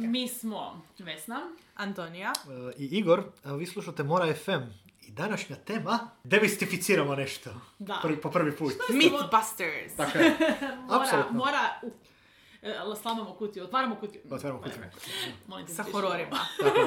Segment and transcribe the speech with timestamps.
[0.00, 1.40] Mi smo Vesna.
[1.76, 2.32] Antonija.
[2.48, 4.62] E, I Igor, vi slušate Mora FM.
[5.02, 7.50] I današnja tema, demistificiramo nešto.
[7.78, 7.98] Da.
[8.02, 8.72] Prvi, po prvi put.
[8.90, 9.96] Mythbusters.
[9.96, 10.36] Tako je.
[10.88, 11.38] Mora, Apsolutno.
[11.38, 11.90] mora, u,
[13.02, 14.22] slamamo kutiju, otvaramo kutiju.
[14.30, 14.82] Otvaramo kutiju.
[15.46, 16.38] Molim te, Sa hororima.
[16.62, 16.86] Tako je.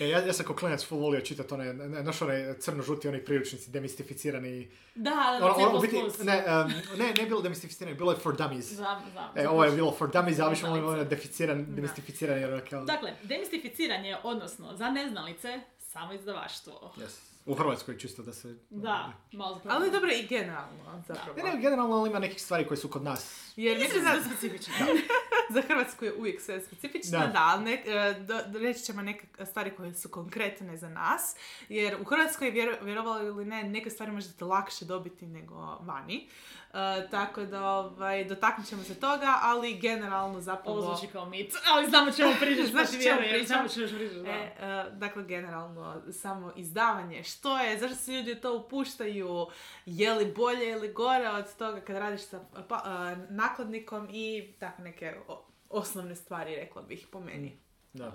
[0.00, 3.24] E, ja, ja sam kao klinac full volio čitati one, ne, znaš onaj crno-žuti, oni
[3.24, 4.70] priručnici demistificirani.
[4.94, 8.72] Da, da, Ono, ono, biti, ne, em, ne, ne bilo demistificirani, bilo je for dummies.
[8.72, 9.30] Znam, znam.
[9.34, 12.84] E, ovo je bilo for dummies, a više ono deficiran, demistificirani, jer ono kao...
[12.84, 16.92] Dakle, demistificiranje, odnosno za neznalice, samo izdavaštvo.
[16.96, 17.33] Yes.
[17.46, 18.56] U Hrvatskoj čisto da se...
[18.70, 19.76] Da, malo zapravo.
[19.76, 21.36] Ali dobro i generalno, zapravo.
[21.36, 23.52] Ne, ne, generalno ali ima nekih stvari koje su kod nas.
[23.56, 24.74] Jer mislim da specifično.
[25.54, 27.26] za Hrvatsku je uvijek sve specifično, Da.
[27.26, 31.36] da, ali e, do- do- reći ćemo neke stvari koje su konkretne za nas,
[31.68, 36.28] jer u Hrvatskoj, vjero, vjerovali ili ne, neke stvari možete lakše dobiti nego vani.
[36.74, 40.78] E, tako da ovaj, dotaknut ćemo se toga, ali generalno zapravo...
[40.78, 43.46] Ovo zvuči kao mit, ali znamo čemu pričaš, Znaš o čemu pričam?
[43.46, 44.30] znamo čemu pričaš, da.
[44.30, 47.22] E, e, dakle, generalno, samo izdavanje.
[47.22, 49.46] Što je, zašto se ljudi to upuštaju,
[49.86, 54.82] je li bolje ili gore od toga kad radiš sa pa, e, nakladnikom i tako
[54.82, 57.58] neke o- osnovne stvari, rekla bih, po meni.
[57.92, 58.12] Da.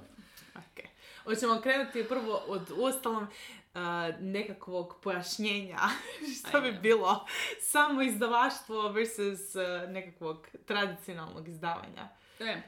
[0.56, 0.86] Ok.
[1.24, 3.28] Hoćemo krenuti prvo od uostalom e,
[4.20, 5.80] nekakvog pojašnjenja
[6.38, 7.26] što bi bilo
[7.60, 9.54] samo izdavaštvo versus
[9.88, 12.10] nekakvog tradicionalnog izdavanja.
[12.40, 12.62] E,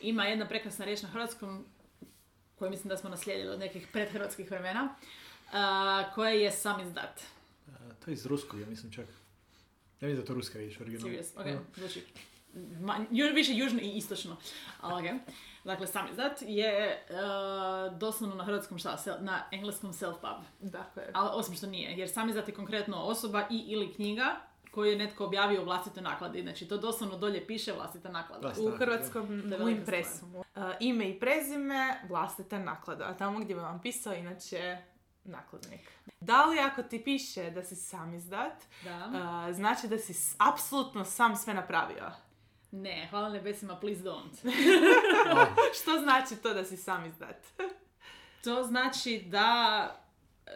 [0.00, 1.64] ima jedna prekrasna riječ na hrvatskom
[2.58, 4.94] koju mislim da smo naslijedili od nekih predhrvatskih vremena,
[5.52, 7.20] a, koja je sam izdat.
[7.68, 7.72] E,
[8.04, 9.06] to je iz ruskog, ja mislim čak.
[10.00, 11.08] Ja mislim da je to ruska riječ originalno.
[11.08, 11.60] Serious, ok, Da.
[11.76, 12.02] zvuči
[12.80, 14.36] ma- ju- više južno i istočno.
[14.80, 15.14] Ali ok.
[15.64, 17.06] Dakle, sam izdat je
[17.90, 18.96] uh, doslovno na hrvatskom šta?
[18.96, 20.40] Sel- na engleskom self-pub.
[20.60, 24.36] Dakle, Ali osim što nije, jer sam izdat je konkretno osoba i ili knjiga
[24.70, 26.42] koju je netko objavio u vlastitoj nakladi.
[26.42, 28.48] Znači, to doslovno dolje piše vlastita naklada.
[28.48, 28.62] Da.
[28.62, 30.38] u hrvatskom u impresumu.
[30.38, 30.44] Uh,
[30.80, 33.04] ime i prezime, vlastita naklada.
[33.04, 34.78] A tamo gdje bi vam pisao, inače,
[35.24, 35.80] nakladnik.
[36.20, 39.06] Da li ako ti piše da si sam izdat, Da.
[39.48, 42.10] uh, znači da si apsolutno sam sve napravio?
[42.74, 44.34] Ne, hvala nebesima, please don't.
[45.82, 47.36] Što znači to da si sam izdat?
[48.44, 50.00] To znači da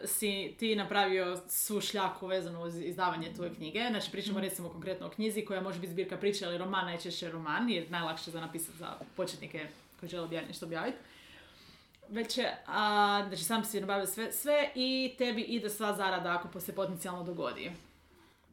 [0.05, 3.87] si ti napravio svu šljaku vezanu uz izdavanje tvoje knjige.
[3.89, 7.69] Znači pričamo recimo konkretno o knjizi koja može biti zbirka priče ili roman, najčešće roman,
[7.69, 9.67] jer najlakše za napisati za početnike
[9.99, 10.97] koji žele objaviti nešto objaviti.
[12.09, 16.59] Već je, a, znači sam si nabavio sve, sve i tebi ide sva zarada ako
[16.59, 17.71] se potencijalno dogodi.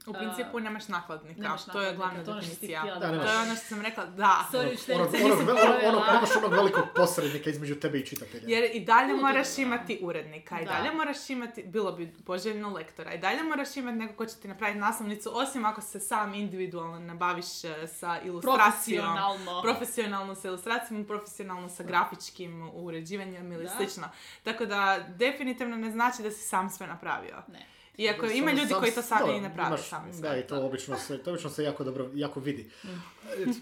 [0.06, 2.80] U principu nemaš nakladnika, nemaš to je glavna to je ono definicija.
[2.80, 4.46] htjela da To je ono što sam rekla, da.
[4.52, 8.44] Sorry, Onog, onog, onog, onog, nemaš onog velikog posrednika između tebe i čitatelja.
[8.46, 10.72] Jer i dalje moraš imati urednika, i Da.
[10.72, 14.48] dalje moraš imati, bilo bi poželjno lektora, i dalje moraš imati neko ko će ti
[14.48, 19.04] napraviti naslovnicu, osim ako se sam individualno nabaviš e, sa ilustracijom.
[19.04, 19.62] Profesionalno.
[19.62, 23.70] Profesionalno sa ilustracijom, profesionalno sa grafičkim uređivanjem ili Da.
[23.70, 24.08] slično.
[24.42, 27.36] Tako da definitivno ne znači da si sam sve napravio.
[27.48, 27.66] Ne.
[27.98, 30.12] Iako ima ljudi sam- koji to sami i naprave imaš- sami.
[30.12, 32.70] Da, i to obično se, to obično se jako dobro, jako vidi.
[32.84, 32.88] Mm.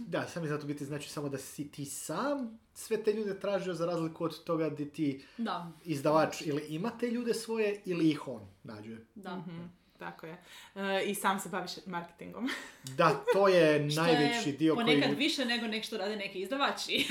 [0.01, 3.75] Da, sam je zato biti znači samo da si ti sam sve te ljude tražio
[3.75, 8.29] za razliku od toga gdje ti Da, izdavač ili ima te ljude svoje ili ih
[8.29, 8.97] on nađe.
[9.15, 9.37] da.
[9.37, 9.61] Mhm,
[9.99, 10.43] tako je.
[10.77, 12.49] E, I sam se baviš marketingom.
[12.87, 15.17] Da, to je najveći je dio ponekad koji...
[15.17, 17.07] više nego nek što rade neki izdavači.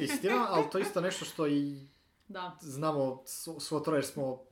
[0.00, 1.86] Istina, ali to je isto nešto što i
[2.28, 2.56] da.
[2.60, 3.22] znamo
[3.60, 4.42] svo, troje smo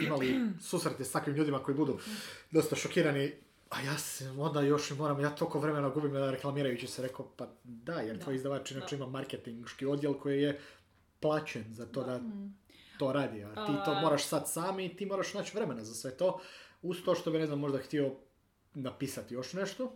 [0.00, 1.98] imali susrete s takvim ljudima koji budu
[2.50, 3.32] dosta šokirani.
[3.70, 7.28] A ja se onda još i moram, ja toliko vremena gubim da reklamirajući se rekao,
[7.36, 10.60] pa da, jer Da, tvoj izdavač inače ima marketinški odjel koji je
[11.20, 12.20] plaćen za to da
[12.98, 13.44] to radi.
[13.44, 16.40] A ti to moraš sad sami i ti moraš naći vremena za sve to.
[16.82, 18.12] Uz to što bi, ne znam, možda htio
[18.74, 19.92] napisati još nešto.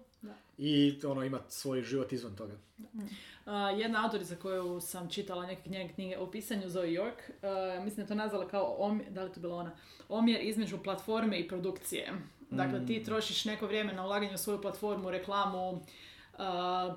[0.58, 2.54] I ono imati svoj život izvan toga.
[2.86, 7.30] Uh, jedna autorica koju sam čitala neke njene knjige o pisanju, Zoe York,
[7.78, 9.76] uh, mislim da je to nazvala kao omjer, da li to bila ona,
[10.08, 12.12] omjer između platforme i produkcije.
[12.50, 15.80] Dakle, ti trošiš neko vrijeme na ulaganje u svoju platformu, reklamu, uh,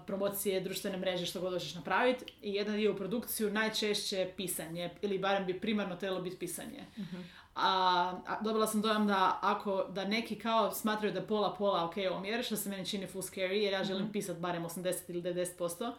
[0.08, 2.26] promocije, društvene mreže, što god hoćeš napraviti.
[2.42, 6.86] I jedan dio u produkciju najčešće je pisanje, ili barem bi primarno trebalo biti pisanje.
[7.62, 11.86] A, a dobila sam dojam da ako, da neki kao smatraju da je pola pola
[11.86, 15.22] ok omjer, što se meni čini full scary, jer ja želim pisat barem 80 ili
[15.22, 15.94] 90%,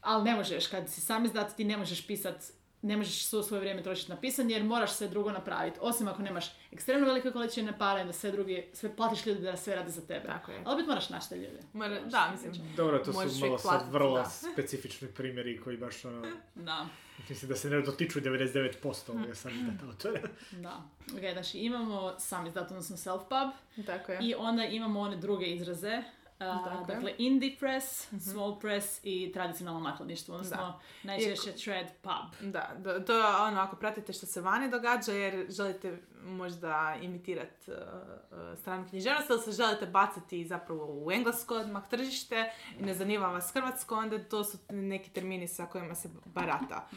[0.00, 2.34] ali ne možeš, kad si sam izdat ti ne možeš pisat,
[2.82, 5.78] ne možeš svo svoje vrijeme trošiti na pisanje jer moraš sve drugo napraviti.
[5.82, 9.56] Osim ako nemaš ekstremno velike količine para i da sve drugi, sve platiš ljudi da
[9.56, 10.26] sve radi za tebe.
[10.26, 10.62] Tako je.
[10.64, 11.60] Ali opet moraš naći te ljude.
[11.72, 14.24] Mora- da, mislim, Dobro, to Možeš su malo sad vrlo da.
[14.24, 16.86] specifični primjeri koji baš ono, Da,
[17.28, 20.20] mislim da se ne dotiču 99% ovoga sam izdata autora.
[20.52, 20.82] da.
[21.14, 23.50] Ok, znači imamo sam izdat, odnosno self-pub
[23.86, 24.18] tako je.
[24.22, 26.02] i onda imamo one druge izraze
[26.40, 26.86] Je.
[26.86, 32.50] dakle, indie press, small press i tradicionalno nakladništvo, odnosno najčešće shred pub.
[32.50, 37.70] Da, da, to je ono, ako pratite što se vani događa, jer želite možda imitirati
[37.70, 42.50] uh, uh, stranu književnost, ili se želite baciti zapravo u englesko odmah tržište
[42.80, 46.88] i ne zanima vas hrvatsko, onda to su neki termini sa kojima se barata.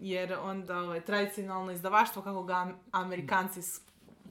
[0.00, 3.60] Jer onda ovaj, tradicionalno izdavaštvo, kako ga am- Amerikanci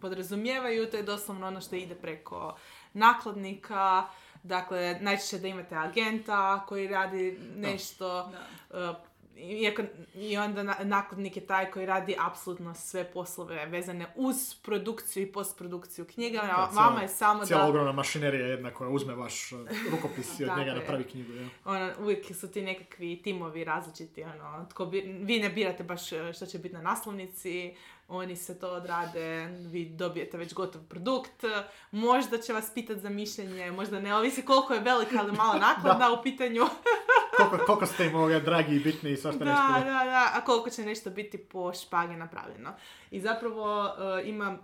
[0.01, 2.57] podrazumijevaju, to je doslovno ono što ide preko
[2.93, 4.07] nakladnika,
[4.47, 8.31] Dakle, najčešće da imate agenta koji radi nešto,
[8.71, 9.06] Da.
[9.37, 9.81] Iako,
[10.15, 15.31] I onda na- nakladnik je taj koji radi apsolutno sve poslove vezane uz produkciju i
[15.31, 16.39] postprodukciju knjiga.
[16.43, 19.59] a vama je samo Cijela da ogromna mašinerija jedna koja uzme vaš uh,
[19.91, 20.75] rukopis i od njega je.
[20.77, 21.33] napravi knjigu.
[21.33, 21.47] Ja.
[21.65, 24.23] ono, uvijek su ti nekakvi timovi različiti.
[24.23, 27.75] Ono, tko bi, vi ne birate baš uh, što će biti na naslovnici,
[28.07, 31.43] oni se to odrade, vi dobijete već gotov produkt,
[31.91, 36.11] možda će vas pitati za mišljenje, možda ne, ovisi koliko je velika ili mala naklada
[36.11, 36.63] u pitanju.
[37.37, 39.63] Koliko, koliko ste im ovoga dragi i bitni i svašta nešto.
[39.63, 42.73] Da, da, da, a koliko će nešto biti po špagi napravljeno.
[43.11, 44.57] I zapravo uh, ima,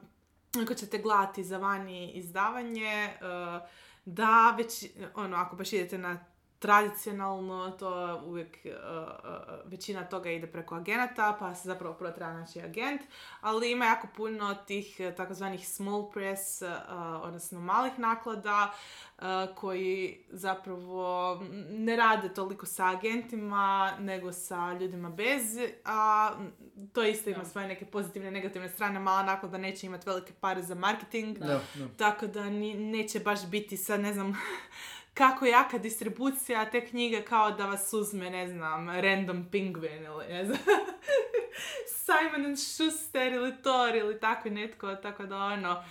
[0.63, 3.67] ako ćete gledati za vani izdavanje, uh,
[4.05, 4.85] da već,
[5.15, 6.25] ono, ako baš idete na
[6.63, 12.33] tradicionalno, to uvijek uh, uh, većina toga ide preko agenata, pa se zapravo prvo treba
[12.33, 13.01] naći agent,
[13.41, 16.69] ali ima jako puno tih uh, takozvanih small press, uh,
[17.21, 18.73] odnosno malih naklada,
[19.17, 19.23] uh,
[19.55, 21.39] koji zapravo
[21.69, 26.31] ne rade toliko sa agentima, nego sa ljudima bez, a
[26.93, 28.99] to isto ima svoje neke pozitivne i negativne strane.
[28.99, 31.87] Mala naklada neće imati velike pare za marketing, Da, da.
[31.97, 34.33] tako da ni, neće baš biti sad, ne znam,
[35.13, 40.45] kako jaka distribucija te knjige kao da vas uzme, ne znam, Random Penguin ili ne
[40.45, 40.59] znam,
[42.03, 45.83] Simon and Schuster ili Thor ili tako netko, tako da ono,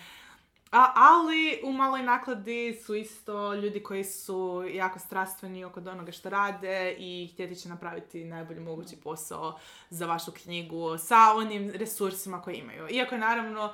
[0.72, 6.30] a, ali u maloj nakladi su isto ljudi koji su jako strastveni oko onoga što
[6.30, 9.58] rade i htjeti će napraviti najbolji mogući posao
[9.90, 12.88] za vašu knjigu sa onim resursima koje imaju.
[12.90, 13.72] Iako naravno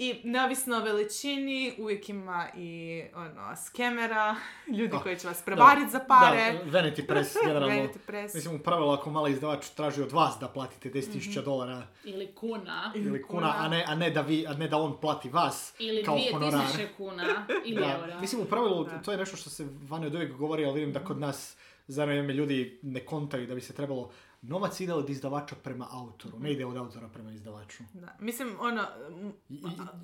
[0.00, 4.36] i neovisno o veličini uvijek ima i ono, skemera,
[4.78, 4.98] ljudi Da.
[4.98, 6.52] koji će vas prevariti za pare.
[6.64, 7.68] Da, Vanity Press, generalno.
[7.68, 8.34] Vanity Press.
[8.34, 12.92] Mislim, u pravilu ako mali izdavač traži od vas da platite 10.000 dolara Ili kuna.
[12.94, 16.04] ili kuna, a ne, a ne da vi, a ne da on plati vas Ili
[16.04, 16.60] kao honorar.
[16.60, 17.46] 2000 kuna.
[17.66, 17.98] Ili Da.
[18.00, 18.20] eura.
[18.20, 19.02] Mislim, u pravilu, Da.
[19.02, 21.56] to je nešto što se vani od uvijek govori, ali vidim da kod nas
[21.88, 24.10] zajedno ljudi ne kontaju da bi se trebalo
[24.42, 27.82] novac ide od izdavača prema autoru, ne ide od autora prema izdavaču.
[27.94, 28.16] Da.
[28.20, 28.82] Mislim, ono,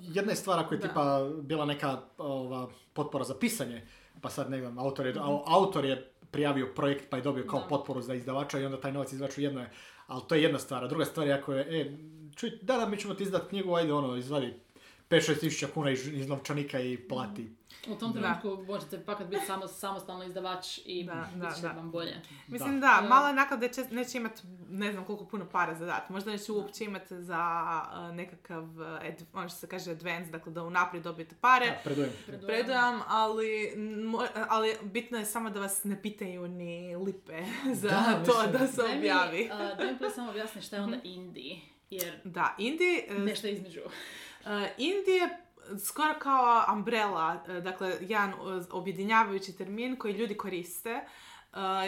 [0.01, 0.87] Jedna je stvar ako je Da.
[0.87, 1.03] tipa
[1.41, 3.87] bila neka ova, potpora za pisanje,
[4.21, 5.21] pa sad ne znam, autor je, Mhm.
[5.21, 7.67] au- autor je prijavio projekt pa je dobio kao Da.
[7.67, 9.71] potporu za izdavača i onda taj novac izdavaču jedno je,
[10.07, 11.97] ali to je jedna stvar, a druga stvar je ako je, e,
[12.35, 14.53] čuj, da, da, mi ćemo ti izdat knjigu, ajde ono, izvadi
[15.09, 17.51] 5-6 tisuća kuna iz, iz novčanika i plati.
[17.87, 18.19] U tom Da.
[18.19, 21.67] trenutku možete pakat biti samo, samostalno izdavač i Da, da, bit će da.
[21.67, 22.21] vam bolje.
[22.47, 22.87] Mislim Da.
[23.01, 26.09] da, mala naklada će, neće imati ne znam koliko puno para za dat.
[26.09, 27.61] Možda neće uopće imati za
[28.09, 31.65] uh, nekakav, uh, ad- ono što se kaže advance, dakle da unaprijed dobijete pare.
[31.67, 32.09] Da, predujem.
[32.43, 37.43] Predujam, ali, mo- ali bitno je samo da vas ne pitaju ni lipe
[37.73, 38.51] za Da, to mislim.
[38.53, 39.49] da se objavi.
[39.51, 41.55] a, daj mi prvo samo objasni šta je onda indie.
[41.89, 43.79] Jer Da, indie, uh, nešto između.
[43.81, 44.47] Uh,
[44.77, 45.37] indie je
[45.79, 51.01] skoro kao umbrella, uh, dakle jedan uh, objedinjavajući termin koji ljudi koriste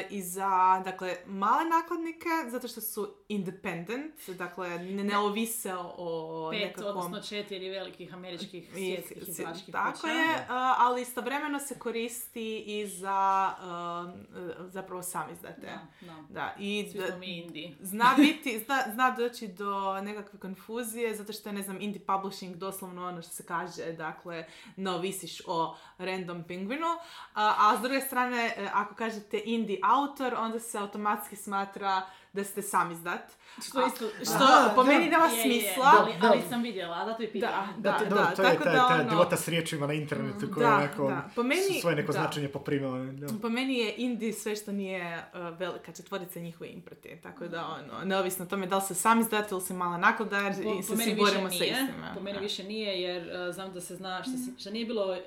[0.09, 6.61] i za dakle, male nakladnike, zato što su independent, dakle ne, ne ovise o Pet,
[6.61, 6.97] nekakvom...
[6.97, 10.07] odnosno četiri velikih američkih svjetskih izdavačkih Tako kuća.
[10.07, 10.47] je, uh,
[10.77, 14.09] ali istovremeno se koristi i za uh,
[14.43, 15.61] uh, zapravo sam izdate.
[15.61, 16.15] Da, da.
[16.29, 17.75] Da, i Svi smo mi indie.
[17.81, 22.55] Zna biti, zna, zna doći do nekakve konfuzije, zato što je, ne znam, indie publishing
[22.55, 26.87] doslovno ono što se kaže, dakle, ne ovisiš o random pingvinu,
[27.33, 32.01] a, a s druge strane, e, ako kažete indie autor, onda se automatski smatra
[32.39, 33.21] da ste sam izdat.
[33.59, 34.05] Što isto...
[34.25, 34.89] Što A, po da.
[34.89, 35.93] meni nema Je, je, smisla.
[35.95, 36.49] ali, Da, ali da.
[36.49, 37.51] sam vidjela, zato i Da, pitam.
[37.77, 39.93] da, to, da, dobro, to je tako ta, da ta ono- divota s riječima na
[39.93, 41.29] internetu koja Da, onako da.
[41.35, 42.19] Po meni- su svoje neko da.
[42.19, 42.97] značenje poprimila.
[42.99, 43.27] Da.
[43.37, 48.05] Po meni je indie sve što nije uh, velika četvorica njihove impreti, tako da ono,
[48.05, 51.15] neovisno tome da li se sam izdate ili si mala naklada Po, i se svi
[51.15, 52.11] borimo sa istima.
[52.13, 52.41] po meni Da.
[52.41, 55.17] više nije jer uh, znam da se zna što, si- što nije bilo uh,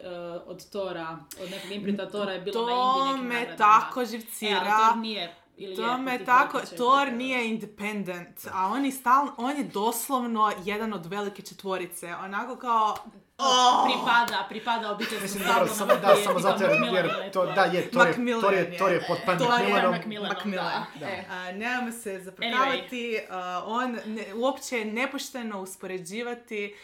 [0.46, 1.08] od Tora,
[1.40, 3.56] od nekog imprinta Tora je bilo na To indie nekim me nagradama.
[3.58, 4.60] tako E, ali živcira.
[4.82, 9.64] Thor nije, ili To je tako, Thor nije independent, a on je stalno, on je
[9.64, 12.96] doslovno jedan od velike četvorice, onako kao,
[13.38, 17.90] oh, Pripada, pripada obiteljskom dobro, na samo, da, samo zato jer, jer to, da, je,
[17.90, 19.04] to je, to je, to je.
[19.06, 19.90] pod To je Macmillanom.
[19.90, 20.84] Macmillanom, Macmillan.
[21.00, 21.06] da.
[21.06, 26.74] E, a, nemamo se zaprkavati, a, on ne, uopće je nepošteno uspoređivati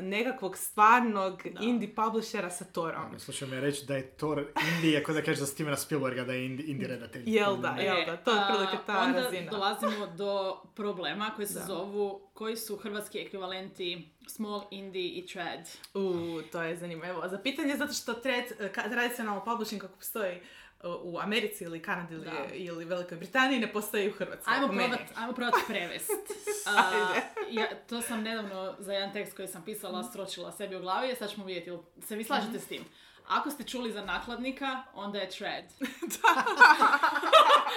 [0.00, 3.18] nekakvog stvarnog indie publishera sa Torom.
[3.18, 6.46] Slušaj me reći da je Thor Indije, ako da kažeš za Stevena Spielberga da je
[6.46, 7.22] indie, indie redatelj.
[7.26, 9.50] Jel da, jel da, to je otprilike a, ta onda razina.
[9.50, 11.64] dolazimo do problema koji se Da.
[11.66, 15.60] zovu koji su hrvatski ekvivalenti small, indie i trad.
[15.94, 16.14] U,
[16.52, 17.28] to je zanimljivo.
[17.28, 18.44] Za pitanje zato što trad,
[18.90, 20.42] tradicionalno publishing kako postoji uh,
[21.02, 24.54] u Americi ili Kanadi ili, ili Velikoj Britaniji ne postoji u Hrvatskoj.
[24.54, 26.10] Ajmo probat, ajmo probat prevest.
[26.66, 26.92] A,
[27.50, 31.30] ja, to sam nedavno za jedan tekst koji sam pisala stročila sebi u glavi, sad
[31.30, 31.70] ćemo vidjeti,
[32.02, 32.84] se vi slažete s tim?
[33.30, 35.64] Ako ste čuli za nakladnika, onda je trad.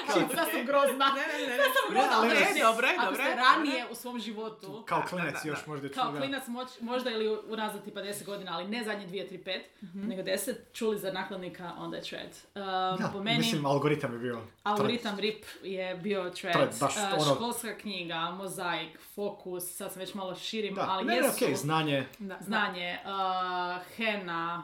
[0.08, 1.06] Sad sam grozna.
[1.08, 1.58] Ne, ne, ne.
[1.58, 5.06] Sad sam grozna, ne, recite, dobro, ako dobro, ste ranije u svom životu, Kao Da,
[5.06, 5.50] klinac da, da.
[5.50, 6.20] još možda kao čuga.
[6.20, 9.60] klinac moć, možda ili unazad tipa 10 godina, ali ne zadnje 2, 3, 5,
[9.96, 10.38] nego 10,
[10.74, 12.22] čuli za nakladnika, onda je trad.
[12.56, 12.62] Um,
[12.98, 14.42] Da, po meni, mislim, algoritam je bio.
[14.64, 20.00] Algoritam RIP je bio thread, Thread, baš Uh, ono- školska knjiga, mozaik, fokus, sad sam
[20.00, 22.44] već malo širim, Da, ali ne, ne, jesu okej, znanje, Da, da.
[22.44, 23.12] znanje, uh,
[23.96, 24.64] hena,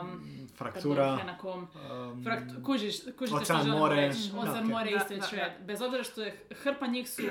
[0.00, 4.64] um, fraktura, hena.com, um, Frakt, kužiš, kužite Ocean što želim more, reći, Ocean okej.
[4.64, 5.52] more Da, isto je da, thread.
[5.66, 7.22] Bez obzira što je hrpa njih su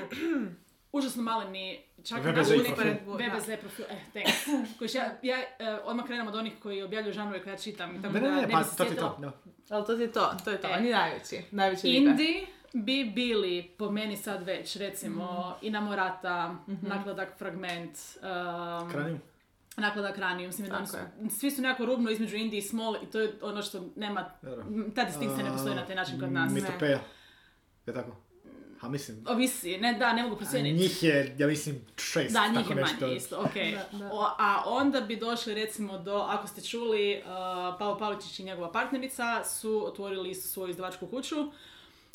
[0.92, 2.60] užasno maleni, čak i naš profil.
[3.06, 3.32] unik.
[3.32, 4.32] VBZ profil, eh, thanks.
[4.78, 8.02] Kojiš ja, ja eh, odmah krenem od onih koji objavljuju žanrove koje ja čitam i
[8.02, 9.32] tako Ne, da ne, ne, ne pa to ti to, da.
[9.70, 10.68] Ali to je to, to je to.
[10.68, 10.76] E.
[10.78, 11.88] Oni najveći, najveći.
[11.88, 19.20] Indie bi bili, po meni sad već, recimo, Inamorata, nakladak Fragment, um,
[19.74, 19.90] Kranium?
[19.90, 20.96] nakladak Ranium, mislim da Tako su,
[21.38, 24.30] svi su nekako rubno između Indie i Small i to je ono što nema,
[24.94, 26.52] ta distinkcija ne postoji na taj način kod nas.
[26.52, 27.00] Mitopeja.
[27.86, 28.16] Je tako?
[28.80, 29.24] Ha, mislim.
[29.28, 30.78] Ovisi, ne, da, ne mogu A procijeniti.
[30.78, 32.32] njih je, ja mislim, šest.
[32.32, 32.96] Da, njih tako je nešto.
[33.00, 33.54] manje isto, ok.
[33.54, 34.10] Da, da.
[34.12, 37.24] O, a onda bi došli recimo do, ako ste čuli, uh,
[37.78, 41.36] Pavo Pavličić i njegova partnerica su otvorili svoju izdavačku kuću,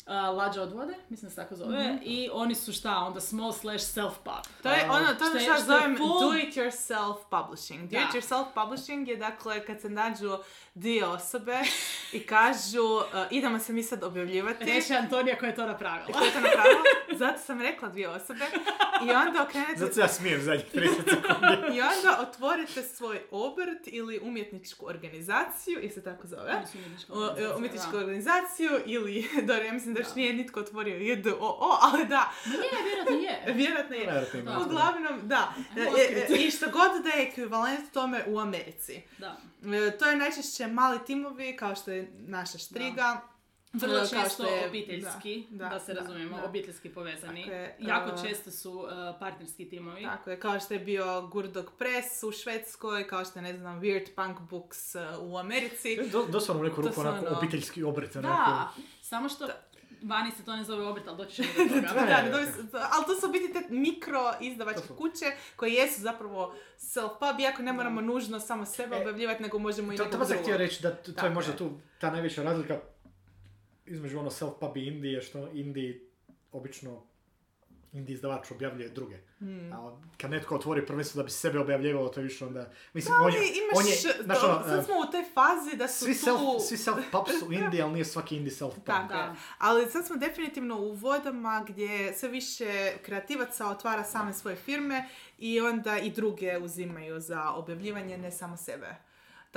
[0.06, 3.52] uh, Lađa od vode, mislim da se tako zove, i oni su šta, onda small
[3.52, 4.42] slash self-pub.
[4.62, 7.90] To je ono, to Što je ono je zovem full- do it yourself publishing.
[7.90, 8.02] Do Da.
[8.02, 10.38] it yourself publishing je dakle kad se nađu
[10.74, 11.58] dvije osobe
[12.12, 14.64] i kažu uh, idemo se mi sad objavljivati.
[14.64, 16.18] Reći Antonija koja je to napravila.
[16.18, 16.80] Ko je to napravila?
[17.20, 18.44] Zato sam rekla dvije osobe.
[19.08, 21.56] I onda okrenete Zato ja smijem zadnjih 30 sekundi.
[21.76, 26.42] i onda otvorite svoj obrt ili umjetničku organizaciju, i se tako zove.
[26.42, 26.82] Organizacija,
[27.38, 27.98] e, umjetničku da.
[27.98, 31.38] organizaciju ili, dobro, ja mislim da još nije nitko otvorio JDOO,
[31.82, 33.54] ali da, Ma je, vjerojatno je.
[33.58, 34.02] vjerojatno je.
[34.02, 34.50] Vjerojatno ima.
[34.50, 34.58] Da.
[34.60, 35.52] Uglavnom, da.
[35.76, 39.02] Ajmo E, e, I što god da je ekvivalent tome u Americi.
[39.18, 39.36] Da.
[39.88, 43.20] E, To je najčešće mali timovi, kao što je naša štriga.
[43.72, 46.44] Vrlo E, kao često što je- obiteljski, da, da, da, se da, razumijemo, da.
[46.44, 47.50] obiteljski povezani.
[47.78, 48.88] Jako uh, često su uh,
[49.20, 50.02] partnerski timovi.
[50.02, 53.80] Tako je, kao što je bio Gurdog Press u Švedskoj, kao što je, ne znam,
[53.80, 55.98] Weird Punk Books uh, u Americi.
[56.02, 58.12] Do, doslovno u neku ruku su onako ono- obiteljski obrt.
[58.12, 58.80] Da, onako.
[59.02, 59.48] samo što
[60.02, 62.00] vani se to ne zove obrt, ali doći ćemo do toga.
[62.00, 62.22] Da,
[62.72, 65.24] Da, ali to su biti te mikro izdavačke kuće
[65.56, 69.96] koje jesu zapravo self-pub, iako ne moramo nužno samo sebe E, objavljivati, nego možemo i
[69.96, 72.80] To, nekog to sam htio reći da to je možda tu ta najveća razlika
[73.86, 76.00] između ono self-pub i indie je što indie
[76.52, 77.02] obično
[77.96, 79.16] indie izdavač objavljuje druge.
[79.38, 79.72] Hmm.
[79.72, 82.70] A kad netko otvori prvenstvo da bi sebe objavljivao, to je više onda...
[82.92, 85.10] Mislim, Da, on je, ali imaš, on je, znaš, to- ono, sad e, smo u
[85.12, 86.20] toj fazi da su svi, tu...
[86.20, 89.08] self, svi self-pub su indie, ali nije svaki indie self-pub.
[89.08, 89.14] Da.
[89.16, 89.34] je.
[89.58, 95.60] Ali sad smo definitivno u vodama gdje sve više kreativaca otvara same svoje firme i
[95.60, 99.05] onda i druge uzimaju za objavljivanje, ne samo sebe.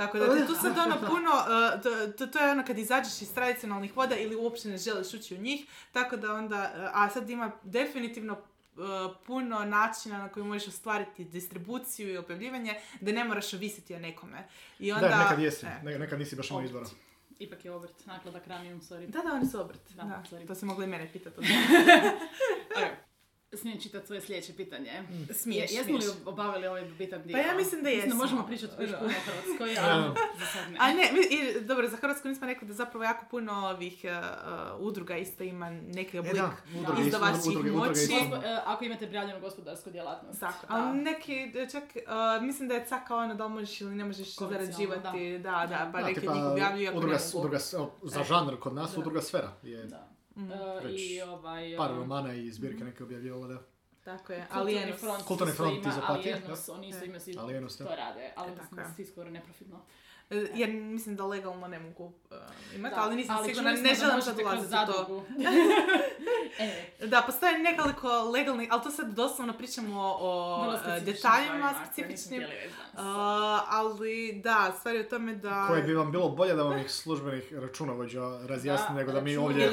[0.00, 3.34] Tako da tu sad ono puno, uh, to, to, to je ono kad izađeš iz
[3.34, 7.30] tradicionalnih voda ili uopće ne želiš ući u njih, tako da onda, uh, a sad
[7.30, 8.82] ima definitivno uh,
[9.26, 14.48] puno načina na koji možeš ostvariti distribuciju i objavljivanje, da ne moraš ovisiti o nekome.
[14.78, 15.80] I onda, Da, nekad jesi, e.
[15.84, 16.86] ne- nekad nisi baš imao izbora.
[17.38, 19.06] Ipak je obrt, naklada Cranium, sorry.
[19.06, 19.80] Da, da, oni su obrt.
[19.90, 20.46] Da, Da, sorry.
[20.46, 21.40] to se mogli i mene pitati.
[23.52, 24.90] Smijem čitati svoje sljedeće pitanje.
[25.32, 27.32] Smiješ, Je- jesmo li obavili ovaj bitan dio?
[27.34, 28.14] Pa ja mislim da jesmo.
[28.14, 28.98] možemo pričati još Da.
[28.98, 30.04] puno o Hrvatskoj, ali
[30.38, 30.76] za sad ne.
[30.80, 34.10] A ne, mi- i, dobro, za Hrvatsku nismo rekli da zapravo jako puno ovih uh,
[34.10, 38.00] uh, udruga isto ima neki E oblik da, udruge, izdavačkih udruge, udruge moći.
[38.00, 38.36] isto.
[38.38, 40.40] E, ako imate prijavljenu gospodarsku djelatnost.
[40.40, 40.74] Tako, Da.
[40.76, 41.34] ali neki,
[41.72, 45.38] čak, uh, mislim da je caka ono da li možeš ili ne možeš Komercijalno, zarađivati,
[45.38, 47.38] da, da, pa Da, neki njih objavljuju ako udruga, ne mogu.
[47.38, 49.00] udruga, s- za žanr kod nas, Da.
[49.00, 49.52] udruga sfera.
[49.62, 50.09] Je Da.
[50.40, 50.52] Mm.
[50.52, 51.76] E, Već I ovaj...
[51.76, 53.62] par e, romana i zbirke neke objavljivala, da.
[54.04, 54.46] Tako je,
[54.96, 57.06] front, Kulturni front ima, iz Opatije, Alienus, oni isto E.
[57.06, 59.84] imaju svi to rade, ali E, mislim da su svi skoro neprofitno.
[60.30, 62.36] E, Jer mislim da legalno ne mogu uh,
[62.74, 65.24] imati, Da, ali nisam sigurna, čuli ne želim sad ulaziti u to.
[67.00, 72.42] e, Da, postoje nekoliko legalnih, ali to sad doslovno pričamo o e, specifičnim detaljima specifičnim.
[72.42, 73.00] Uh,
[73.68, 75.64] ali da, stvar je u tome da...
[75.68, 79.70] Koje bi vam bilo bolje da vam ih službenih računovođa razjasni nego da mi ovdje...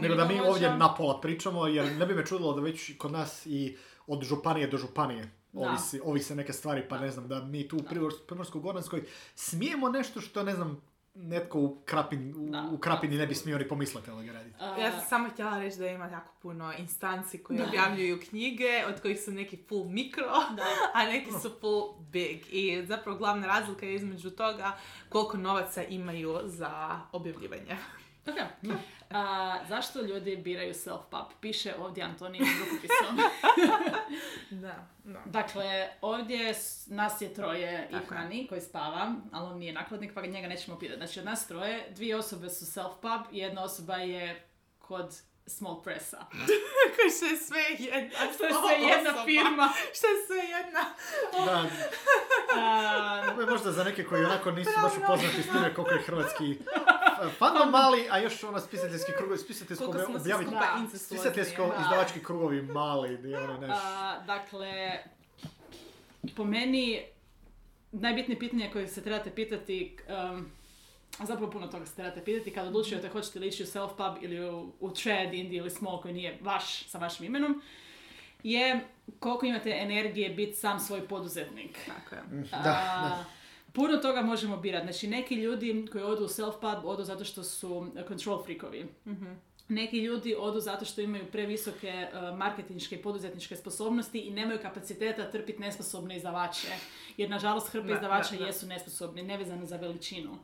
[0.00, 3.46] Nego da mi ovdje napola pričamo, jer ne bi me čudilo da već kod nas
[3.46, 7.76] i od županije do županije Ovisi, ovise neke stvari, pa ne znam, da mi tu
[7.76, 9.02] u Primor- Primorsko-Goranskoj
[9.34, 10.82] smijemo nešto što, ne znam,
[11.14, 12.34] netko u, krapin,
[12.70, 14.56] u, u Krapini ne bi smio ni pomisliti da ga raditi.
[14.78, 19.20] Ja sam samo htjela reći da ima jako puno instanci koji objavljuju knjige, od kojih
[19.20, 20.24] su neki full mikro,
[20.56, 20.64] Da.
[20.94, 22.38] a neki su full big.
[22.50, 24.76] I zapravo glavna razlika je između toga
[25.08, 27.76] koliko novaca imaju za objavljivanje.
[28.62, 28.76] Ok.
[29.10, 31.24] A, zašto ljudi biraju self-pub?
[31.40, 33.18] Piše ovdje Antonijim rukopisom.
[34.50, 35.18] Da, da.
[35.24, 36.54] Dakle, ovdje
[36.86, 38.14] nas je troje i Tako.
[38.14, 40.98] Hani koji spava, ali on nije nakladnik pa njega nećemo pitati.
[40.98, 44.46] Znači, od nas troje, dvije osobe su self-pub, jedna osoba je
[44.78, 45.16] kod
[45.46, 46.18] small pressa.
[46.96, 49.24] Kako što je sve jedna Što je sve jedna osoba.
[49.24, 49.68] firma.
[49.94, 50.84] Što je sve jedna.
[51.46, 51.64] Da,
[52.60, 56.02] A, ovo je možda za neke koji onako nisu baš upoznati s time koliko je
[56.02, 56.58] hrvatski
[57.38, 60.50] fandom mali, a još ono spisateljski krugovi, spisateljsko Koliko smo svi objaviti,
[60.92, 60.98] Da.
[60.98, 61.82] spisateljsko da.
[61.82, 63.70] izdavački krugovi mali, gdje ono neš...
[63.82, 64.98] a, dakle,
[66.36, 67.02] po meni,
[67.92, 70.50] najbitnije pitanje koje se trebate pitati, um,
[71.18, 74.50] a zapravo puno toga se trebate pitati kad odlučujete hoćete li ići u self-pub ili
[74.50, 77.62] u, u trad, indie ili small koji nije vaš sa vašim imenom,
[78.42, 78.84] je
[79.20, 81.78] koliko imate energije biti sam svoj poduzetnik.
[81.86, 82.42] Tako je.
[82.50, 83.24] Da, A, da.
[83.78, 84.86] Puno toga možemo birati.
[84.86, 88.86] Znači, neki ljudi koji odu u self-pub odu zato što su uh, control freakovi.
[89.68, 95.30] Neki ljudi odu zato što imaju previsoke uh, marketinške i poduzetničke sposobnosti i nemaju kapaciteta
[95.30, 96.68] trpiti nesposobne izdavače.
[97.16, 98.46] Jer, nažalost, hrpe Da, izdavača da, da.
[98.46, 100.38] jesu nesposobni, nevezano za veličinu.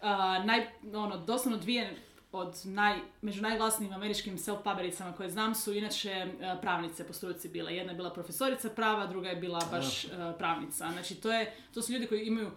[0.00, 1.96] A, naj, ono, doslovno dvije
[2.36, 7.74] od naj, među najglasnijim američkim self-pubericama koje znam su inače e, pravnice po struci bile.
[7.74, 10.92] Jedna je bila profesorica prava, druga je bila baš e, pravnica.
[10.92, 12.50] Znači to, je, to su ljudi koji imaju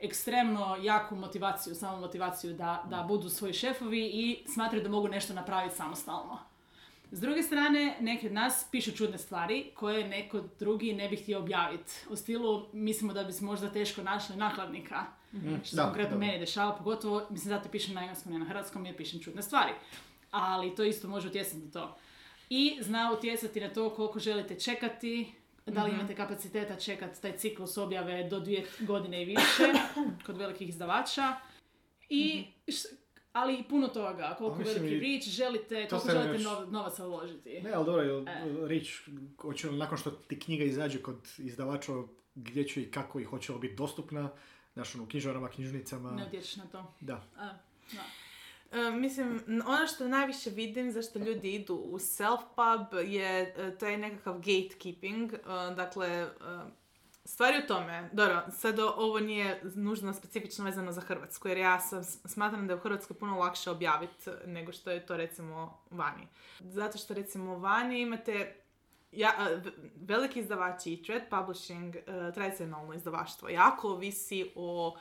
[0.00, 5.34] ekstremno jaku motivaciju, samo motivaciju da, da budu svoji šefovi i smatraju da mogu nešto
[5.34, 6.38] napraviti samostalno.
[7.10, 11.38] S druge strane, neki od nas pišu čudne stvari koje neko drugi ne bi htio
[11.38, 11.92] objaviti.
[12.10, 15.04] U stilu, mislimo da bi se možda teško našli nakladnika.
[15.58, 18.96] Što se konkretno meni dešava, pogotovo, mislim, zato pišem na engleskom, ne na hrvatskom, jer
[18.96, 19.72] pišem čudne stvari.
[20.30, 21.96] Ali to isto može utjecati to.
[22.50, 25.32] I zna utjecati na to koliko želite čekati,
[25.66, 29.72] da li imate kapaciteta čekati taj ciklus objave do dvije godine i više
[30.26, 31.36] kod velikih izdavača.
[32.08, 32.88] I, š-
[33.32, 37.60] ali i puno toga, koliko mislim veliki reach želite, koliko želite nov- novaca uložiti.
[37.60, 38.66] Ne, ali dobro, jel, E.
[38.66, 41.92] Rič, hoće li nakon što ti knjiga izađe kod izdavača,
[42.34, 44.30] gdje će i kako i hoće li biti dostupna,
[44.76, 46.92] znaš, ono, u knjižarama, knjižnicama, Ne utječeš na to.
[47.00, 47.24] da.
[47.38, 47.48] A,
[47.92, 48.04] da.
[48.78, 54.34] E, mislim, ono što najviše vidim zašto ljudi idu u self-pub je e, taj nekakav
[54.34, 55.32] gatekeeping.
[55.32, 55.38] E,
[55.76, 56.28] dakle, e,
[57.24, 62.04] stvari u tome, dobro, sad ovo nije nužno specifično vezano za Hrvatsku, jer ja sam,
[62.04, 66.28] smatram da je u Hrvatskoj puno lakše objaviti nego što je to recimo vani.
[66.60, 68.65] Zato što recimo vani imate
[69.12, 72.02] ja, v- veliki izdavači i trade publishing, e,
[72.34, 74.96] tradicionalno izdavaštvo, jako ovisi o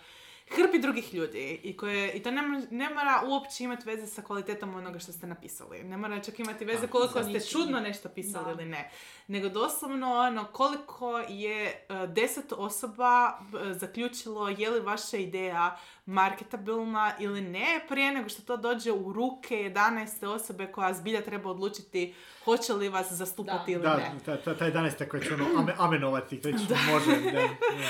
[0.47, 4.21] hrpi drugih ljudi i, koje, i to ne, mo- ne mora uopće imati veze sa
[4.21, 5.84] kvalitetom onoga što ste napisali.
[5.84, 7.49] Ne mora čak imati veze Da, koliko ste ničim.
[7.51, 8.51] čudno nešto pisali Da.
[8.51, 8.91] ili ne.
[9.27, 11.75] Nego doslovno ono koliko je e,
[12.08, 15.77] deset osoba e, zaključilo je li vaša ideja
[16.08, 20.25] marketabilna ili ne prije nego što to dođe u ruke 11.
[20.27, 22.13] osobe koja zbilja treba odlučiti
[22.45, 23.71] hoće li vas zastupati Da.
[23.73, 24.12] ili Da, ne.
[24.25, 25.08] ta, ta, taj 11.
[25.08, 26.60] koji će ono ame, amenovati, koji će
[26.91, 27.47] može, da, da.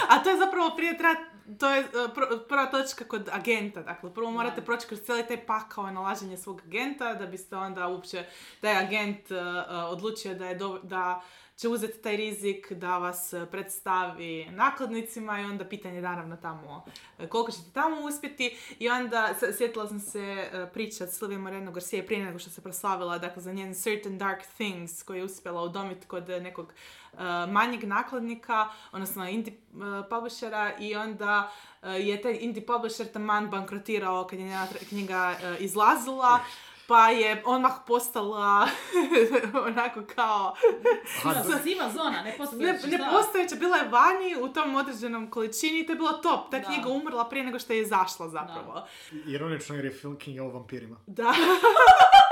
[0.10, 1.20] A to je zapravo prije treba,
[1.54, 3.82] to je e, pr- prva točka kod agenta.
[3.82, 4.66] Dakle, prvo morate Da.
[4.66, 8.26] proći kroz cijeli taj pakao nalaženja svog agenta da biste onda uopće
[8.62, 9.36] taj agent e,
[9.84, 11.22] odlučio da je do- da
[11.58, 16.86] će uzeti taj rizik da vas e, predstavi nakladnicima i onda pitanje naravno tamo
[17.20, 20.20] e, koliko ćete tamo uspjeti i onda s- sjetila sam se
[20.54, 24.18] e, priče od Silvije Moreno Garcia prije nego što se proslavila dakle za njen Certain
[24.18, 26.74] Dark Things koji je uspjela udomiti kod nekog
[27.50, 29.54] manjeg nakladnika, odnosno indie
[30.10, 31.52] publishera i onda
[31.84, 36.40] je taj indie publisher taman bankrotirao kad je njena knjiga izlazila.
[36.88, 38.68] Pa je odmah postala
[39.68, 40.56] onako kao
[41.22, 42.62] Siva, siva zona, ne ne, postoji.
[42.62, 46.52] ne postojeća, bila je vani u tom određenom količini i to je bilo top.
[46.52, 46.66] Ta Da.
[46.66, 48.86] knjiga umrla prije nego što je izašla zapravo.
[49.28, 50.96] Ironično jer je film knjiga o vampirima.
[51.08, 51.34] Da.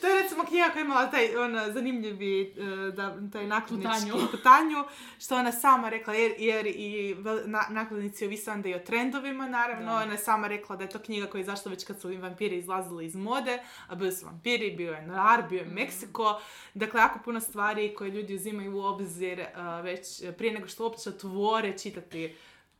[0.00, 4.28] to je recimo knjiga koja je imala taj on, zanimljivi e, da, taj nakladnički Putanju.
[4.36, 4.84] putanju,
[5.18, 9.92] što ona sama rekla, jer, jer i na, nakladnici ovise onda i o trendovima, naravno.
[9.92, 9.96] Da.
[9.96, 12.56] Ona je sama rekla da je to knjiga koja je izašla već kad su vampiri
[12.56, 16.40] izlazili iz mode, a bili su vampiri, bio je noir, bio je Meksiko.
[16.74, 21.10] Dakle, jako puno stvari koje ljudi uzimaju u obzir e, već prije nego što uopće
[21.10, 22.36] otvore čitati.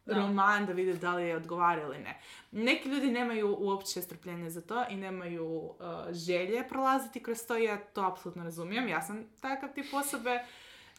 [0.08, 2.20] Roman da vide da li je odgovara ili ne.
[2.52, 5.74] Neki ljudi nemaju uopće strpljenja za to i nemaju uh,
[6.10, 8.88] želje prolaziti kroz to i ja to apsolutno razumijem.
[8.88, 10.44] Ja sam takav tip osobe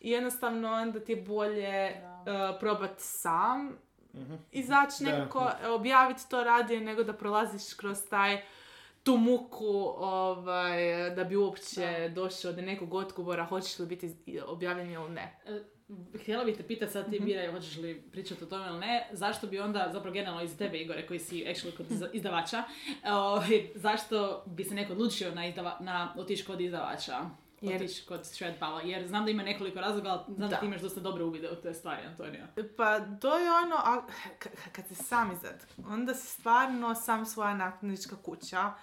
[0.01, 2.49] i jednostavno onda ti je bolje Da.
[2.51, 3.77] uh, probat sam
[4.13, 4.33] Mhm.
[4.51, 5.11] izaći Da.
[5.11, 8.41] nekako, objaviti to radije nego da prolaziš kroz taj
[9.03, 9.65] tu muku
[9.97, 14.15] ovaj, da bi uopće došao do nekog odgovora hoćeš li biti
[14.47, 15.37] objavljen ili ne.
[16.15, 17.11] Htjela bih te pitati, sad Mhm.
[17.11, 20.57] ti biraj hoćeš li pričati o tome ili ne, zašto bi onda, zapravo generalno iz
[20.57, 22.63] tebe Igore, koji si actually kod izda- izdavača,
[23.05, 27.19] ovaj, zašto bi se neko odlučio na, izdava, na otići kod izdavača?
[27.61, 30.59] Jer- Otići kod Shredpala, jer znam da ima nekoliko razloga, ali znam da, Da.
[30.59, 32.47] ti imaš dosta dobre uvide u te stvari, Antonija.
[32.77, 34.01] Pa to je ono, a,
[34.39, 38.73] k- kad si sam izdad, onda si stvarno sam svoja nakladnička kuća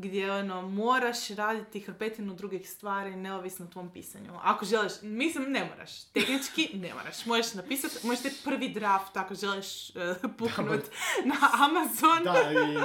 [0.00, 4.32] gdje ono, moraš raditi hrpetinu drugih stvari neovisno o tvom pisanju.
[4.42, 7.26] Ako želiš, mislim ne moraš, tehnički ne moraš.
[7.26, 10.84] Možeš napisati, možeš ti prvi draft ako želiš uh, puknut
[11.24, 12.24] na Amazon.
[12.24, 12.76] Da, i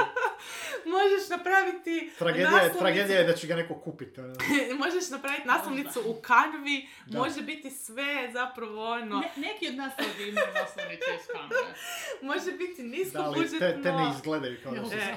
[0.87, 4.19] Možeš napraviti tragedija, je, naslovnicu- tragedija je da će ga neko kupiti.
[4.21, 4.35] ono.
[4.85, 7.19] možeš napraviti naslovnicu u Canvi, Da.
[7.19, 11.25] može biti sve zapravo ono, Ne, neki od nas ovdje imaju naslovnice iz
[12.29, 15.15] može biti nisko Da, ali te, te ne izgledaju kao da su E.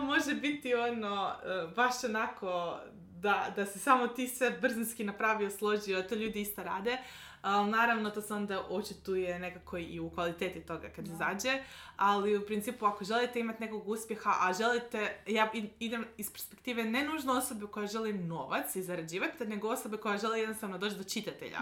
[0.02, 2.78] može biti ono, e, baš onako
[3.12, 6.98] da, da se samo ti sve brzinski napravio, složio, to ljudi isto rade.
[7.42, 11.62] Ali naravno to se onda očituje nekako i u kvaliteti toga kad izađe.
[11.98, 17.04] Ali u principu ako želite imati nekog uspjeha, a želite, ja idem iz perspektive ne
[17.04, 21.58] nužno osobe koja želi novac i zarađivati, nego osobe koja želi jednostavno doći do čitatelja.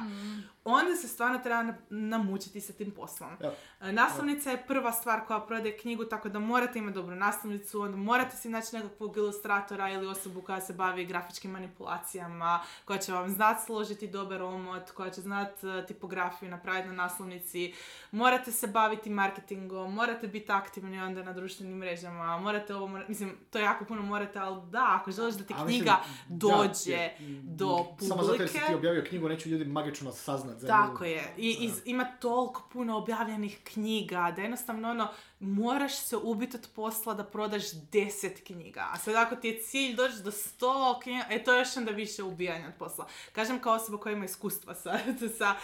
[0.65, 3.31] Onda se stvarno treba na- namučiti sa tim poslom.
[3.41, 3.53] Evo.
[3.81, 7.97] E, Naslovnica je prva stvar koja prodaje knjigu, tako da morate imati dobru naslovnicu, onda
[7.97, 13.29] morate si naći nekakvog ilustratora ili osobu koja se bavi grafičkim manipulacijama, koja će vam
[13.31, 17.75] znat složiti dobar omot, koja će znat e, tipografiju napraviti na naslovnici,
[18.11, 23.37] morate se baviti marketingom, morate biti aktivni onda na društvenim mrežama, morate ovo, mora- mislim,
[23.51, 27.17] to jako puno morate, ali da, ako želiš da ti mislim, knjiga da, dođe je-
[27.45, 28.67] do Samo zato jer si publike.
[28.67, 31.11] ti objavio knjigu, neće ljudi magično saznat za Tako nju.
[31.11, 31.35] je.
[31.37, 33.97] I, iz- ima toliko puno objavljenih knjiga
[34.31, 35.09] da jednostavno ono,
[35.41, 38.87] moraš se ubiti od posla da prodaš deset knjiga.
[38.87, 40.67] A sad ako ti je cilj doći do sto
[41.03, 43.07] knjiga, e to je još onda više ubijanja od posla.
[43.33, 44.99] Kažem kao osoba koja ima iskustva sa,
[45.39, 45.55] sa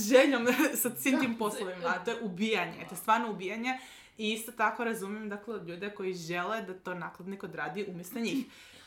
[0.00, 1.94] željom, sa svim tim poslovima.
[1.94, 3.78] To je ubijanje, to je stvarno ubijanje.
[4.18, 8.46] I isto tako razumijem dakle, ljude koji žele da to nakladnik odradi umjesto njih.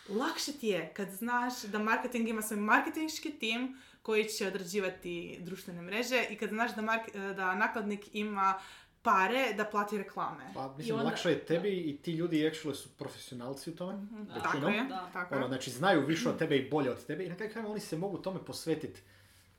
[0.10, 5.82] Lakše ti je kad znaš da marketing ima svoj marketinški tim koji će odrađivati društvene
[5.82, 8.60] mreže i kad znaš da, mark- da nakladnik ima
[9.02, 10.52] pare da plati reklame.
[10.54, 13.94] Pa, mislim, onda- lakše je tebi i ti ljudi actually su profesionalci u tome.
[13.94, 14.24] Mhm.
[14.26, 14.74] Tako većinom.
[14.74, 15.10] je, Da.
[15.14, 17.72] tako Ono, znači, znaju više od tebe i bolje od tebe i na kraju krajeva
[17.72, 19.02] oni se mogu tome posvetiti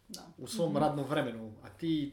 [0.09, 0.27] Da.
[0.39, 2.13] u svom radnom vremenu, a ti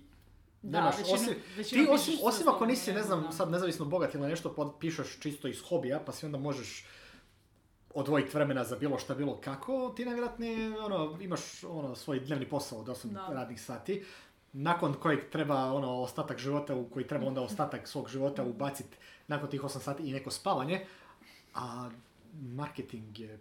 [0.63, 3.31] Da, nemaš, većinom- osim, većinom ti osim, osim ako nisi, ne znam, da.
[3.31, 6.85] sad nezavisno bogat ili nešto, pišeš čisto iz hobija, pa si onda možeš
[7.91, 12.79] odvojiti vremena za bilo šta, bilo kako, ti najvjerojatnije ono, imaš ono, svoj dnevni posao
[12.79, 13.27] od 8 Da.
[13.29, 14.05] radnih sati,
[14.53, 18.97] nakon kojeg treba ono, ostatak života, u koji treba onda ostatak svog života ubaciti
[19.27, 20.85] nakon tih 8 sati i neko spavanje,
[21.53, 21.89] a
[22.33, 23.39] marketing je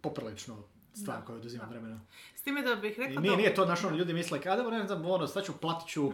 [0.00, 0.56] poprilično
[0.94, 2.00] stvar Da, koja oduzima vremena.
[2.34, 4.70] S time da bih I rekla nije, da- nije to naš ono, ljudi misle, kada
[4.70, 6.12] ne znam, ono, sad ću, platit ću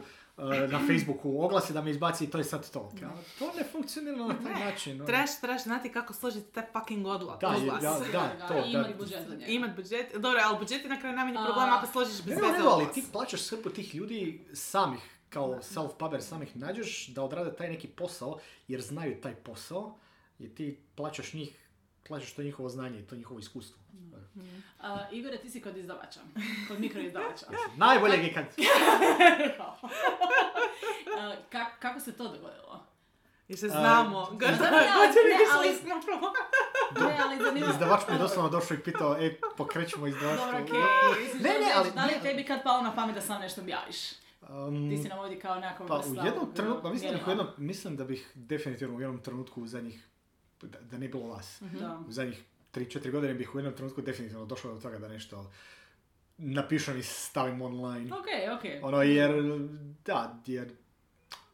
[0.69, 2.91] na Facebooku oglasi da me izbaci i to je sad to.
[3.01, 4.95] Kao, to ne funkcionira na taj način.
[4.95, 5.07] ono.
[5.07, 7.83] Trebaš, trebaš znati kako složiti taj fucking odla, Da, oglas.
[7.83, 8.67] ja- da, to, I da.
[8.71, 9.47] imati budžet za njega.
[9.47, 12.43] Imat budžet, dobro, ali budžet je na kraju najmanji problem ako složiš Ne, bez ne,
[12.43, 12.95] veze ne, ali oglas.
[12.95, 18.39] ti plaćaš srpu tih ljudi samih, kao self-puber samih nađeš da odrade taj neki posao,
[18.69, 19.97] jer znaju taj posao,
[20.39, 21.59] i ti plaćaš njih,
[22.09, 23.79] plaćaš to njihovo znanje i to njihovo iskustvo.
[24.81, 26.21] A, Igore, ti si kod izdavača,
[26.69, 27.47] kod mikroizdavača.
[27.77, 28.45] Najboljeg je kad...
[31.19, 32.85] A, ka- kako se to dogodilo?
[33.49, 34.31] Jer se znamo.
[34.61, 34.89] da, ne,
[35.55, 35.69] ali-.
[37.01, 37.67] Ne, ali zanima...
[37.67, 40.47] Izdavač mi je doslovno došao i pitao, ej, pokrećemo izdavaštvo.
[40.47, 40.81] Dobro, okej.
[41.45, 41.91] Ne, ne, ali...
[41.95, 43.97] Da li tebi kad palo na pamet da sam nešto objaviš?
[44.49, 47.27] um, Ti si nam ovdje kao nekako Pa u jednom trenutku, pa mislim, da bih
[47.27, 50.09] u jednom, mislim da bih definitivno u jednom trenutku u zadnjih,
[50.63, 52.01] da, da ne bilo vas, Da.
[52.09, 52.43] u zadnjih
[52.75, 55.51] 3-4 godine bih u jednom trenutku definitivno došao do toga da nešto
[56.39, 58.11] napišem i stavim online.
[58.15, 58.81] Okej, okej.
[58.83, 59.31] Ono jer,
[60.05, 60.73] da, jer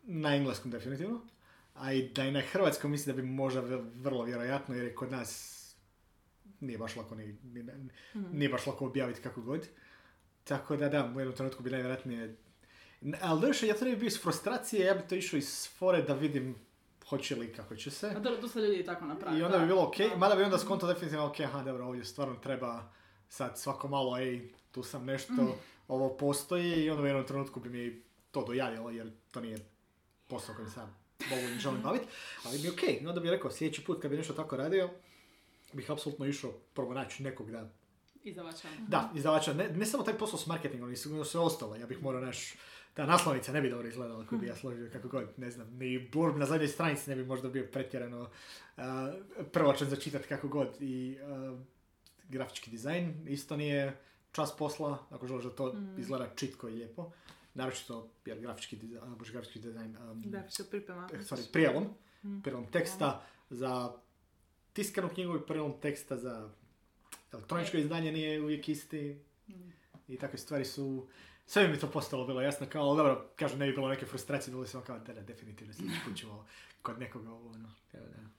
[0.02, 1.20] na engleskom definitivno,
[1.74, 3.60] a i da i na hrvatskom mislim da bi možda
[3.94, 5.50] vrlo vjerojatno jer je kod nas
[6.60, 7.64] nije baš lako ni, ni-
[8.14, 9.68] nije baš lako objaviti kako god.
[10.44, 12.36] Tako da da, u jednom trenutku bi najvjerojatnije
[13.20, 16.02] Ali došao, ja to ne bi bio iz frustracije, ja bi to išao iz fore
[16.02, 16.54] da vidim
[17.08, 18.06] hoće li kako će se.
[18.08, 19.38] A to, dosta ljudi je tako napravi.
[19.38, 20.16] I onda bi bilo ok, Da.
[20.16, 22.92] mada bi onda skonto definitivno ok, aha, dobro, ovdje stvarno treba
[23.28, 25.52] sad svako malo, ej, tu sam nešto, Mm.
[25.88, 29.58] ovo postoji i onda u jednom trenutku bi mi to dojavilo, jer to nije
[30.28, 30.96] posao kojim sam
[31.30, 32.04] mogu i želim baviti,
[32.44, 34.90] ali je ok, onda bi rekao, sljedeći put kad bi nešto tako radio,
[35.72, 37.70] bih apsolutno išao prvo naći nekog da
[38.22, 38.68] Izdavača.
[38.88, 41.76] Da, izdavača, ne, ne samo taj posao s marketingom, nego sve ostalo.
[41.76, 42.54] Ja bih morao naš,
[42.94, 46.08] ta naslovnica ne bi dobro izgledala koju bi ja složio kako god, ne znam, ni
[46.08, 48.82] blurb na zadnjoj stranici ne bi možda bio pretjerano uh,
[49.52, 51.18] prvočan za čitat kako god i
[51.52, 51.58] uh,
[52.24, 54.00] grafički dizajn isto nije
[54.32, 55.98] čas posla, ako želiš da to Mm.
[55.98, 57.10] izgleda čitko i lijepo.
[57.54, 60.22] Naročito, jer grafički dizajn, bože, grafički dizajn, um,
[60.64, 61.08] priprema.
[61.12, 61.84] eh, sorry, prijelom,
[62.24, 62.40] Mm.
[62.40, 63.92] prijelom teksta za
[64.72, 66.50] tiskanu knjigu i prijelom teksta za
[67.32, 69.52] elektroničko izdanje nije uvijek isti Mm.
[70.08, 71.06] i takve stvari su
[71.46, 74.52] sve mi to postalo bilo jasno kao, ali dobro, kažem, ne bi bilo neke frustracije,
[74.52, 76.46] bilo sam kao, da, definitivno put ćemo
[76.82, 78.34] kod nekoga ono, evo, da.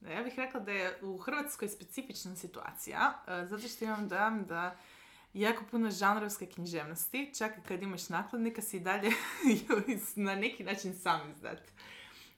[0.00, 4.46] Da, ja bih rekla da je u Hrvatskoj specifična situacija, e, zato što imam dojam
[4.46, 4.76] da
[5.32, 9.10] jako puno žanrovske književnosti, čak i kad imaš nakladnika si i dalje
[10.16, 11.60] na neki način sam izdat.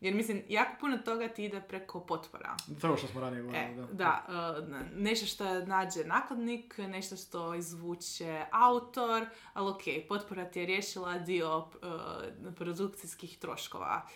[0.03, 2.57] Jer mislim, jako puno toga ti ide preko potpora.
[2.81, 3.87] To je ovo što smo ranije govorili, E, da.
[3.93, 4.27] da,
[4.59, 11.19] e, nešto što nađe nakladnik, nešto što izvuče autor, ali ok, potpora ti je riješila
[11.19, 14.07] dio e, produkcijskih troškova.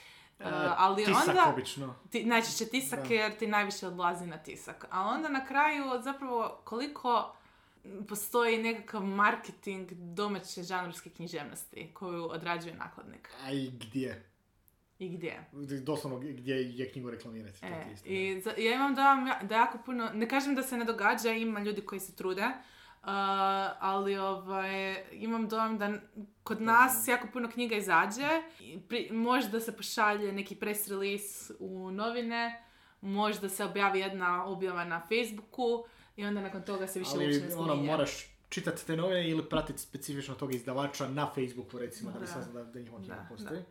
[0.41, 0.45] E,
[0.77, 1.51] ali Tisak onda...
[1.53, 1.95] obično.
[2.11, 3.15] Ti, najčešće tisak Da.
[3.15, 4.87] jer ti najviše odlazi na tisak.
[4.91, 7.37] A onda na kraju zapravo koliko
[8.09, 13.31] postoji nekakav marketing domaće žanrovske književnosti koju odrađuje nakladnik.
[13.45, 14.31] A i gdje?
[14.99, 15.45] I gdje?
[15.83, 17.59] Doslovno gdje je knjigu reklamirati.
[17.63, 20.77] E, isto, I za- ja imam dojam ja- da jako puno, ne kažem da se
[20.77, 23.09] ne događa, ima ljudi koji se trude, uh,
[23.81, 25.93] ali ovaj, imam dojam da
[26.43, 28.29] kod nas jako puno knjiga izađe,
[28.89, 32.63] pri, možda se pošalje neki press release u novine,
[33.01, 35.85] možda se objavi jedna objava na Facebooku
[36.17, 38.11] i onda nakon toga se više uopće ne Ali ono, moraš
[38.49, 42.33] čitati te novine ili pratiti specifično tog izdavača na Facebooku recimo da bi Da.
[42.33, 43.63] saznao da, da njihova knjiga Da,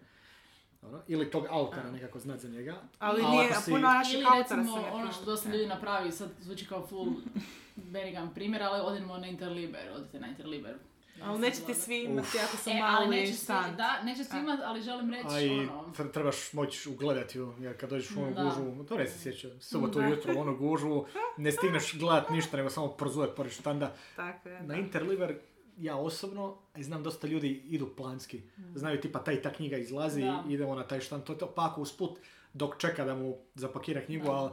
[0.86, 1.02] Dobro.
[1.08, 2.76] Ili tog autora nekako znati za njega.
[3.00, 6.30] Ali A nije, si- puno naših Ili autora recimo ono što dosta ljudi napravi, sad
[6.40, 7.08] zvuči kao full
[7.94, 10.76] benigan primjer, ali odemo na Interliber, odite na Interliber.
[11.24, 13.78] Ali neće ti svi imati ako su E, ali mali neće svi, stand.
[13.78, 15.72] da, neće svi imati, ali želim reći A i ono...
[15.90, 18.44] tre- trebaš moći ugledati ju, jer kad dođeš u onu Da.
[18.44, 20.08] gužvu, to ne se sjeća, subotu Da.
[20.08, 21.06] ujutro u onu gužvu,
[21.38, 23.94] ne stigneš gledat ništa, nego samo prozujet pored štanda.
[24.16, 24.76] Tako je, Na.
[24.76, 25.36] Interliber,
[25.78, 28.42] ja osobno, a i znam dosta ljudi idu planski.
[28.76, 30.44] Znaju tipa ta i ta knjiga izlazi, Da.
[30.50, 32.20] idemo na taj štand, to je to, pa ako usput
[32.54, 34.32] dok čeka da mu zapakira knjigu, Da.
[34.32, 34.52] ali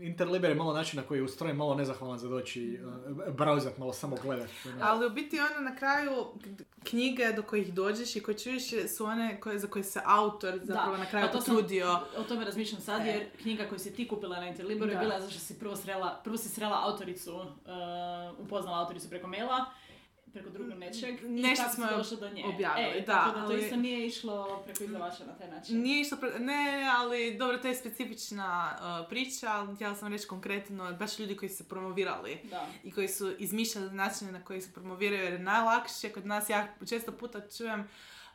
[0.00, 2.78] Interliber je malo način na koji je ustrojen, malo nezahvalan za doći,
[3.18, 4.48] uh, brauzat, malo samo gledat.
[4.66, 4.76] ono.
[4.80, 6.26] Ali u biti ono na kraju
[6.84, 10.96] knjige do kojih dođeš i koje čuješ su one koje, za koje se autor zapravo
[10.96, 11.88] na kraju pa to sam- potrudio.
[12.16, 13.04] O tome razmišljam sad, E.
[13.04, 15.00] jer knjiga koju si ti kupila na Interliberu je Da.
[15.00, 17.46] bila zato što si prvo srela, prvo si srela autoricu, uh,
[18.38, 19.64] upoznala autoricu preko maila,
[20.32, 22.44] preko drugog nečeg, i Nešto tako si smo došla do nje.
[22.46, 25.80] objavili, e, da, tako da to ali- isto nije išlo preko izdavača na taj način.
[25.80, 30.26] Nije išlo, pre- ne, ali dobro, to je specifična uh, priča, ali htjela sam reći
[30.26, 32.66] konkretno, baš ljudi koji su se promovirali Da.
[32.84, 36.68] i koji su izmišljali načine na koji se promoviraju, jer je najlakše kod nas, ja
[36.88, 37.88] često puta čujem,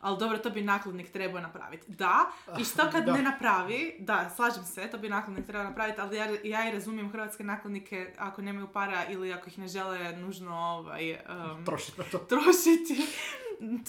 [0.04, 1.86] ali dobro, to bi nakladnik trebao napraviti.
[1.90, 2.26] Da,
[2.60, 3.14] i što kad Da.
[3.14, 7.12] ne napravi, da, slažem se, to bi nakladnik trebao napraviti, ali ja, ja i razumijem
[7.12, 7.84] hrvatske nakladnike
[8.18, 12.18] ako nemaju para ili ako ih ne žele nužno ovaj, um, Trošiti na to.
[12.32, 13.08] trošiti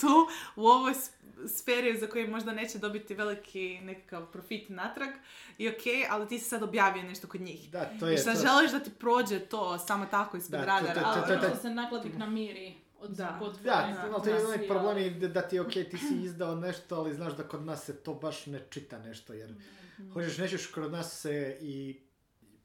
[0.01, 1.11] tu u ovoj s-
[1.49, 5.09] sferi za koju možda neće dobiti veliki nekakav profit natrag
[5.59, 5.75] i ok,
[6.11, 7.71] ali ti si sad objavio nešto kod njih.
[7.71, 8.41] Da, to I je šta to.
[8.41, 10.95] želiš da ti prođe to samo tako ispod Da, to- radara.
[10.95, 12.75] to- Ali to- to- ono što se nakladnik namiri
[13.05, 13.37] od Da.
[13.41, 13.65] potpore.
[13.65, 15.99] Da, Da, ali to je da, onaj problem i da, da ti je ok, ti
[15.99, 19.55] si izdao nešto, ali znaš da kod nas se to baš ne čita nešto, jer
[19.99, 20.13] Mhm.
[20.13, 22.01] hoćeš nećeš, kod nas se i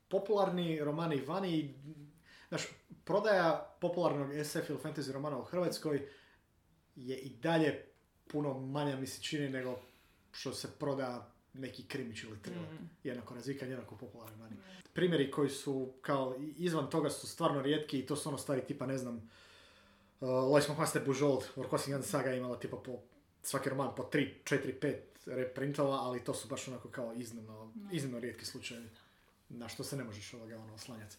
[0.07, 1.73] popularni romani vani, i,
[2.47, 2.67] znaš,
[3.03, 6.07] prodaja popularnog SF ili fantasy romana u Hrvatskoj
[6.95, 7.85] je i dalje
[8.27, 9.79] puno manja mi se čini nego
[10.31, 12.71] što se proda neki krimić ili thriller.
[12.73, 12.89] Mm.
[13.03, 14.55] Jednako razvikan, jednako popularan vani.
[14.93, 18.85] Primjeri koji su kao izvan toga su stvarno rijetki i to su ono stvari tipa,
[18.85, 19.23] ne znam, Uh,
[20.21, 22.99] Lois McMaster Bujold, Orkosigan Saga imala tipa po
[23.43, 28.19] svaki roman po 3, 4, 5 reprintova, ali to su baš onako kao iznimno, iznimno
[28.19, 28.89] rijetki slučajevi
[29.49, 31.15] na što se ne možeš ovoga ono oslanjati.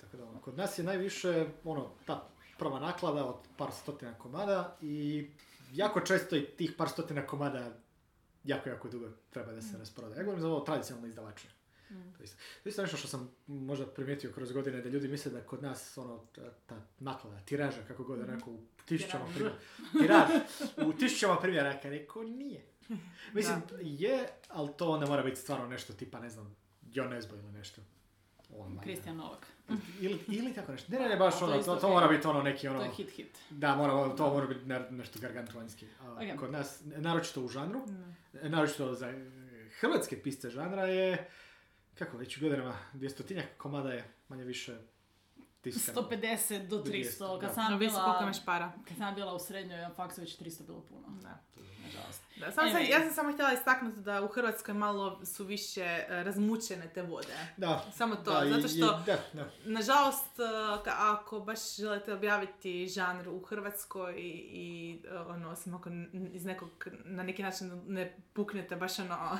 [0.00, 4.76] Tako da ono, kod nas je najviše ono, ta prva naklada od par stotina komada
[4.82, 5.26] i
[5.72, 7.72] jako često i tih par stotina komada
[8.44, 10.18] jako, jako dugo treba da se rasprodaje.
[10.18, 11.48] Ja govorim za ovo tradicionalne izdavače.
[11.88, 15.08] To je isto- to je isto nešto što sam možda primijetio kroz godine, da ljudi
[15.08, 19.56] misle da kod nas ono, ta, ta naklada, tiraža, kako god, onako u tisućama primjera.
[19.92, 20.30] Tiraž,
[20.78, 22.64] u tisućama primjeraka, rekao nije.
[23.34, 24.18] Mislim, je,
[24.48, 27.80] ali to ne mora biti stvarno nešto tipa, ne znam, John Nesbo ili nešto.
[28.82, 29.46] Kristijan Novak.
[30.00, 30.92] Ili, ili tako nešto.
[30.92, 32.82] Ne, ne, ne, baš To ono, to, to mora biti ono neki To ono...
[32.82, 33.38] je hit hit.
[33.50, 35.86] Da, mora, to mora biti ne- nešto gargantuanski.
[36.38, 38.14] Kod nas, naročito u žanru, Mm.
[38.42, 39.30] naročito za e,
[39.70, 41.28] hrvatske pisce žanra je,
[41.94, 44.76] kako već godinama, dvjestotinjak komada je manje više
[45.60, 46.02] tiskano.
[46.02, 47.40] 150 do 300.
[47.40, 48.72] Kad sam bila, imaš para.
[48.88, 51.08] kad sam bila u srednjoj, faksu već 300 bilo puno.
[51.22, 51.40] Da.
[51.84, 52.22] Nažalost.
[52.36, 52.90] Da, samo sam, Anyway.
[52.90, 57.34] ja sam samo htjela istaknuti da u Hrvatskoj malo su više e, razmučene te vode.
[57.56, 57.84] Da.
[57.92, 59.50] Samo to, Da, zato što i- da, da.
[59.64, 60.36] Nažalost,
[60.78, 65.90] ka- ako baš želite objaviti žanr u Hrvatskoj i, i uh, ono, osim ako
[66.32, 69.16] iz nekog, na neki način ne puknete baš ono,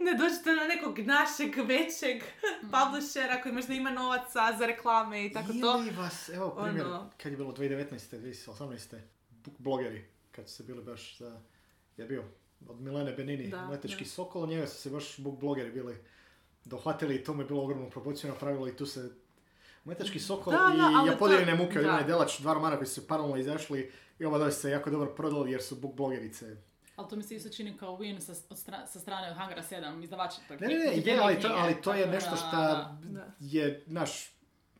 [0.00, 2.22] ne dođete na nekog našeg većeg
[2.62, 5.78] publishera koji možda ima novaca za reklame i tako to.
[5.78, 7.86] Ili vas, evo primjer, Ono- kad je bilo 2019.
[8.12, 8.98] 2018.
[9.30, 11.40] book blogeri, kad su se bili baš za,
[11.96, 12.24] je bio
[12.68, 14.10] od Milene Benini, Da, Mletečki da.
[14.10, 15.96] sokol, njega su se baš book blogeri bili
[16.64, 19.10] dohvatili i to mu je bilo ogromnu promociju napravilo i tu se
[19.84, 21.84] Mletečki sokol Da, da, i to- muke od.
[21.84, 25.52] Ivane Delač, dva romana koji su paralelno izašli i oba doista se jako dobro prodali
[25.52, 26.56] jer su book blogerice.
[26.96, 30.36] Ali to mi se isto čini kao win sa, stra- sa strane Hangara 7, izdavača.
[30.48, 32.56] tog Ne, ne, ne, je, ali to, ali to je nešto što
[33.40, 34.10] je, naš,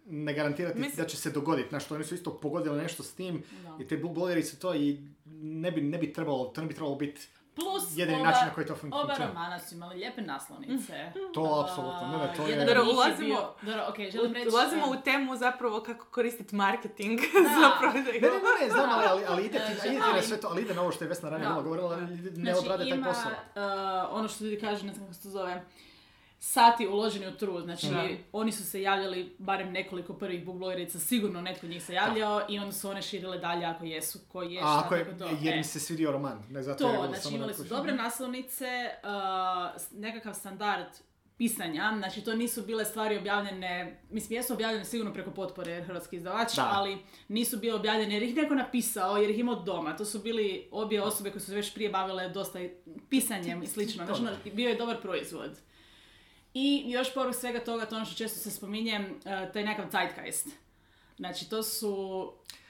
[0.07, 1.69] ne garantirati Mislim- da će se dogoditi.
[1.69, 3.77] Znaš, oni su isto pogodili nešto s tim Da.
[3.81, 6.95] i te blogeri su to i ne bi, ne bi trebalo, to ne bi trebalo
[6.97, 9.27] biti Plus, jedini oba, način na koji to fun- oba funkcionira.
[9.29, 11.13] romana su imali lijepe naslovnice.
[11.35, 14.49] To apsolutno, ne, ne, to je- jedan Dobro, ulazimo- bio- Dobro, okej, želim reći...
[14.49, 17.27] Ulazimo u temu zapravo kako koristiti marketing Da.
[17.57, 18.05] za prodaju.
[18.15, 20.49] Ne, ne, ne, znam, ali, ali, ali ide, ti, Znači, ide na ali- sve to,
[20.49, 23.31] ali ide na ovo što je Vesna ranije govorila, ne Znači, odrade taj ima, posao.
[23.31, 23.39] uh,
[24.13, 25.63] ono što ljudi kažu, ne znam kako se to zove,
[26.39, 27.65] sati uloženi u trud.
[27.65, 28.09] Znači, Da.
[28.33, 32.59] oni su se javljali, barem nekoliko prvih book blogerica, sigurno netko njih se javljao i
[32.59, 35.29] onda su one širile dalje ako jesu, koji je, A šta, ako je, to.
[35.41, 35.57] jer E.
[35.57, 38.67] mi se svidio roman, ne zato je To, bilo znači imali su dobre naslovnice,
[39.03, 39.11] uh,
[39.93, 40.87] nekakav standard
[41.39, 46.17] pisanja, znači to nisu bile stvari objavljene, mislim jesu objavljene sigurno preko potpore jer hrvatski
[46.17, 46.71] izdavač, Da.
[46.73, 49.97] ali nisu bile objavljene jer ih neko napisao, jer ih imao doma.
[49.97, 52.59] To su bili obje osobe koje su se već prije bavile dosta
[53.09, 55.51] pisanjem i slično, znači ono, bio je dobar proizvod.
[56.59, 60.49] I još povrh svega toga, to ono što često se spominje, uh, taj nekakav zeitgeist.
[61.17, 61.93] Znači to su,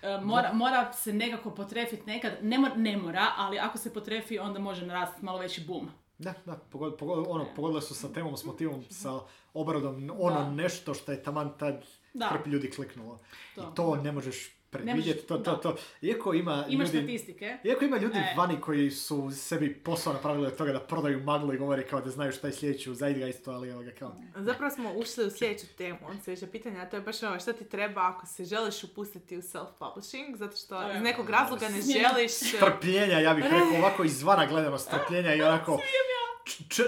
[0.02, 4.38] uh, mora, mora se nekako potrefiti nekad, ne, mora, ne mora, ali ako se potrefi
[4.38, 5.88] onda može narasti malo veći boom.
[6.18, 9.20] Da, da, pogod, pogod, ono, pogodile su sa temom, s motivom, sa
[9.54, 10.50] obradom, ono Da.
[10.50, 12.26] nešto što je taman tad Da.
[12.26, 13.18] hrpi ljudi kliknulo.
[13.54, 13.60] To.
[13.62, 15.60] I to ne možeš predvidjeti, to, to, da.
[15.60, 15.76] to.
[16.02, 16.98] Iako ima Imaš ljudi...
[16.98, 17.56] statistike.
[17.64, 18.34] Iako ima ljudi E.
[18.36, 22.10] vani koji su sebi posao napravili od toga da prodaju maglu i govore kao da
[22.10, 24.12] znaju šta je sljedeći u Zeitgeistu, ali evo ga kao...
[24.36, 27.64] Zapravo smo ušli u sljedeću temu, sljedeće pitanje, a to je baš ovo što ti
[27.64, 32.04] treba ako se želiš upustiti u self-publishing, zato što iz nekog razloga ne Smijem.
[32.08, 32.32] želiš...
[32.32, 35.76] Strpljenja, ja bih rekao, ovako izvana gledano strpljenja i onako...
[35.76, 35.82] č-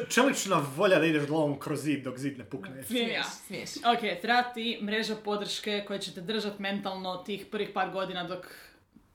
[0.09, 2.83] čelična volja da ideš glavom kroz zid dok zid ne pukne.
[2.83, 3.25] Smijem ja.
[3.25, 3.71] Smiješ.
[3.77, 8.47] Ok, treba ti mreža podrške koja će te držati mentalno tih prvih par godina dok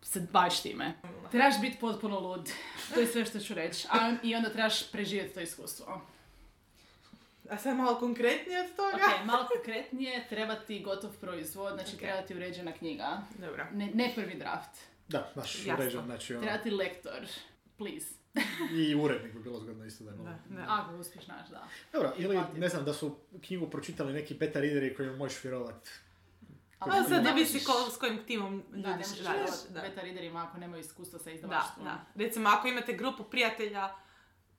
[0.01, 0.93] se baviš time.
[1.31, 2.49] Trebaš biti potpuno lud.
[2.93, 3.87] To je sve što ću reći.
[3.91, 6.01] A, I onda trebaš preživjeti to iskustvo.
[7.49, 9.03] A sad malo konkretnije od toga?
[9.19, 11.99] Ok, malo konkretnije, treba ti gotov proizvod, znači Ok.
[12.01, 13.21] treba ti uređena knjiga.
[13.37, 13.65] Dobro.
[13.73, 14.69] Ne, ne prvi draft.
[15.07, 15.73] Da, baš Jasno.
[15.73, 17.19] uređen, znači ono, Treba ti lektor.
[17.77, 18.07] Please.
[18.73, 20.29] I urednik bi bilo zgodno isto da je malo.
[20.49, 20.65] Da, da.
[20.69, 21.67] Ako uspješ naš, da.
[21.93, 25.89] Dobro, ili ne znam da su knjigu pročitali neki beta readeri kojima možeš vjerovat.
[26.79, 29.19] A sad Ne ko, s kojim timom Da, ljudi ne radiš.
[29.19, 29.81] vjerovati Da.
[29.81, 31.85] beta readerima ako nemaju iskustva sa Da, izdavaštvom.
[31.85, 32.05] da.
[32.15, 33.89] Recimo, ako imate grupu prijatelja,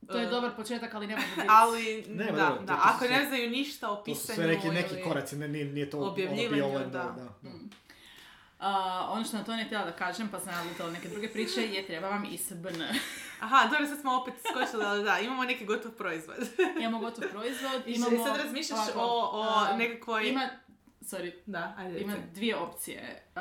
[0.06, 1.46] To je e, dobar početak, ali ne može biti.
[1.50, 4.36] ali Ne, da, dobro, da, to ako sve- ne znaju ništa o To su pisanju
[4.36, 6.98] sve neki, neki koraci, ne, nije, nije to ono objavljivanju, be all and da.
[6.98, 7.28] da.
[7.42, 7.50] da.
[8.58, 11.60] A, ono što na to ne htjela da kažem, pa sam nalutala neke druge priče,
[11.62, 12.82] je treba vam ISBN.
[13.40, 16.36] Aha, dobro, sad smo opet skočili, ali da, imamo neki gotov proizvod.
[16.80, 18.26] Imamo gotov proizvod, I imamo...
[18.26, 19.40] sad razmišljaš ovako, o,
[19.72, 20.28] o nekakvoj...
[20.28, 20.48] Ima,
[21.00, 23.22] sorry, Da, ajde, ima dvije opcije.
[23.36, 23.40] Uh,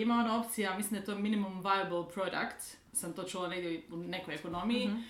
[0.00, 3.96] ima ona opcija, mislim da je to minimum viable product, sam to čula negdje u
[3.96, 5.00] nekoj ekonomiji, Mhm.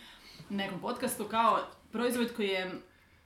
[0.51, 1.59] nekom podcastu, kao
[1.93, 2.73] proizvod koji je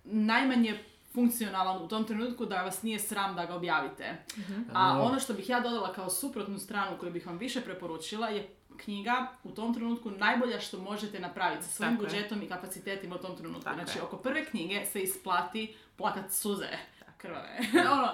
[0.05, 0.85] najmanje
[1.15, 4.17] funkcionalan u tom trenutku da vas nije sram da ga objavite.
[4.39, 4.63] Mhm.
[4.73, 8.49] A ono što bih ja dodala kao suprotnu stranu koju bih vam više preporučila je
[8.77, 12.09] knjiga u tom trenutku najbolja što možete napraviti sa svojim Tako je.
[12.09, 13.65] budžetom i kapacitetima u tom trenutku.
[13.65, 14.03] Tako znači, je.
[14.03, 16.69] oko prve knjige se isplati plakat suze
[17.17, 17.59] krvave.
[17.93, 18.09] ono,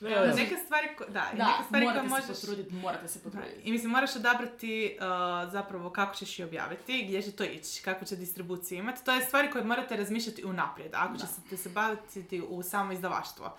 [0.00, 0.34] Ne, ne, ne.
[0.34, 2.26] Neke stvari, ko- da, i da, neke stvari koje morate možeš...
[2.28, 3.60] se potruditi, morate se Da, potruditi.
[3.60, 5.04] I mislim, moraš odabrati uh,
[5.52, 9.04] zapravo kako ćeš je objaviti, gdje će to ići, kakvu će distribuciju imati.
[9.04, 11.26] To je stvari koje morate razmišljati unaprijed, ako Da.
[11.42, 12.08] ćete se baviti
[12.42, 13.56] u samo izdavaštvo.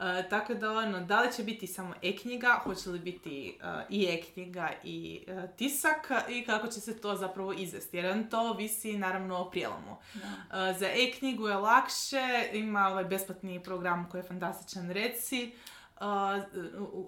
[0.00, 4.04] Uh, tako da ono, da li će biti samo e-knjiga, hoće li biti uh, i
[4.04, 7.96] e-knjiga i uh, tisak i kako će se to zapravo izvesti.
[7.96, 9.92] Jer on to visi naravno o prijelomu.
[9.92, 15.52] Uh, za e-knjigu je lakše, ima ovaj besplatni program koji je fantastičan Reci.
[16.00, 16.06] Uh,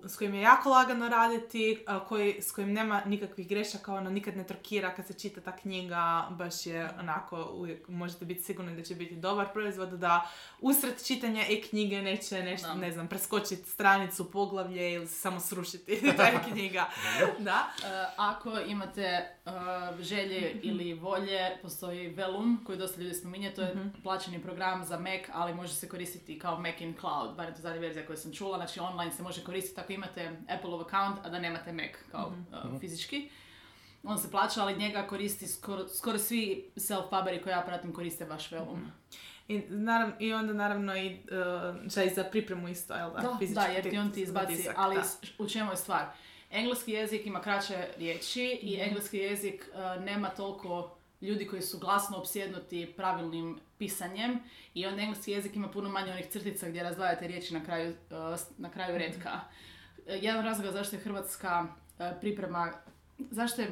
[0.07, 4.36] s kojim je jako lagano raditi, uh, koji, s kojim nema nikakvih grešaka, ono nikad
[4.36, 8.82] ne trokira kad se čita ta knjiga, baš je onako, uvijek možete biti sigurni da
[8.82, 10.30] će biti dobar proizvod, da
[10.61, 16.86] usred čitanja e-knjige neće nešto, ne znam, preskočiti stranicu, poglavlje ili samo srušiti ta e-knjiga.
[17.38, 17.68] da.
[17.84, 23.90] E, ako imate e, želje ili volje, postoji Velum koji dosta ljudi spominje, to je
[24.03, 27.61] plaćeni program za Mac, ali može se koristiti kao Mac in Cloud, bar je to
[27.61, 31.28] zadnja verzija koju sam čula, znači online se može koristiti ako imate Appleov account, a
[31.28, 33.30] da nemate Mac kao e, fizički.
[34.05, 38.51] On se plaća, ali njega koristi skoro, skoro svi self-puberi koje ja pratim koriste baš
[38.53, 38.93] Velum.
[39.49, 41.20] I, narav- I onda naravno i
[42.07, 43.20] uh, za pripremu isto, jel da?
[43.20, 45.03] Da, da, jer ti on ti izbaci, ali da.
[45.38, 46.07] u čemu je stvar?
[46.53, 48.82] Engleski jezik ima kraće riječi i Mhm.
[48.82, 50.90] engleski jezik e, nema toliko
[51.20, 54.38] ljudi koji su glasno opsjednuti pravilnim pisanjem
[54.74, 57.94] i onda engleski jezik ima puno manje onih crtica gdje razdvajate riječi na kraju,
[58.36, 58.98] s- na kraju Mhm.
[58.98, 59.40] redka.
[60.07, 61.66] E, Jedan razlog zašto je hrvatska
[62.20, 62.72] priprema,
[63.20, 63.68] zašto je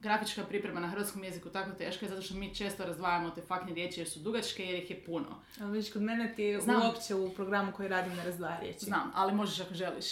[0.00, 3.74] grafička priprema na hrvatskom jeziku tako teška je zato što mi često razdvajamo te fakne
[3.74, 5.26] riječi jer su dugačke jer ih je puno.
[5.60, 6.82] Ali vidiš, kod mene ti Znam.
[6.82, 8.78] uopće u programu koji radim ne razdvaja riječi.
[8.80, 10.06] Znam, ali možeš ako želiš.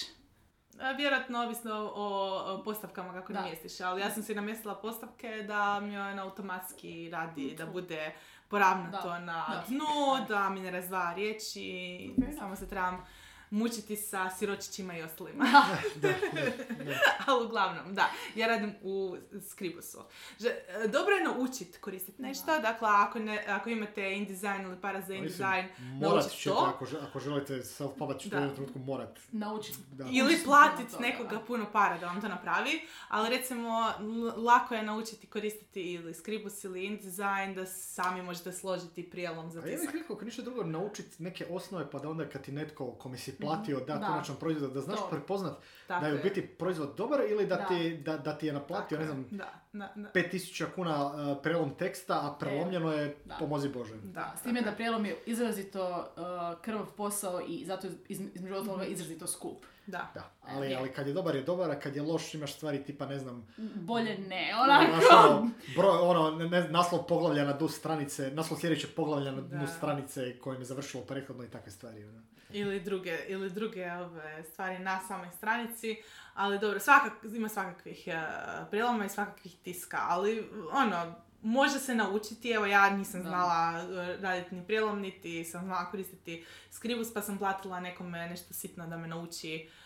[0.97, 3.41] Vjerojatno ovisno o, postavkama kako Da.
[3.41, 8.12] namjestiš, ali ja sam si namjestila postavke da mi on automatski radi, da bude
[8.49, 9.64] poravnato Da, na da.
[9.68, 9.87] dnu,
[10.29, 13.07] da mi ne razdvaja riječi, samo se trebam
[13.55, 15.44] mučiti sa siročićima i ostalima.
[17.26, 19.98] Ali uglavnom, da, ja radim u Scribusu.
[20.38, 25.00] Že, e, dobro je naučiti koristiti nešto, dakle ako, ne, ako imate InDesign ili para
[25.00, 25.66] za InDesign,
[26.00, 26.72] naučiti ćete, to.
[26.74, 28.36] ako, žel- ako želite self-publish, ćete Da.
[28.36, 29.18] u jednom trenutku morat.
[29.32, 29.78] Naučiti.
[29.92, 30.05] Da.
[30.12, 31.40] Ili platiti nekoga da.
[31.40, 33.92] puno para da vam to napravi, ali recimo
[34.36, 39.62] lako je naučiti koristiti ili Scribus ili InDesign da sami možete složiti prijelom za A
[39.62, 39.94] ja bih tisak.
[39.94, 43.36] rekao, ako ništa drugo, naučiti neke osnove, pa da onda kad ti netko kome si
[43.45, 44.07] platio da, Da.
[44.07, 45.53] konačan proizvod, da znaš prepoznat
[45.86, 47.64] Tako da je u biti proizvod dobar ili da, Da.
[47.64, 50.11] ti, da, da ti je naplatio, ne znam, Da, da, da.
[50.11, 53.34] 5000 kuna uh, prelom teksta, a prelomljeno je, Da.
[53.34, 53.95] pomozi Bože.
[53.95, 54.74] Da, S time tako da je.
[54.74, 55.84] prijelom je izrazito
[56.16, 56.24] uh,
[56.61, 59.64] krvav posao i zato je iz, između ostaloga izrazito skup.
[59.86, 60.11] Da.
[60.14, 60.76] Da, ali, Je.
[60.76, 63.47] ali kad je dobar je dobar, a kad je loš imaš stvari tipa, ne znam,
[63.76, 65.07] Bolje ne, onako.
[65.16, 69.61] ono, broj, ono, ne, ne- naslov poglavlja na dnu stranice, naslov sljedećeg poglavlja na dnu
[69.61, 69.66] Da.
[69.66, 72.05] stranice kojim je završilo prethodno i takve stvari.
[72.05, 72.20] Ono.
[72.55, 75.96] Ili druge, ili druge ove stvari na samoj stranici,
[76.34, 82.50] ali dobro, svakak, ima svakakvih uh, priloma i svakakvih tiska, ali ono, može se naučiti,
[82.50, 87.38] evo ja nisam znala uh, raditi ni prijelom, niti sam znala koristiti Scribus, pa sam
[87.38, 89.84] platila nekome nešto sitno da me nauči uh,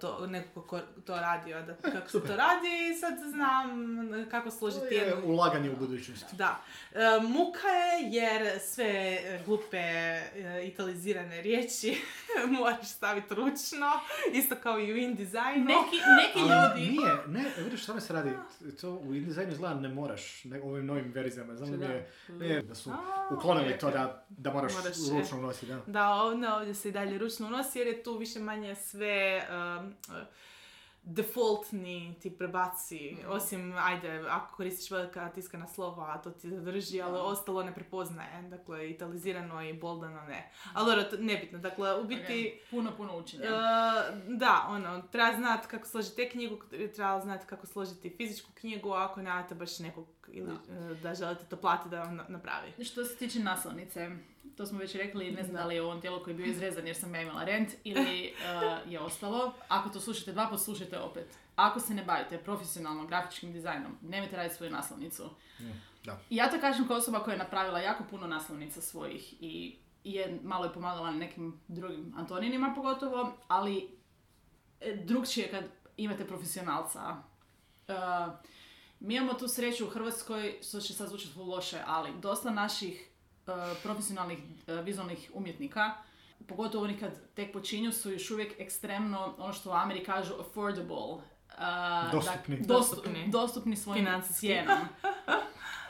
[0.00, 3.70] to, neko ko to radio, da, kako se to radi i sad znam
[4.30, 6.34] kako To složiti je jednu ulaganje u budućnost.
[6.34, 6.60] da.
[6.92, 11.96] E, muka je jer sve e, glupe e, italizirane riječi
[12.58, 13.90] moraš staviti ručno,
[14.32, 15.64] isto kao i u InDesignu.
[15.64, 16.90] Neki, neki Ali ljudi...
[16.90, 18.30] nije, ne, vidiš što se radi,
[18.80, 22.74] to u InDesignu izgleda ne moraš, ne, ovim novim verzijama, znam da, je, ne, da
[22.74, 25.80] su A, uklonili to da, da moraš, Moraš, ručno nositi, da.
[25.86, 29.94] Da, ovdje, ovdje se i dalje ručno unosi jer je tu više manje sve um,
[31.04, 37.22] defaultni ti prebaci, osim, ajde, ako koristiš velika tiskana slova, to ti zadrži, ali Da.
[37.22, 40.50] ostalo ne prepoznaje, dakle, italizirano i boldano ne.
[40.74, 42.22] Ali dobro, to nebitno, dakle, u biti,
[42.54, 43.44] Ok, Puno, puno učenja.
[43.44, 43.50] E,
[44.28, 46.56] da, ono, treba znati kako složiti te knjigu,
[46.94, 51.56] treba znati kako složiti fizičku knjigu, ako nemate baš nekog ili e, da želite to
[51.56, 52.84] platiti da vam na- napravi.
[52.84, 54.10] Što se tiče naslovnice,
[54.56, 56.86] to smo već rekli, ne znam da li je ovom tijelu koji je bio izrezan
[56.86, 59.54] jer sam ja imala rent ili uh, je ostalo.
[59.68, 61.38] Ako to slušate dva put, slušajte opet.
[61.56, 65.30] Ako se ne bavite profesionalno grafičkim dizajnom, nemojte raditi svoju naslovnicu.
[66.04, 66.18] Da.
[66.30, 70.38] I ja to kažem kao osoba koja je napravila jako puno naslovnica svojih i je
[70.42, 73.88] malo je pomagala na nekim drugim Antoninima pogotovo, ali
[74.80, 75.64] e, drugčije kad
[75.96, 77.22] imate profesionalca.
[77.88, 77.94] Uh,
[79.00, 83.11] mi imamo tu sreću u Hrvatskoj, što će sad zvučati loše, ali dosta naših
[83.82, 84.38] profesionalnih
[84.68, 85.90] uh, vizualnih umjetnika,
[86.48, 90.96] pogotovo oni kad tek počinju, su još uvijek ekstremno, ono što u Ameriji kažu, affordable.
[90.96, 92.56] Uh, Dostupni.
[92.56, 93.28] dostu- Dostupni.
[93.28, 94.78] dostupni svojim cijenom.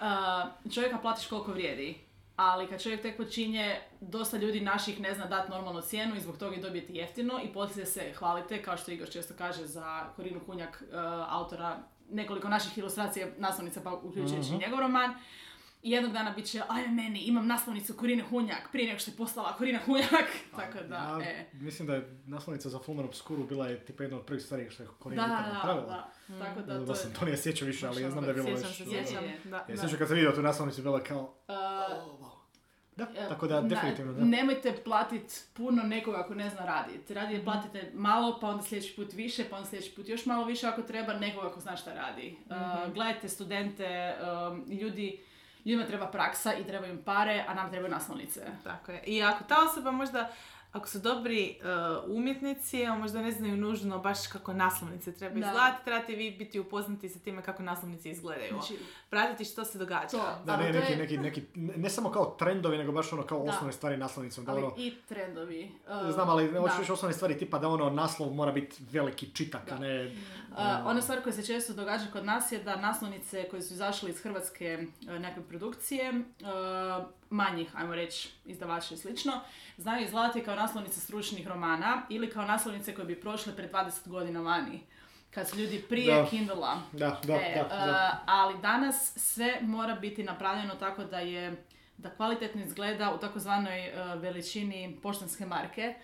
[0.00, 1.98] Uh, čovjeka platiš koliko vrijedi.
[2.36, 6.36] Ali kad čovjek tek počinje, dosta ljudi naših ne zna dati normalnu cijenu i zbog
[6.36, 10.40] toga i dobijete jeftino i poslije se hvalite, kao što Igor često kaže za Korinu
[10.40, 10.94] Kunjak, uh,
[11.28, 11.78] autora
[12.10, 15.14] nekoliko naših ilustracija, naslovnica pa uključujući i njegov roman.
[15.82, 19.16] I jednog dana bit će, aj meni, imam naslovnicu Korine Hunjak, prije nego što je
[19.16, 20.10] postala Korina Hunjak.
[20.56, 21.46] Tako da, Ja e.
[21.52, 24.82] Mislim da je naslovnica za Fulman Obscuru bila je tipa jedna od prvih stvari što
[24.82, 26.10] je Da, Korina ikad da, napravila.
[26.28, 26.38] da.
[26.44, 28.34] Tako da, Da, to da sam to nije sjećao više, ali ja znam da je
[28.34, 28.76] bilo Sjećam već...
[28.76, 29.24] se, Je, sjećam.
[29.24, 29.38] je.
[29.44, 29.76] Da, Ja da.
[29.76, 31.20] sjećam kad sam vidio tu naslovnicu, bila je kao...
[31.22, 32.32] Uh, "Oh, wow."
[32.96, 34.24] Da, tako da definitivno da.
[34.24, 37.14] Nemojte platiti puno nekoga ako ne zna raditi.
[37.14, 40.66] Radije platite malo, pa onda sljedeći put više, pa onda sljedeći put još malo više
[40.66, 42.36] ako treba, nekoga ako zna šta radi.
[42.46, 44.14] Uh, gledajte studente,
[44.50, 45.20] um, ljudi,
[45.64, 48.40] ljudima treba praksa i treba im pare, a nam trebaju naslovnice.
[48.64, 49.02] Tako je.
[49.06, 50.30] I ako ta osoba možda,
[50.72, 51.58] ako su dobri
[52.06, 55.46] uh, umjetnici, a možda ne znaju nužno baš kako naslovnice treba Da.
[55.46, 58.52] izgledati, trebate vi biti upoznati sa time kako naslovnice izgledaju.
[58.52, 58.78] Znači,
[59.10, 60.08] Pratiti što se događa.
[60.08, 60.38] to.
[60.44, 63.50] Da, ne, neki, neki, neki, ne ne samo kao trendovi, nego baš ono kao Da.
[63.50, 64.44] osnovne stvari naslovnicom.
[64.44, 65.70] Da ali ono, i trendovi.
[66.06, 66.60] Uh, znam, ali da.
[66.60, 70.12] hoćeš osnovne stvari tipa da ono naslov mora biti veliki čitak, a ne...
[70.52, 74.10] Uh, ona stvar koja se često događa kod nas je da naslovnice koje su izašle
[74.10, 79.32] iz hrvatske uh, nekakve produkcije, uh, manjih, ajmo reći, izdavača i slično,
[79.76, 84.40] znaju izgledati kao naslovnice stručnih romana ili kao naslovnice koje bi prošle pred 20 godina
[84.40, 84.80] vani.
[85.30, 86.26] Kad su ljudi prije Da.
[86.26, 86.80] Kindle-a.
[86.92, 88.12] Da, da, E, da, da.
[88.12, 91.64] uh, ali danas sve mora biti napravljeno tako da je
[91.98, 95.94] da kvalitetno izgleda u takozvanoj uh, veličini poštanske marke.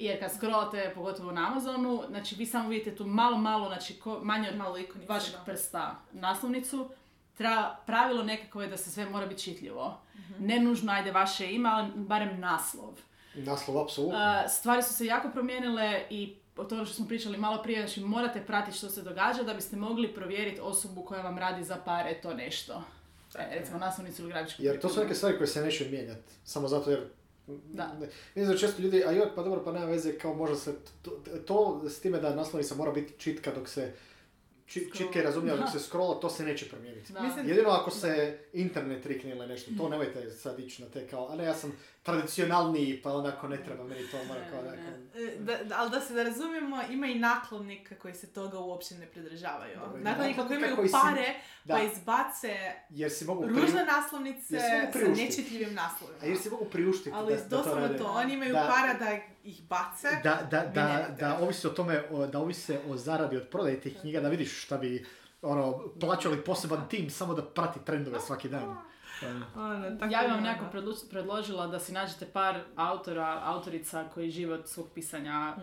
[0.00, 4.20] Jer kad scrollate, pogotovo na Amazonu, znači vi samo vidite tu malo, malo, znači ko,
[4.22, 5.44] manje od Malo ikonice, vašeg da.
[5.44, 6.90] prsta naslovnicu.
[7.36, 10.00] Tra, pravilo nekako je da se sve mora biti čitljivo.
[10.14, 10.46] Mhm.
[10.46, 12.94] Ne nužno, ajde, vaše ime, ali barem naslov.
[13.34, 14.18] Naslov, apsolutno.
[14.18, 18.00] Uh, stvari su se jako promijenile i o tome što smo pričali malo prije, znači
[18.00, 22.20] morate pratiti što se događa da biste mogli provjeriti osobu koja vam radi za pare
[22.22, 22.82] to nešto.
[23.38, 26.32] E, recimo naslovnicu ili grafičku Jer to su neke stvari koje se neće mijenjati.
[26.44, 27.00] Samo zato jer...
[27.46, 27.98] Da.
[28.34, 30.74] Ne, znam, često ljudi, a joj, pa dobro, pa nema veze, kao može se...
[31.02, 33.92] To, to s time da naslovnica mora biti čitka dok se...
[34.66, 37.12] Či, čitka i razumljiva dok se scrolla, to se neće promijeniti.
[37.12, 37.42] Da.
[37.46, 41.36] Jedino ako se internet rikne ili nešto, to nemojte sad ići na te kao, a
[41.36, 41.72] ne, ja sam
[42.02, 44.98] tradicionalniji, pa onako ne treba meni to, mora ne.
[45.16, 49.06] E, Da, ali da se da razumijemo, ima i nakladnika koji se toga uopće ne
[49.06, 49.78] pridržavaju.
[49.78, 51.34] Dobro, i Nakladnika koji imaju koji si- pare
[51.64, 51.74] Da.
[51.74, 52.56] pa izbace
[52.90, 56.18] Jer si mogu ružne naslovnice Jer se mogu sa nečitljivim naslovima.
[56.22, 57.98] A jer si mogu priuštiti Ali da, da to rade.
[57.98, 58.68] to, oni imaju Da.
[58.68, 60.08] para da ih bace.
[60.24, 60.86] Da, da, da,
[61.20, 64.62] da ovisi o tome, o- da ovise o zaradi od prodaje tih knjiga, da vidiš
[64.62, 65.06] šta bi
[65.42, 68.76] ono, plaćali poseban tim samo da prati trendove svaki dan.
[69.56, 70.92] Ono, tako Ja bih vam da, nekako da.
[71.10, 75.56] predložila da si nađete par autora, autorica koji žive od svog pisanja,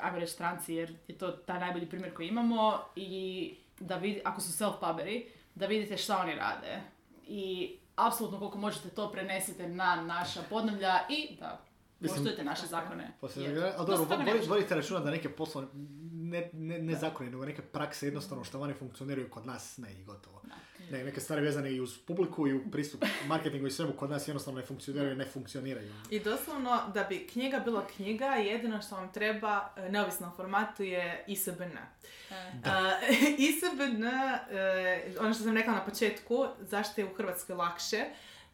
[0.00, 4.40] ajmo reći stranci, jer je to taj najbolji primjer koji imamo i da vidi, ako
[4.40, 6.82] su self-puberi, da vidite šta oni rade.
[7.26, 11.60] I apsolutno koliko možete to prenesite na naša podneblja i da
[12.08, 13.12] poštujete naše zakone.
[13.20, 14.06] Poslije, ali dobro,
[14.48, 15.70] vodite računa da neke poslovne,
[16.12, 20.04] ne, ne, ne zakone, nego neke prakse jednostavno što vani funkcioniraju kod nas, ne i
[20.04, 20.42] gotovo.
[20.90, 24.28] Ne, neke stvari vezane i uz publiku i u pristup marketingu i svemu kod nas
[24.28, 25.92] jednostavno ne funkcioniraju i ne funkcioniraju.
[26.10, 30.82] I doslovno, da bi knjiga bila knjiga, jedino što vam treba, e, neovisno o formatu,
[30.82, 31.62] je ISBN.
[31.62, 32.70] E, Uh,
[33.38, 38.04] ISBN, e, ono što sam rekla na početku, zašto je u Hrvatskoj lakše,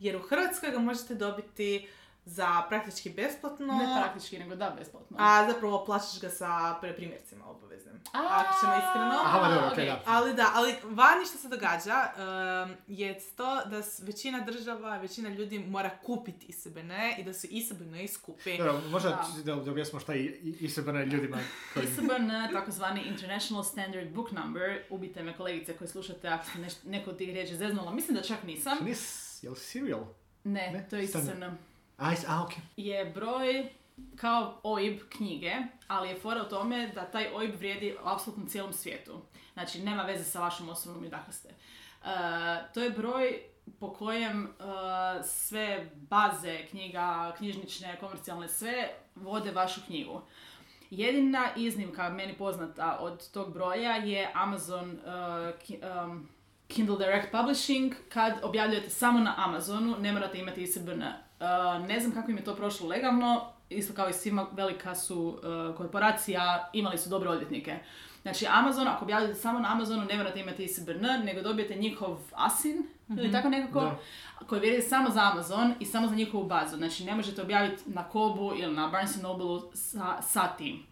[0.01, 1.89] jer u Hrvatskoj ga možete dobiti
[2.25, 5.17] za praktički besplatno, Ne praktički, nego da, besplatno.
[5.21, 7.92] a zapravo plaćaš ga sa primjercima obaveznim.
[8.13, 9.15] Ako ćemo iskreno.
[9.17, 9.87] Aha, dobro, okej.
[9.87, 10.03] da.
[10.07, 11.95] Ali da, ali vani što se događa
[12.65, 17.79] um, je to da većina država, većina ljudi mora kupiti ISBN i da su ISBN
[18.09, 18.57] skupi.
[18.59, 19.27] Dobro, možda Da.
[19.45, 21.39] da, da objasnimo šta je i- ISBN ljudima
[21.75, 21.85] koji...
[21.85, 22.09] ISBN,
[22.53, 27.19] takozvani International Standard Book Number, ubite me kolegice koji slušate ako ste neš- neko od
[27.19, 28.79] tih riječi zeznula, mislim da čak nisam.
[28.81, 29.03] Nis,
[29.43, 30.05] jel serial?
[30.45, 30.87] Ne, Ne?
[30.91, 31.05] to je.
[31.05, 31.43] ISBN.
[31.99, 32.59] A, a okej.
[32.79, 33.71] Je broj
[34.17, 35.53] kao OIB knjige,
[35.89, 39.21] ali je fora u tome da taj OIB vrijedi apsolutno cijelom svijetu.
[39.53, 41.49] Znači, nema veze sa vašom osobnom i dakle ste.
[42.75, 43.43] To je broj
[43.81, 44.65] po kojem uh,
[45.25, 50.21] sve baze knjiga, knjižnične, komercijalne, sve vode vašu knjigu.
[50.91, 54.99] Jedina iznimka meni poznata od tog broja je Amazon
[55.67, 56.29] ki- um,
[56.69, 57.93] Kindle Direct Publishing.
[58.09, 61.03] Kad objavljujete samo na Amazonu, ne morate imati ISBN.
[61.89, 65.77] Ne znam kako im je to prošlo legalno, isto kao i svima velika su uh,
[65.77, 67.79] korporacija, imali su dobre odvjetnike.
[68.23, 72.87] Znači Amazon, ako objavljujete samo na Amazonu, ne morate imati ISBN, nego dobijete njihov ASIN,
[73.09, 73.99] ili tako nekako, Da.
[74.47, 76.77] koji vrijedi samo za Amazon i samo za njihovu bazu.
[76.77, 80.92] Znači ne možete objaviti na Kobu ili na Barnes Noble sa, sa tim.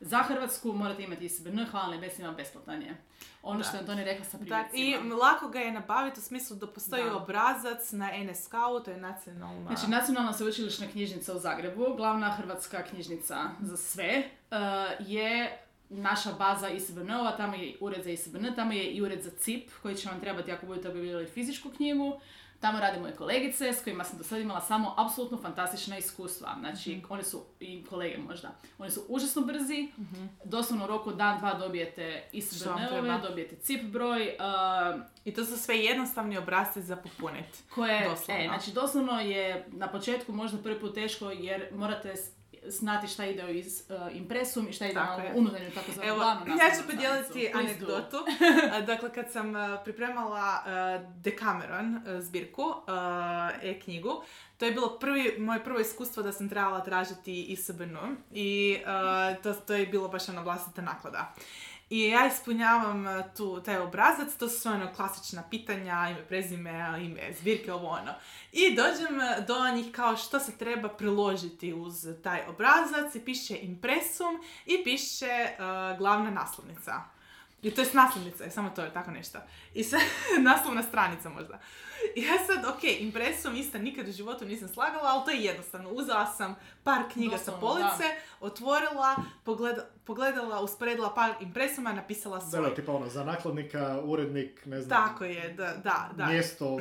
[0.00, 2.96] Za Hrvatsku morate imati ISBN, hvala nebesima, besplatan je.
[3.42, 5.06] Ono što je Antoni rekla sa Da, primjercima.
[5.14, 7.16] I lako ga je nabaviti u smislu da postoji Da.
[7.16, 9.66] obrazac na NSK-u, to je nacionalna...
[9.66, 14.56] Znači, Nacionalna sveučilišna knjižnica u Zagrebu, glavna hrvatska knjižnica za sve, uh,
[15.08, 19.70] je naša baza ISBN-ova, tamo je ured za ISBN, tamo je i ured za CIP,
[19.82, 22.20] koji će vam trebati ako budete objavljivali fizičku knjigu,
[22.60, 26.56] Tamo rade moje kolegice s kojima sam do sada imala samo apsolutno fantastična iskustva.
[26.60, 29.88] Znači, one su, i kolege možda, oni su užasno brzi,
[30.44, 35.78] doslovno u roku dan, dva dobijete ISBN-ove, dobijete CIP broj, uh, I to su sve
[35.78, 37.58] jednostavni obrazci za popuniti.
[37.74, 38.44] koje, Doslovno.
[38.44, 42.14] e, znači doslovno je na početku možda prvi put teško jer morate
[42.70, 46.46] znati šta ide iz uh, impresum i šta ide Tako na unutarnju tako Evo, glavnu
[46.46, 48.16] ja ću podijeliti anegdotu.
[48.72, 54.22] A, dakle, kad sam a, pripremala a, Decameron zbirku, a, e-knjigu,
[54.58, 57.96] to je bilo prvi, moje prvo iskustvo da sam trebala tražiti ISBN
[58.32, 58.78] i
[59.42, 61.34] to, to je bilo baš ona vlastita naklada.
[61.90, 67.32] I ja ispunjavam a, tu, taj obrazac, to su ono klasična pitanja, ime, prezime, ime,
[67.40, 68.14] zbirke, ovo ono.
[68.52, 73.56] I dođem a, do njih kao što se treba priložiti uz taj obrazac i piše
[73.62, 77.17] impresum i piše a, glavna naslovnica.
[77.62, 79.38] I to je naslovnica, je samo to je tako nešto.
[79.74, 80.00] I sad,
[80.40, 81.58] naslovna stranica možda.
[82.16, 85.90] I ja sad, ok, impresum isto nikad u životu nisam slagala, ali to je jednostavno.
[85.90, 86.54] Uzela sam
[86.84, 88.04] par knjiga sa Doslovno, police,
[88.40, 92.62] otvorila, pogleda- pogledala, usporedila par impresuma, napisala Da, svoj.
[92.62, 96.26] da, tipa ono, za nakladnika, urednik, ne znam, Tako je, da, da, da.
[96.26, 96.78] mjesto,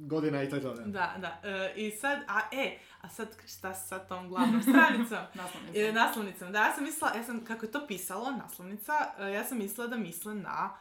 [0.00, 0.82] godina i tako dalje.
[0.82, 1.40] Da, da.
[1.44, 5.18] E, I sad, a e, a sad šta sa tom glavnom stranicom?
[5.34, 5.78] Naslovnica.
[5.80, 6.52] E, naslovnicom.
[6.52, 9.86] Da, ja sam mislila, ja sam, kako je to pisalo, naslovnica, e, ja sam mislila
[9.86, 10.76] da misle na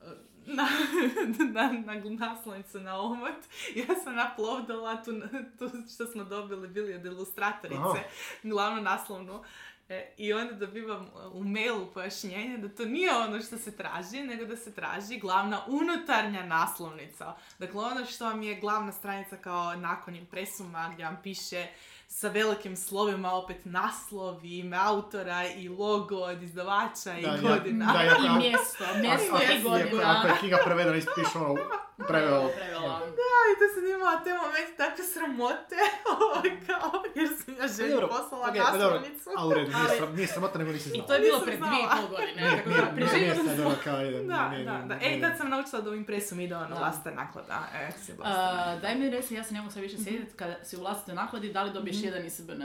[0.00, 0.04] e,
[0.46, 0.68] na,
[1.54, 3.34] na, na naslovnicu na omot.
[3.76, 5.12] Ja sam uploadala tu,
[5.58, 8.02] tu što smo dobili, bili od ilustratorice, Aha.
[8.42, 9.44] glavnu naslovnu.
[9.88, 14.22] E, I onda dobivam e, u mailu pojašnjenje da to nije ono što se traži,
[14.22, 17.36] nego da se traži glavna unutarnja naslovnica.
[17.58, 21.66] Dakle, ono što vam je glavna stranica kao nakon impresuma gdje vam piše
[22.08, 27.36] sa velikim slovima opet naslov i ime autora i logo od izdavača i Da, ja-
[27.38, 27.92] godina.
[27.92, 30.14] da, ja- I mjesto, mjesto i godina.
[30.14, 31.54] Ako je knjiga prevedena, ispiš ono,
[31.98, 32.48] preveo.
[32.50, 32.98] Prevela.
[32.98, 35.76] Da, i to sam imala te momente takve sramote,
[36.14, 39.30] ovaj, kao, jer sam ja želju Dobro, poslala okej, pa naslovnicu.
[39.36, 41.06] A u redu, nije, sram, nije sramota, nego nisi I znala.
[41.06, 41.72] to je bilo pred znala.
[41.72, 42.42] dvije i pol godine.
[42.42, 43.66] Nije, Tako nije, da, nije, preživjeli nije sad smo.
[43.66, 44.94] ono kao jedan, Da, nije, da, nije, da.
[44.96, 45.18] E, nije.
[45.18, 46.74] i tad sam naučila da u impresum ide ono Da.
[46.74, 47.58] vlastita naklada.
[47.74, 48.40] E, si vlastita.
[48.66, 51.14] A, daj mi reci, ja se ne mogu sad više sjetiti, kada si u vlastitoj
[51.14, 52.06] nakladi, da li dobiješ Mhm.
[52.06, 52.62] jedan ISBN?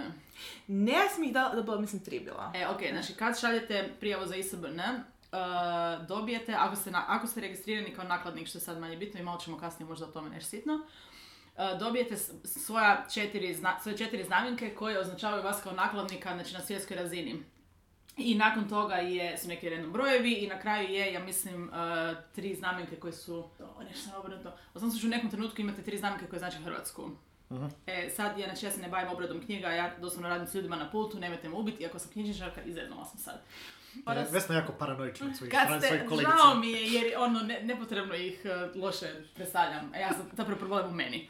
[0.68, 2.52] Ne, ja sam ih da bila, mislim, tri bila.
[2.56, 7.42] E, ok, znači kad šaljete prijavu za ISBN, uh, dobijete, ako ste, na- ako ste
[7.42, 10.30] registrirani kao nakladnik, što je sad manje bitno i malo ćemo kasnije možda o tome
[10.30, 16.34] nešto sitno, uh, dobijete svoja četiri, zna, svoje četiri znamenke koje označavaju vas kao nakladnika
[16.34, 17.44] znači, na svjetskoj razini.
[18.18, 21.74] I nakon toga je, su neki random brojevi i na kraju je, ja mislim, uh,
[22.36, 23.38] tri znamenke koje su,
[23.78, 24.54] o, nešto sam obrnuto,
[25.06, 27.10] u nekom trenutku imate tri znamenke koje znači Hrvatsku.
[27.52, 27.70] Aha.
[27.88, 30.76] E, sad, ja, znači, ja se ne bavim obradom knjiga, ja doslovno radim s ljudima
[30.76, 33.42] na pultu, nemojte me ubiti, iako sam knjižničarka, izeznala sam sad.
[34.06, 37.14] Pa da- E, Vesna je jako paranoična od svojih kad ste, žao mi je jer
[37.18, 41.30] ono, ne, nepotrebno ih e, loše predstavljam, a ja sam zapravo problem u meni.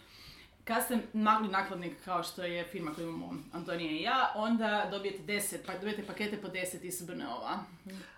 [0.63, 5.23] Kad ste magli nakladnik kao što je firma koju imamo Antonija i ja, onda dobijete
[5.23, 7.59] 10, pa dobijete pakete po 10 ISBN-ova.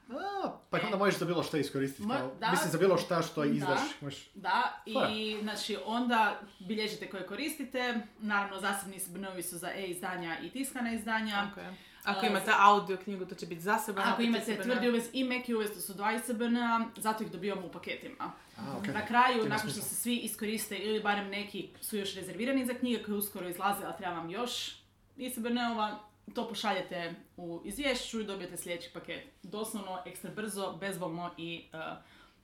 [0.09, 2.03] A, pa onda možeš za bilo što iskoristiti.
[2.03, 2.51] Mo- kao- da.
[2.51, 3.47] Mislim, za bilo šta što Da.
[3.47, 3.79] izdaš.
[4.01, 4.29] Možeš...
[4.33, 5.09] Da, Fora.
[5.09, 11.47] i znači onda bilježite koje koristite, naravno zasebni ISBN-ovi su za e-izdanja i tiskana izdanja.
[11.57, 11.73] Je.
[12.03, 14.07] Ako imate audio knjigu, to će biti zaseban.
[14.07, 17.71] Ako imate tvrdi uvez i meki uvez, to su dva ISBN-a, zato ih dobivamo u
[17.71, 18.31] paketima.
[18.57, 18.93] A, okej.
[18.93, 23.03] Na kraju, nakon što se svi iskoriste ili barem neki su još rezervirani za knjige
[23.03, 24.75] koje uskoro izlaze, a treba vam još
[25.17, 25.99] ISBN-ova,
[26.33, 29.23] to pošaljete u izvješću i dobijete sljedeći paket.
[29.43, 31.79] Doslovno, ekstra brzo, bezbolno i uh,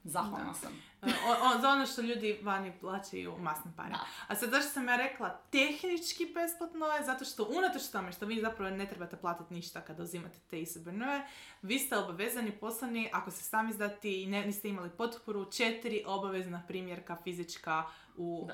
[0.04, 0.54] zahvalna Da.
[0.54, 0.74] sam.
[1.02, 3.89] E, o- o- za ono što ljudi vani plaćaju masne pare.
[3.89, 4.00] Da.
[4.28, 8.41] A sad zašto sam ja rekla tehnički besplatno je zato što unatoč tome što vi
[8.41, 11.22] zapravo ne trebate platiti ništa kada uzimate te ISBN-ove,
[11.62, 16.64] vi ste obavezani poslani, ako se sami izdati i ne, niste imali potporu, četiri obavezna
[16.68, 17.84] primjerka fizička
[18.18, 18.54] u e,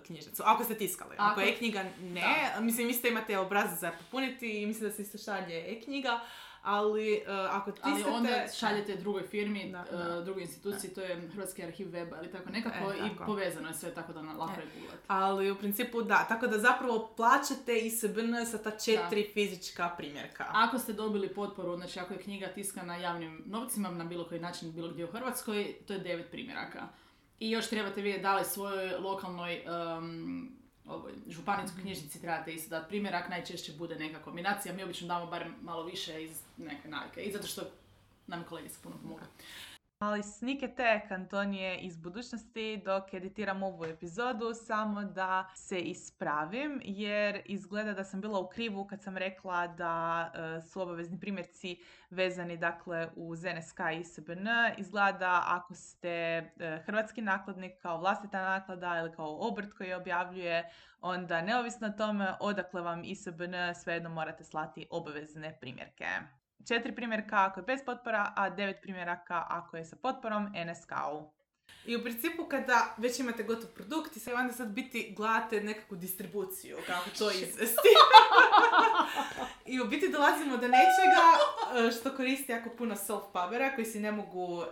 [0.00, 0.42] knjižnicu.
[0.46, 1.14] Ako ste tiskali.
[1.14, 2.24] Ako, Ako- je e-knjiga ne,
[2.60, 6.20] mislim vi ste imate obrazac za popuniti i mislim da se isto šalje e-knjiga,
[6.62, 7.90] ali e, ako tiskate...
[7.90, 10.20] Ali onda šaljete drugoj firmi, Da, uh, da.
[10.20, 13.24] drugoj instituciji, to je Hrvatski arhiv weba ili tako nekako E, i tako.
[13.26, 14.64] povezano je sve tako da na lako E.
[14.80, 14.90] je.
[15.06, 20.46] Ali u principu da, tako da zapravo plaćate ISBN sa ta četiri fizička primjerka.
[20.48, 24.72] Ako ste dobili potporu, znači ako je knjiga tiskana javnim novcima na bilo koji način,
[24.72, 26.88] bilo gdje u Hrvatskoj, to je devet primjeraka.
[27.40, 29.62] I još trebate vidjeti da li svojoj lokalnoj
[29.98, 30.57] um,
[30.88, 35.54] ovoj, županijskoj knjižnici trebate isto dati primjerak, najčešće bude neka kombinacija, mi obično damo barem
[35.62, 37.62] malo više iz neke navike i zato što
[38.26, 39.20] nam kolege se puno pomogu.
[40.00, 47.42] Ali Sneak Attack Antonije iz budućnosti dok editiram ovu epizodu samo da se ispravim jer
[47.44, 52.56] izgleda da sam bila u krivu kad sam rekla da e, su obavezni primjerci vezani
[52.56, 54.46] dakle uz NSK i ISBN.
[54.76, 60.70] Izgleda ako ste e, hrvatski nakladnik kao vlastita naklada ili kao obrt koji je objavljuje
[61.00, 66.06] onda neovisno o tome odakle vam ISBN svejedno morate slati obavezne primjerke.
[66.66, 71.37] Četiri primjerka ako je bez potpora, a devet primjeraka ako je sa potporom NSK-u.
[71.86, 76.76] I u principu kada već imate gotov produkt i onda sad biti gledate nekakvu distribuciju,
[76.86, 77.88] kako to izvesti.
[79.72, 81.24] I u biti dolazimo do nečega
[81.88, 84.66] e, što koristi jako puno self-pubera koji si ne mogu e,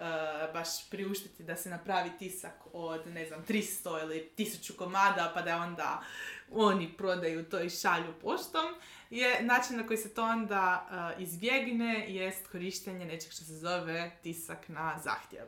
[0.52, 5.56] baš priuštiti da se napravi tisak od, ne znam, 300 ili 1000 komada pa da
[5.56, 6.02] onda
[6.50, 8.74] oni prodaju to i šalju poštom
[9.10, 14.10] je način na koji se to onda uh, izbjegne jest korištenje nečeg što se zove
[14.22, 15.46] tisak na zahtjev.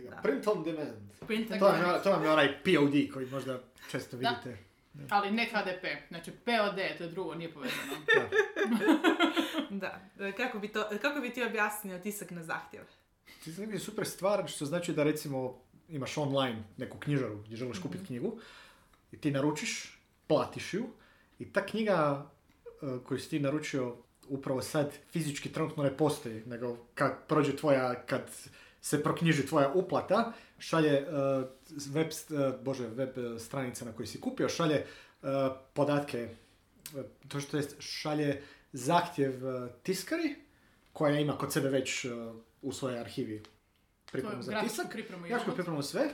[0.00, 0.16] Da.
[0.16, 1.10] Print on demand.
[1.26, 1.96] Print and To vam, demand.
[1.96, 3.60] je, to vam je onaj POD koji možda
[3.90, 4.28] često Da.
[4.28, 4.58] vidite.
[5.10, 7.92] Ali ne KDP, znači POD, to je drugo, nije povezano.
[9.70, 10.00] Da.
[10.20, 12.82] E, Kako bi, to, kako bi ti objasnio tisak na zahtjev?
[13.44, 17.78] Ti znam je super stvar što znači da recimo imaš online neku knjižaru gdje želiš
[17.78, 18.38] kupiti knjigu
[19.12, 20.84] i ti naručiš, platiš ju
[21.38, 22.26] i ta knjiga
[22.64, 22.70] e,
[23.04, 23.96] koju si ti naručio
[24.28, 28.22] upravo sad fizički trenutno ne postoji, nego kad prođe tvoja, kad
[28.84, 31.04] se proknjiži tvoja uplata, šalje e,
[31.88, 34.84] web, e, bože, web e, stranica na kojoj si kupio, šalje
[35.72, 36.28] podatke,
[37.28, 39.32] to što jest šalje zahtjev
[39.82, 40.34] tiskari
[40.92, 42.06] koja ima kod sebe već
[42.62, 43.42] u svojoj arhivi
[44.12, 44.86] pripremu za tisak.
[44.92, 45.54] Grafičku imamo.
[45.54, 46.10] pripremu sve.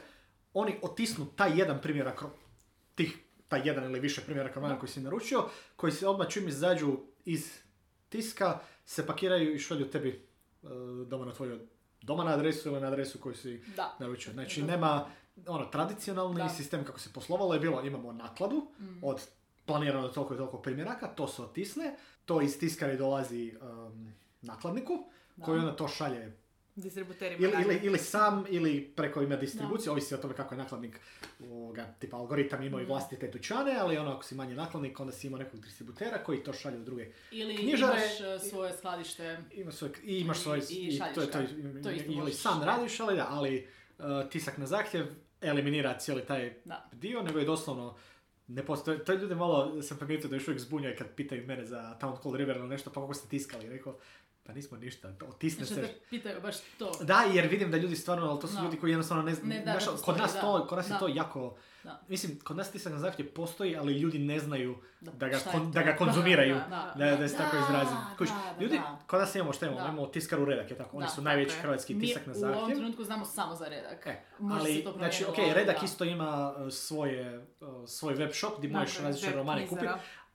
[0.55, 2.23] Oni otisnu taj jedan primjerak
[2.95, 3.19] tih,
[3.49, 7.51] taj jedan ili više primjeraka romana koji si naručio, koji se odmah čim izađu iz
[8.09, 10.27] tiska, se pakiraju i šalju tebi
[11.07, 11.61] doma na tvoju
[12.03, 13.97] doma na adresu ili na adresu koju si Da.
[13.99, 14.33] naručio.
[14.33, 15.07] Znači nema
[15.47, 16.49] ono tradicionalni Da.
[16.49, 18.99] sistem kako se poslovalo je bilo imamo nakladu Mm.
[19.03, 19.27] od
[19.65, 24.93] planirano toliko i toliko primjeraka, to se otisne, to iz tiskari dolazi um, nakladniku
[25.37, 25.45] Da.
[25.45, 26.37] koji onda to šalje
[26.77, 27.49] Distributerima.
[27.49, 31.01] ili, ili, ili sam ili preko ime distribucije, ovisi o tome kako je nakladnik
[31.43, 35.27] ovoga, tipa algoritam imao i vlastite dućane, ali ono ako si manji nakladnik onda si
[35.27, 39.39] imao nekog distributera koji to šalje u druge Ili Knjižare- imaš e, svoje skladište.
[39.53, 42.33] ima svoj, i imaš I- svoj, i i, šalješ to je to, i- To ili
[42.33, 43.67] sam radiš, ali da, ali
[43.99, 45.07] uh, tisak na zahtjev
[45.41, 46.89] eliminira cijeli taj Da.
[46.93, 47.97] dio, nego je doslovno
[48.49, 51.97] ne postoji, to ljude malo, sam primijetio da još uvijek zbunjaju kad pitaju mene za
[52.01, 53.99] Town Called River ili nešto, pa kako ste tiskali, rekao,
[54.51, 55.95] pa nismo ništa, otisne Znači se.
[56.11, 56.93] pitaju baš to.
[57.03, 58.63] Da, jer vidim da ljudi stvarno, ali to su Da.
[58.63, 59.63] ljudi koji jednostavno ne znaju,
[60.05, 60.41] kod nas, da.
[60.41, 60.99] to, kod nas je Da.
[60.99, 62.01] to jako, Da.
[62.09, 65.71] mislim, kod nas tisak na zahtjev postoji, ali ljudi ne znaju da ga, je kon-
[65.71, 66.55] da ga konzumiraju.
[66.55, 67.97] Da, Da, da se tako izrazim.
[68.21, 71.23] Da, ljudi, kod nas imamo šta imamo, imamo tiskaru redak, je tako, oni Da, su
[71.23, 71.61] najveći je.
[71.61, 74.07] hrvatski Mi tisak na u ovom trenutku znamo samo za redak.
[74.07, 75.85] E, Može ali, se to znači, ok, Redak da.
[75.85, 77.47] isto ima uh, svoje,
[77.87, 79.87] svoj web shop gdje možeš različite romane kupiti,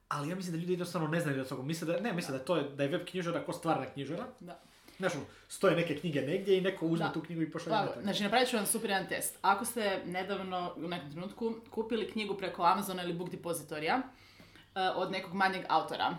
[0.07, 1.63] ali ja mislim da ljudi jednostavno ne znaju da toga.
[1.63, 4.25] Misle da, ne, misle da, to je, da je web knjižara ko stvarna knjižara.
[4.39, 4.59] Da.
[4.97, 7.11] Znaš, ono, stoje neke knjige negdje i neko uzme Da.
[7.11, 9.37] tu knjigu i pošalje Pa, znači, napravit ću vam super jedan test.
[9.41, 15.11] Ako ste nedavno u nekom trenutku kupili knjigu preko Amazona ili Book Depositorija uh, od
[15.11, 16.17] nekog manjeg autora,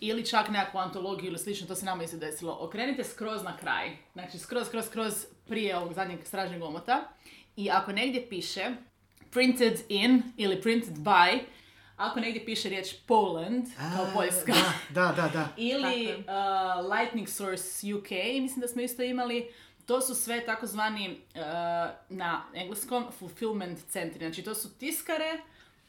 [0.00, 3.96] ili čak nekakvu antologiju ili slično, to se nama isto desilo, okrenite skroz na kraj.
[4.12, 7.08] Znači, skroz, skroz, skroz prije ovog zadnjeg stražnjeg omota.
[7.56, 8.70] I ako negdje piše
[9.30, 11.40] printed in ili printed by,
[12.00, 14.52] ako negdje piše riječ Poland, kao A, Poljska,
[14.90, 15.48] Da, da, da, da.
[15.72, 19.52] ili uh, Lightning Source UK, mislim da smo isto imali.
[19.86, 21.40] To su sve takozvani uh,
[22.08, 24.18] na engleskom fulfillment centri.
[24.18, 25.40] Znači to su tiskare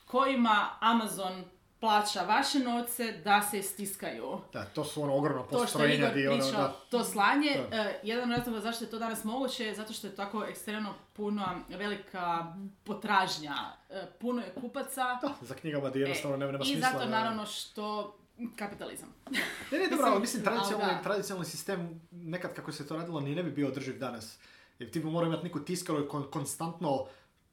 [0.06, 1.44] kojima Amazon
[1.82, 4.38] plaća vaše novce da se istiskaju.
[4.54, 6.76] Da, to su ono ogromno To što je postrojenja Igor gdje ono, pričao, da.
[6.90, 7.80] to slanje, Da.
[7.80, 10.94] uh, jedan od razloga zašto je to danas moguće je zato što je tako ekstremno
[11.14, 12.54] puno, velika
[12.86, 13.56] potražnja.
[13.90, 15.04] Uh, puno je kupaca.
[15.22, 16.90] Da, za knjigama gdje jednostavno nema, nema I smisla.
[16.90, 18.16] zato da- naravno što
[18.56, 19.14] kapitalizam.
[19.32, 19.40] Ne,
[19.72, 23.44] ne, dobro, Mislim, ali mislim, tradicionalni, tradicionalni sistem, nekad kako se to radilo, ni ne
[23.44, 24.38] bi bio održiv danas.
[24.80, 27.06] Jer ti bi morao imati neku tiskaru konstantno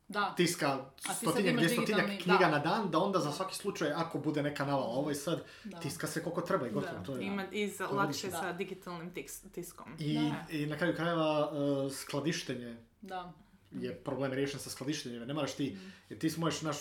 [0.08, 0.34] Da.
[0.36, 0.84] tiska
[1.14, 2.48] stotinjak, dvjestotinjak digitalni- knjiga da.
[2.48, 5.78] na dan, da onda za svaki slučaj, ako bude neka navala, ovo je sad, Da.
[5.78, 6.92] tiska se koliko treba i gotovo.
[6.92, 7.04] Da.
[7.04, 7.22] To je.
[7.22, 8.52] Ima i za- lakše sa Da.
[8.52, 9.92] digitalnim tiks- tiskom.
[9.98, 10.46] I, Da.
[10.50, 11.50] I na kraju krajeva
[11.86, 13.32] uh, skladištenje Da.
[13.72, 15.22] je problem riješen sa skladištenjem.
[15.22, 15.88] Ne moraš ti, Mhm.
[16.08, 16.76] jer ti možeš naš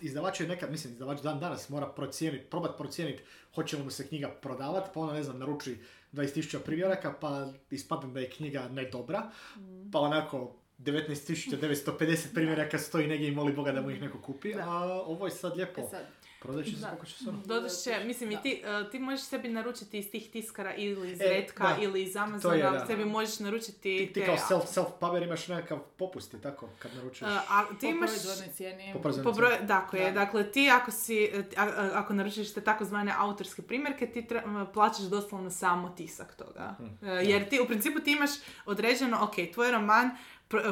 [0.00, 3.22] izdavač je nekad, mislim, izdavač dan danas mora procijeniti, probat procijeniti
[3.54, 5.78] hoće li mu se knjiga prodavati, pa ona, ne znam, naruči
[6.12, 9.90] 20.000 primjeraka, pa ispadne da je knjiga ne dobra, Mhm.
[9.90, 14.62] pa onako 19.950 primjeraka stoji negdje i moli Boga da mu ih neko kupi, Da.
[14.62, 15.80] a ovo je sad lijepo.
[15.80, 16.06] E sad,
[16.40, 16.88] Prodat će se Da.
[16.88, 17.38] kako će se ono.
[17.40, 18.34] Dodat će, mislim Da.
[18.34, 21.76] i ti, e, ti možeš sebi naručiti iz tih tiskara ili iz E, Redka da.
[21.80, 22.86] ili iz je, Amazona, da.
[22.86, 26.68] sebi možeš naručiti Ti, ti te- kao self, self puber imaš nekakav popust, je tako,
[26.78, 27.32] kad naručuješ.
[27.32, 28.10] E, a ti Po imaš...
[28.10, 28.90] proizvodnoj cijeni.
[28.92, 30.10] Po proizvodnoj Po broju, dakle, Da.
[30.10, 35.00] dakle ti ako si, a- a- ako naručiš te takozvane autorske primjerke, ti tre- plaćaš
[35.02, 36.76] doslovno samo tisak toga.
[36.80, 37.06] Mm.
[37.06, 38.30] E, Jer ti, u principu ti imaš
[38.66, 40.10] određeno, ok, tvoj roman,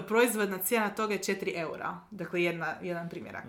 [0.08, 2.00] proizvodna cijena toga je 4 eura.
[2.10, 3.44] Dakle, jedna, jedan primjerak.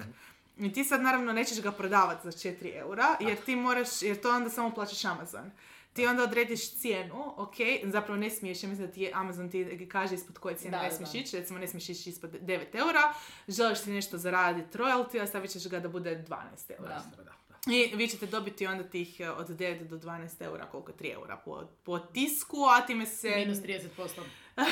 [0.57, 4.35] I ti sad naravno nećeš ga prodavati za 4 eura, jer ti moraš, jer to
[4.35, 5.51] onda samo plaćaš Amazon.
[5.93, 9.89] Ti onda odrediš cijenu, ok, zapravo ne smiješ, ja mislim da ti je Amazon ti
[9.91, 13.13] kaže ispod koje cijene Da, ne smiješ ići, recimo ne smiješ ići ispod 9 eura,
[13.47, 17.01] želiš ti nešto zaraditi royalty, a stavit ćeš ga da bude 12 eura.
[17.17, 17.31] Da.
[17.67, 21.37] I vi ćete dobiti onda tih eh, od 9 do 12 eura, koliko 3 eura
[21.37, 24.21] po, po tisku, a time se Minus 30%.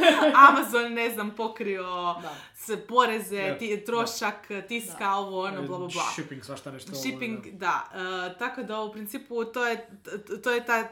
[0.48, 1.82] Amazon, ne znam, pokrio
[2.22, 2.34] Da.
[2.54, 6.04] s poreze, Da, ti, trošak, tiska, ovo, ono, bla, bla, bla.
[6.12, 6.92] Shipping, svašta nešto.
[6.92, 7.88] ovo, Shipping, da.
[7.92, 7.98] da.
[8.26, 9.88] E, tako da u principu to je,
[10.44, 10.88] to je ta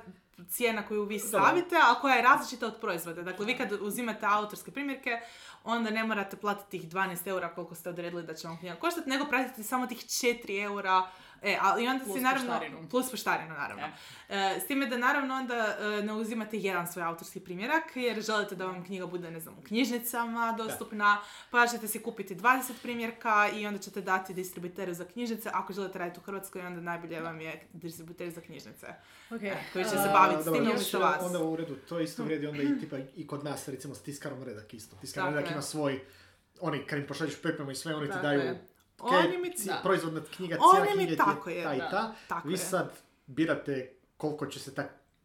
[0.49, 1.25] cijena koju vi Da.
[1.25, 3.23] stavite, a koja je različita od proizvoda.
[3.23, 5.21] Dakle, vi kad uzimate autorske primjerke,
[5.65, 9.11] onda ne morate platiti tih 12 eura koliko ste odredili da će vam knjiga koštati,
[9.11, 11.07] nego platite samo tih 4 eura
[11.43, 12.53] E, ali onda Plus si naravno...
[12.53, 12.89] poštarinu.
[12.89, 13.87] Plus poštarinu, naravno.
[14.29, 14.37] E.
[14.37, 18.55] E, s time da naravno onda e, ne uzimate jedan svoj autorski primjerak, jer želite
[18.55, 21.21] da vam knjiga bude, ne znam, u knjižnicama dostupna,
[21.51, 25.51] pa ćete si kupiti 20 primjerka i onda ćete dati distributeru za knjižnice.
[25.53, 28.87] Ako želite raditi u Hrvatskoj, onda najbolje vam je distributer za knjižnice.
[29.31, 29.43] Ok.
[29.43, 31.23] E, koji će se baviti s tim umjesto vas.
[31.23, 34.43] Onda u redu, to isto vrijedi onda i tipa i kod nas, recimo s tiskarom
[34.43, 34.97] redak isto.
[34.97, 36.01] Tiskar Tako redak ima svoj,
[36.61, 38.57] oni kad im pošalješ pripremu i sve, oni ti daju
[39.01, 39.07] je.
[39.09, 39.81] ok, Oni mi- da.
[39.83, 41.91] proizvodna knjiga, Oni cijena mi tako je je, ta i da.
[41.91, 42.15] ta.
[42.29, 42.59] Tako Vi je.
[42.59, 42.91] sad
[43.27, 43.75] birate
[44.17, 44.73] koliko će se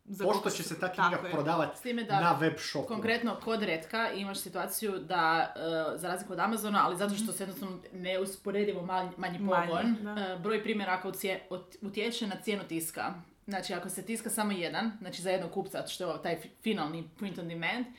[0.06, 1.32] Za pošto će se ta knjiga je.
[1.32, 2.88] prodavati S time da na web shopu.
[2.88, 7.44] Konkretno, kod Redka imaš situaciju da, e, za razliku od Amazona, ali zato što se
[7.44, 13.14] jednostavno neusporedivo manji, manji Manji, pogon, e, broj primjeraka utje- ut- utječe na cijenu tiska.
[13.46, 17.10] Znači, ako se tiska samo jedan, znači za jednog kupca, što je taj fi- finalni
[17.18, 17.92] print on demand, e,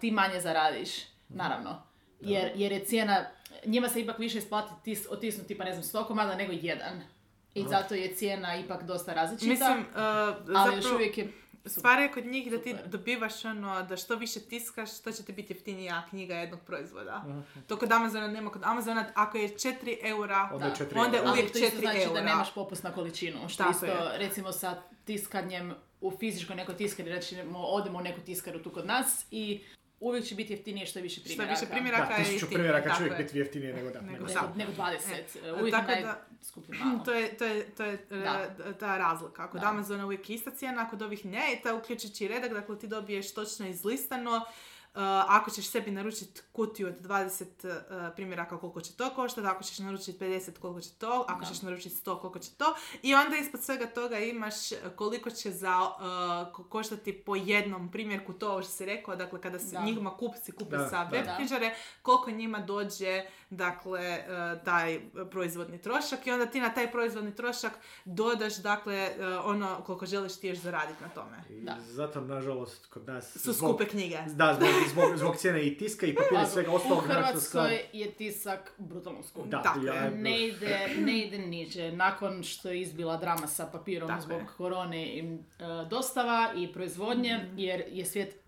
[0.00, 0.90] ti manje zaradiš,
[1.28, 1.82] naravno.
[2.20, 3.24] Jer, jer je cijena,
[3.66, 7.02] njima se ipak više isplati tis, otisnuti, pa ne znam, sto komada nego jedan.
[7.54, 9.50] I zato je cijena ipak dosta različita.
[9.50, 11.32] Mislim, uh, ali zapravo, još uvijek je...
[11.66, 12.88] Stvar je kod njih da ti Super.
[12.88, 17.24] dobivaš ono, da što više tiskaš, to će ti biti jeftinija knjiga jednog proizvoda.
[17.66, 18.50] To kod Amazona nema.
[18.50, 20.76] Kod Amazona, ako je 4 eura, Onda je Da.
[20.76, 21.30] četiri onda je eura.
[21.30, 22.14] uvijek Ali to isto 4 znači eura.
[22.14, 23.48] da nemaš popust na količinu.
[23.48, 24.18] Što Tako isto, je.
[24.18, 29.26] recimo sa tiskanjem u fizičkoj nekoj tiskari, recimo odemo u neku tiskaru tu kod nas
[29.30, 29.60] i
[30.00, 31.52] uvijek će biti jeftinije što je više Što primjeraka.
[31.54, 33.24] više Da, primjeraka je tisuću jeftinije, primjeraka će uvijek je.
[33.24, 34.00] biti jeftinije nego da.
[34.00, 34.34] Nego nego da.
[34.34, 34.40] da.
[34.40, 35.46] Nego, nego 20.
[35.46, 36.26] E, uvijek tako je da-
[36.78, 37.04] malo.
[37.04, 38.54] To je, to je, to je e, Da.
[38.74, 39.50] ta razlika.
[39.50, 39.68] Kod Da.
[39.68, 44.40] Amazona uvijek ista cijena, kod ovih ne, ta uključujući redak, dakle ti dobiješ točno izlistano.
[44.94, 47.72] Uh, ako ćeš sebi naručiti kutiju od 20 uh,
[48.16, 51.46] primjeraka koliko će to koštati, ako ćeš naručiti 50 koliko će to, ako Da.
[51.46, 52.64] ćeš naručiti 100 koliko će to
[53.02, 55.96] i onda ispod svega toga imaš uh, koliko će za uh,
[56.52, 59.82] ko- koštati po jednom primjerku to ovo što si rekao, dakle kada se Da.
[59.82, 66.26] njima kupci kupe Da, sa web knjižare, koliko njima dođe dakle uh, taj proizvodni trošak
[66.26, 67.72] i onda ti na taj proizvodni trošak
[68.04, 71.44] dodaš dakle uh, ono koliko želiš ti još zaraditi na tome.
[71.50, 71.76] I Da.
[71.82, 73.32] zato, nažalost, kod nas...
[73.32, 74.18] Su zbog- skupe knjige.
[74.26, 76.98] Da, zbog, zbog, zbog cijene i tiska i papira i svega u ostalog.
[76.98, 79.46] naravno, Hrvatskoj sad- je tisak brutalno skup.
[79.46, 80.10] Da, Tako ja.
[80.10, 81.92] Ne ide, ne ide niže.
[81.92, 84.46] Nakon što je izbila drama sa papirom Tako zbog je.
[84.48, 85.28] korone i e,
[85.86, 87.58] dostava i proizvodnje, Mhm.
[87.58, 88.43] jer je svijet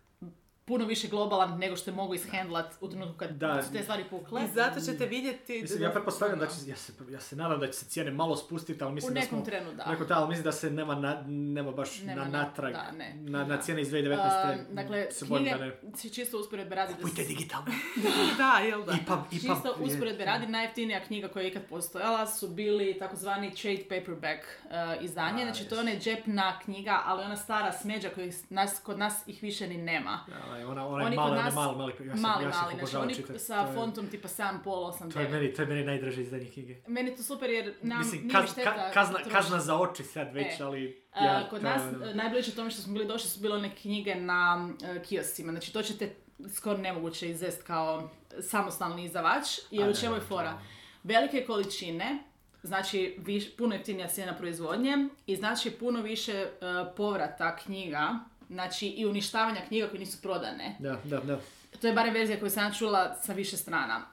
[0.66, 3.62] puno više globalan nego što je mogu ishendlat u trenutku kad Da.
[3.62, 4.44] su te stvari pukle.
[4.44, 5.62] I zato ćete vidjeti...
[5.62, 8.36] Mislim, ja pretpostavljam da će, ja se, ja se nadam da će se cijene malo
[8.36, 9.44] spustiti, ali U mislim da nekom smo...
[9.44, 9.84] trenu, da.
[9.86, 13.14] Neko ali mislim da se nema, na, nema baš Nema na na- natrag, da, ne.
[13.16, 13.62] na, na Da.
[13.62, 14.18] cijene iz 2019.
[14.18, 15.72] A, dakle, se knjige, da ne...
[15.94, 17.66] si čisto usporedbe radi da Kupujte s- digitalno.
[18.38, 18.92] da, jel da?
[18.92, 23.84] IPA, IPA, Čisto usporedbe radi, najjeftinija knjiga koja je ikad postojala su bili takozvani trade
[23.84, 25.90] paperback uh, izdanje, A, znači to je jest.
[26.06, 30.20] ona džepna knjiga, ali ona stara smeđa koja nas, kod nas ih više ni nema.
[30.30, 32.62] Ja, ona, ona je Oni mala, kod ona mali, mali, ja sam, mali, ja sam
[32.62, 35.30] mali, znači oni sa je- fontom tipa 7,5, 8, To je 9.
[35.30, 36.76] meni, to je meni najdraže izdanje knjige.
[36.86, 39.30] Meni to super jer nam Mislim, nije kaz, šteta ka- kazna, trošiti.
[39.32, 40.62] kazna za oči sad već, E.
[40.62, 41.02] ali...
[41.12, 43.70] A, Ja, kod to- nas e, najbliže tome što smo bili došli su bile one
[43.72, 45.52] knjige na e, kioscima.
[45.52, 46.14] Znači to ćete
[46.50, 49.44] skoro nemoguće izvest kao samostalni izdavač.
[49.70, 50.59] Jer A u čemu je fora?
[51.02, 52.18] Velike količine,
[52.62, 54.96] znači viš, puno jeftinija cijena proizvodnje
[55.26, 56.48] i znači puno više e,
[56.96, 58.14] povrata knjiga,
[58.49, 60.76] znači i uništavanja knjiga koje nisu prodane.
[60.78, 61.38] Da, da, da.
[61.80, 64.07] To je barem verzija koju sam čula sa više strana.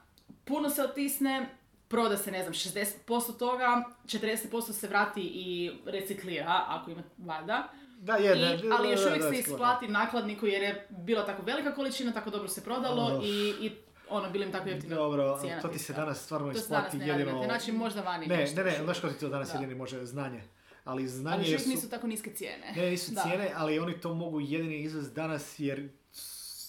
[0.44, 1.46] Puno se otisne,
[1.88, 7.68] proda se, ne znam, 60% toga, 40% se vrati i reciklira, ako ima valjda.
[8.00, 11.42] Da, je, da, da, ali još uvijek da, se isplati nakladniku jer je bila tako
[11.42, 13.24] velika količina, tako dobro se prodalo Oh.
[13.24, 13.72] i, i
[14.10, 16.86] ono, bili im tako jeftina Dobro, cijena to ti se danas stvarno To se danas
[16.86, 17.42] isplati ne jedino...
[17.44, 19.54] znači možda vani Ne, nešto ne, ne, znaš kako ti to danas Da.
[19.54, 20.42] jedini može znanje.
[20.84, 21.68] Ali znanje Ali još su...
[21.68, 22.72] nisu tako niske cijene.
[22.76, 23.22] Ne, nisu Da.
[23.22, 25.88] cijene, ali oni to mogu jedini izvesti danas jer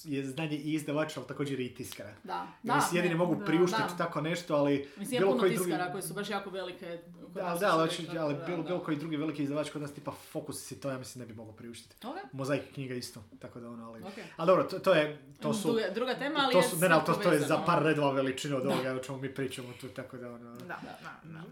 [0.06, 2.14] je znanje i izdavača, ali također i tiskara.
[2.24, 3.98] Da, da, si jedini ne, mogu priuštiti da.
[3.98, 5.72] tako nešto, ali Mislim, bilo puno koji drugi...
[5.72, 7.00] tiskara koje su baš jako velike.
[7.34, 8.64] Da, da, ali, tako, ali da, bilo, da.
[8.64, 11.34] bilo koji drugi veliki izdavač kod nas, tipa Focus si to ja mislim ne bi
[11.34, 12.08] mogao priuštiti.
[12.08, 14.02] Ok, Mozaik knjiga isto, tako da ono, ali...
[14.02, 14.14] ok.
[14.38, 15.68] Ali dobro, to, to je, to su...
[15.68, 18.56] Druga, druga tema, ali to je su, ne, to, to je za par redova veličine
[18.56, 20.56] od ovoga o čemu mi pričamo tu, tako da ono...
[20.56, 21.44] Da, da, da.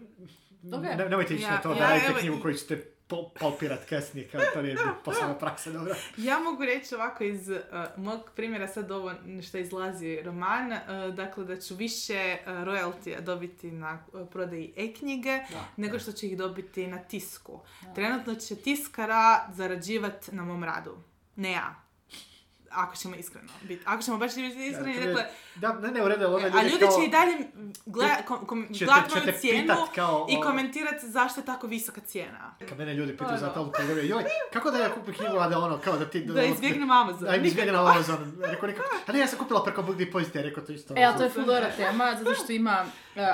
[0.78, 0.82] Ok.
[0.82, 3.84] Ne, nemojte ići Ja- na to da ja, radite evo- knjigu koju ćete pol, palpirat
[3.88, 5.94] kasnije, kao to nije poslovna praksa, dobro.
[6.16, 7.56] Ja mogu reći ovako iz uh,
[7.96, 9.12] mog primjera sad ovo
[9.48, 15.38] što izlazi roman, uh, dakle da ću više uh, royaltija dobiti na uh, prodaji e-knjige
[15.50, 15.64] Da.
[15.76, 17.60] nego što ću ih dobiti na tisku.
[17.82, 17.94] Da.
[17.94, 20.96] Trenutno će tiskara zarađivati na mom radu,
[21.36, 21.83] ne ja.
[22.74, 23.82] Ako ćemo iskreno biti.
[23.86, 26.62] Ako ćemo baš biti iskreni, Ja, dakle, Da, ne, ne, u redu, ali onda a
[26.62, 27.36] ljudi kao, će i dalje
[27.86, 30.26] gleda, kom, kom, ćete, gledat moju cijenu kao...
[30.30, 32.54] i komentirati zašto je tako visoka cijena.
[32.68, 33.64] Kad mene ljudi pitaju za to.
[33.64, 36.20] govore, joj, kako da ja kupim knjigu, a da ono, kao da ti...
[36.24, 37.24] Da izbjegnem Amazon.
[37.24, 38.38] Da, izbjegnem Amazon.
[38.42, 40.94] Rekao nikako, a ne, ja sam kupila preko Book Deposit, rekao to isto.
[40.96, 42.86] E, ali to je full dobra tema, zato što ima,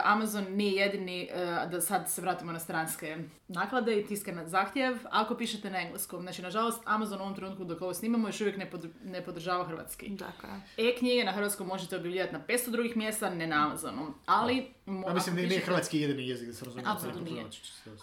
[0.04, 3.16] Amazon nije jedini, e, da sad se vratimo na stranske
[3.48, 6.22] naklade i tiske na zahtjev, ako pišete na engleskom.
[6.22, 9.64] Znači, nažalost, Amazon u ovom trenutku dok ovo snimamo još uvijek ne, pod- ne podržava
[9.64, 10.08] hrvatski.
[10.08, 10.48] Dakle.
[10.78, 14.14] E-knjige na hrvatskom možete objavljivati na 500 drugih mjesta, ne na Amazonu.
[14.26, 16.88] Ali, mo- Ja mislim, nije, pišete- hrvatski jedini jezik, da se razumije.
[16.88, 17.44] Apsolutno nije.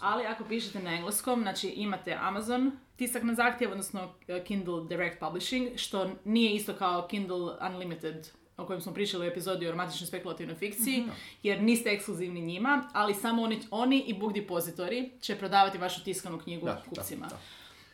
[0.00, 5.20] Ali ako pišete na engleskom, znači imate Amazon tisak na zahtjev, odnosno e, Kindle Direct
[5.20, 8.28] Publishing, što nije isto kao Kindle Unlimited
[8.58, 11.04] o kojem smo pričali u epizodi o romantičnoj spekulativnoj fikciji,
[11.42, 16.38] jer niste ekskluzivni njima, ali samo oni, oni i Book Depository će prodavati vašu tiskanu
[16.38, 17.26] knjigu Da, kupcima.
[17.26, 17.40] da, da.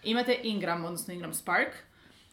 [0.04, 1.68] Imate Ingram, odnosno Ingram Spark.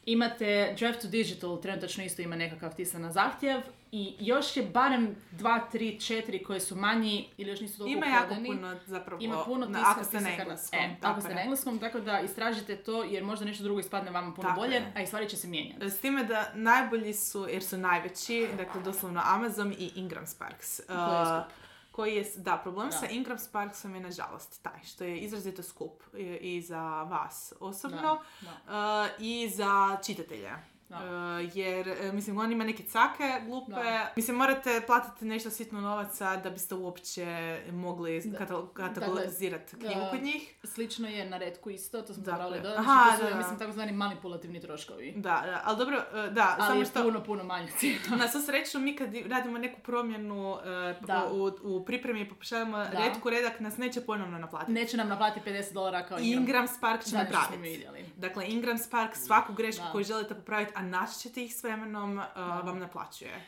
[0.05, 3.61] Imate Draft to Digital, trenutačno isto ima nekakav tisan na zahtjev.
[3.93, 8.05] I još je barem dva, tri, četiri koji su manji ili još nisu toliko Ima
[8.07, 10.79] jako puno zapravo, Ima puno na- tiska, ako ste na engleskom.
[10.79, 14.11] E, tako ako ste na engleskom, tako da istražite to jer možda nešto drugo ispadne
[14.11, 14.93] vama puno Tako bolje, je.
[14.95, 15.85] a i stvari će se mijenjati.
[15.85, 20.79] S time da najbolji su, jer su najveći, dakle doslovno Amazon i Ingram Sparks.
[20.87, 21.43] Koji je Uh,
[21.91, 22.97] koji je, da, problem Da.
[22.97, 28.19] sa Ingram Sparksom je nažalost taj, što je izrazito skup i, i za vas osobno
[28.41, 29.11] Da, da.
[29.15, 30.51] uh, i za čitatelje.
[30.97, 33.71] Uh, jer, e, mislim, on ima neke cake glupe.
[33.71, 34.11] Da.
[34.15, 37.25] Mislim, morate platiti nešto sitno novaca da biste uopće
[37.71, 40.55] mogli katal- katalogizirati Dakle, knjigu kod njih.
[40.63, 42.79] Slično je na redku isto, to smo Dakle, dodati.
[42.79, 45.13] aha, Znači, to su, da, mislim, takozvani manipulativni troškovi.
[45.15, 47.03] Da, da, ali dobro, e, da, Ali samo je što...
[47.03, 48.15] puno, puno manja cijena.
[48.17, 50.57] Na svu sreću, mi kad radimo neku promjenu
[51.01, 51.29] Da.
[51.31, 54.71] u, u pripremi i pokušavamo redku redak, nas neće ponovno naplatiti.
[54.71, 56.41] Neće nam naplatiti 50 dolara kao Ingram.
[56.41, 57.87] Ingram Spark će napraviti.
[58.17, 62.25] Dakle, Ingram Spark svaku grešku koju želite popraviti, a naći ćete ih s vremenom, e,
[62.35, 63.35] vam naplaćuje.
[63.35, 63.43] E,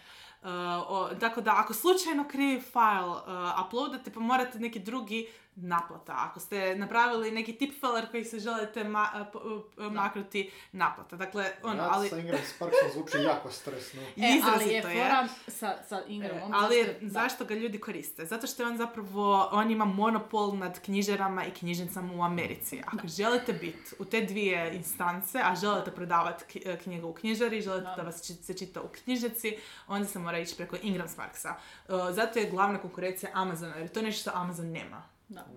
[0.87, 6.13] o, tako da, ako slučajno krivi file uh, uploadate, pa morate neki drugi naplata.
[6.19, 9.41] Ako ste napravili neki tipfeller koji se želite ma, e, po-
[9.79, 11.15] e, maknuti, naplata.
[11.15, 12.09] Dakle, ono, ali...
[12.09, 14.01] sa Ingram Sparksom zvuči jako stresno.
[14.17, 16.37] E, ali je fora sa, sa Ingramom.
[16.43, 17.09] E, ali zašto je- da.
[17.11, 18.25] zašto ga ljudi koriste?
[18.25, 20.23] Zato što je on zapravo, on ima monopol
[20.53, 22.81] nad knjižarama i knjižnicama u Americi.
[22.87, 27.83] Ako želite biti u te dvije instance, a želite prodavati e, knjigu u knjižari, želite
[27.85, 27.95] Da.
[27.95, 31.55] da vas či- se čita u knjižnici, onda se mora ići preko Ingram Sparksa.
[32.11, 35.12] Zato je glavna konkurencija Amazona, jer to je nešto što Amazon nema.
[35.27, 35.47] Da.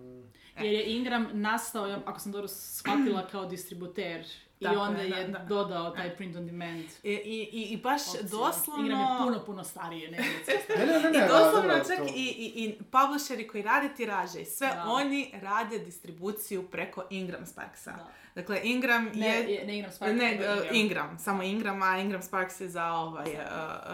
[0.57, 4.25] Jer je Ingram nastao, ako sam dobro shvatila, kao distributer.
[4.59, 5.45] I Tako onda je, je da, da.
[5.45, 6.83] dodao taj print on demand.
[7.03, 7.19] I, i,
[7.53, 8.23] i- i baš opciju.
[8.23, 8.83] doslovno...
[8.83, 10.23] Ingram je puno, puno starije nego
[10.77, 11.17] Ne, ne, ne, ne.
[11.17, 14.83] I doslovno dobro, čak to- i, i, i publisheri koji rade tiraže i sve, Da.
[14.87, 17.91] oni rade distribuciju preko Ingram Sparksa.
[17.91, 18.07] Da.
[18.35, 19.65] Dakle, Ingram Ne, je...
[19.65, 20.11] ne Ingram Spark.
[20.11, 23.37] Ne, nego uh, Ingram, samo Ingram, a Ingram Sparks je za, ovaj, uh,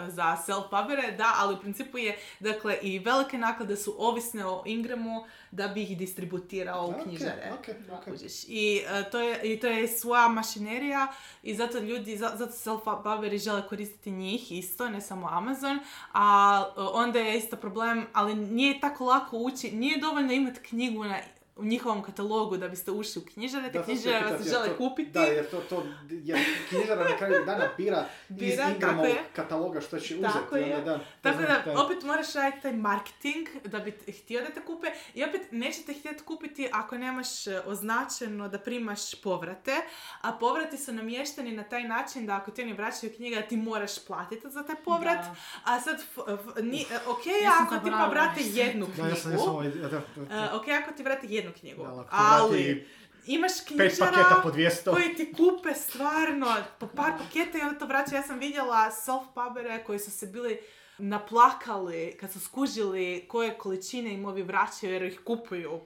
[0.08, 5.24] za self-pubere, da, ali u principu je, dakle, i velike naklade su ovisne o Ingramu
[5.52, 7.52] da bi ih distributirao u knjižare.
[7.54, 8.04] ok, ok.
[8.06, 8.34] Kužiš.
[8.48, 11.08] I, uh, to je, I to je sva mašinerija
[11.44, 15.80] i zato ljudi, za- zato self-puberi žele koristiti njih isto, ne samo Amazon,
[16.14, 16.26] a
[16.70, 21.18] uh, onda je isto problem, ali nije tako lako ući, nije dovoljno imati knjigu na
[21.56, 25.10] u njihovom katalogu da biste ušli u knjižare, te knjižare vas žele to- kupiti.
[25.12, 26.40] Da, jer to, to, jer
[26.70, 29.16] knjižara na kraju dana bira, Bira, iz tako je.
[29.34, 30.70] kataloga što će Tako uzeti.
[30.70, 30.76] je.
[30.78, 34.62] Onda, da, Tako znam, da, opet moraš raditi taj marketing da bi htio da te
[34.62, 39.76] kupe i opet nećete htjeti kupiti ako nemaš e, označeno da primaš povrate,
[40.22, 44.00] a povrati su namješteni na taj način da ako ti ne vraćaju knjiga ti moraš
[44.00, 45.36] platiti za taj povrat, Da.
[45.66, 48.60] a sad, f- f- ni, e, ok, Ja sam ako ti povrate nešto.
[48.60, 51.28] jednu Da, ja sam, ja knjigu, sam ovaj, da, da, da, ok, ako ti vrate
[51.28, 52.88] jednu knjigu, da, ali
[53.26, 54.12] imaš knjižara
[54.44, 54.92] po 200.
[54.92, 56.48] koji ti kupe stvarno
[56.80, 58.16] po par paketa i onda to vraća.
[58.16, 60.60] Ja sam vidjela self-pubere koji su se bili
[60.98, 65.80] naplakali, kad su skužili koje količine im ovi vraćaju jer ih kupuju u,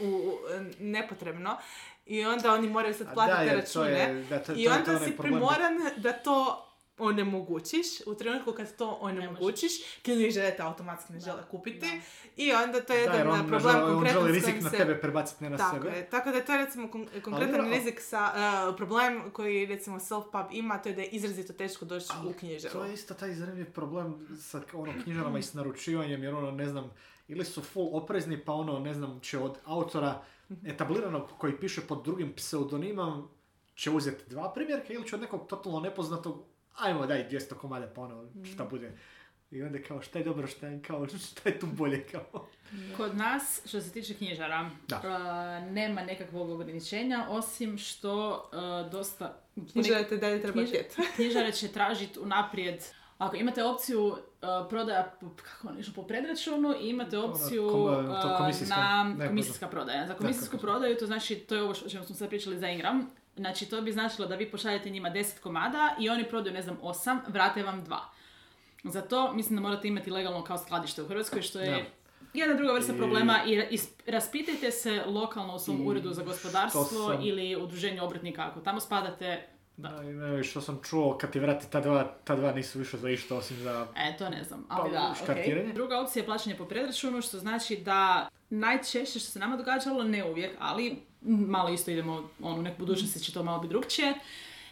[0.00, 0.38] u-
[0.78, 1.56] nepotrebno.
[2.06, 3.90] I onda oni moraju sad platiti to račune.
[3.90, 6.65] je- da, to- I to- to je onda onaj si primoran da to
[6.98, 7.86] onemogućiš.
[8.06, 9.72] U trenutku kad to onemogućiš,
[10.02, 12.00] knjižare te automatski ne žele kupiti.
[12.36, 14.70] I onda to je Da, jedan on, problem želi- on konkretan želi s rizik na
[14.70, 14.76] se...
[14.76, 15.96] tebe prebaciti, ne na Tako sebe.
[15.96, 17.70] je, tako da to je recimo kon- konkretan dobro.
[17.70, 18.32] rizik sa,
[18.68, 22.72] uh, problem koji recimo self-pub ima, to je da je izrazito teško doći u knjižaru.
[22.72, 26.66] To je isto taj zanimljiv problem sa ono, knjižarama i s naručivanjem, jer ono, ne
[26.66, 26.90] znam,
[27.28, 30.22] ili su full oprezni, pa ono, ne znam, će od autora
[30.64, 33.28] etabliranog koji piše pod drugim pseudonimom,
[33.74, 36.42] će uzeti dva primjerka ili će od nekog totalno nepoznatog,
[36.76, 38.92] ajmo daj 200 komada pa ono, šta bude.
[39.50, 42.46] I onda kao šta je dobro, šta je, kao, šta je tu bolje kao.
[42.96, 44.96] Kod nas, što se tiče knjižara, Da.
[44.96, 48.42] uh, nema nekakvog ograničenja, osim što
[48.84, 49.42] uh, dosta...
[49.72, 50.96] Knjižare te dalje treba knjiž- htjeti.
[51.16, 52.84] knjižare će tražiti unaprijed
[53.18, 54.16] ako imate opciju uh,
[54.68, 59.68] prodaja, po- kako ono po predračunu i imate opciju kom- uh, komisijska, na ne, komisijska
[59.68, 60.06] prodaja.
[60.06, 62.68] Za komisijsku prodaju, to znači, to je ovo što- o čemu smo sad pričali za
[62.68, 66.62] Ingram, znači to bi značilo da vi pošaljete njima 10 komada i oni prodaju, ne
[66.62, 67.96] znam, 8, vrate vam 2.
[68.84, 71.78] Za to mislim da morate imati legalno kao skladište u Hrvatskoj, što je Da.
[72.34, 73.64] jedna druga vrsta I- problema i
[74.06, 78.42] raspitajte se lokalno u svom I uredu za gospodarstvo sam- ili udruženju obrtnika.
[78.42, 79.88] Ako tamo spadate, da.
[79.88, 82.96] Da, i ne, što sam čuo, kad ti vrati ta dva, ta dva nisu više
[82.96, 83.86] za išta osim za...
[83.96, 85.68] E, to ne znam, ali Pa, da, škartiranje?
[85.68, 85.74] ok.
[85.74, 90.24] Druga opcija je plaćanje po predračunu, što znači da najčešće što se nama događalo, ne
[90.24, 94.14] uvijek, ali malo isto idemo, ono, u neku budućnosti će to malo biti drugčije.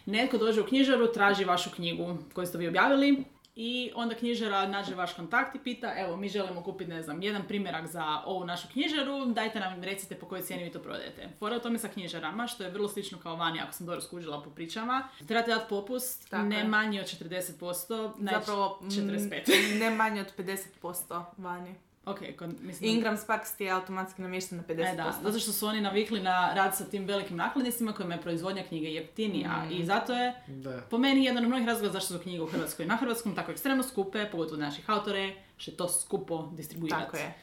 [0.05, 3.23] Netko dođe u knjižaru, traži vašu knjigu koju ste vi objavili
[3.55, 7.47] i onda knjižara nađe vaš kontakt i pita, evo, mi želimo kupiti, ne znam, jedan
[7.47, 11.29] primjerak za ovu našu knjižaru, dajte nam, recite po kojoj cijeni vi to prodajete.
[11.39, 14.43] Fora u tome sa knjižarama, što je vrlo slično kao vani, ako sam dobro skužila
[14.43, 15.07] po pričama.
[15.27, 16.63] Trebate dati popust, Tako ne je.
[16.63, 19.79] manji od 40%, znači Zapravo mm, 45.
[19.79, 21.75] ne manje od 50% vani.
[22.05, 22.89] Ok, kod, mislim...
[22.89, 24.93] Ingram Sparks ti je automatski namješten na 50%.
[24.93, 28.21] E, da, zato što su oni navikli na rad sa tim velikim nakladnicima kojima je
[28.21, 30.81] proizvodnja knjige jeftinija i zato je Da.
[30.89, 33.83] po meni jedan od mnogih razloga zašto su knjige u Hrvatskoj na hrvatskom tako ekstremno
[33.83, 37.03] skupe, pogotovo od naših autore, što je to skupo distribuirati.
[37.03, 37.33] Tako je.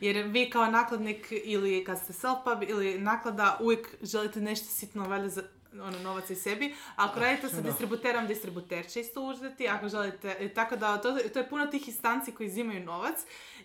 [0.00, 5.28] Jer vi kao nakladnik ili kad ste self-pub ili naklada uvijek želite nešto sitno valjda
[5.28, 5.42] za
[5.82, 6.74] ono, novaca i sebi.
[6.96, 9.68] A ako radite sa distributerom, distributer će isto uzeti.
[9.68, 13.14] Ako želite, e, tako da to, to je puno tih instanci koji uzimaju novac.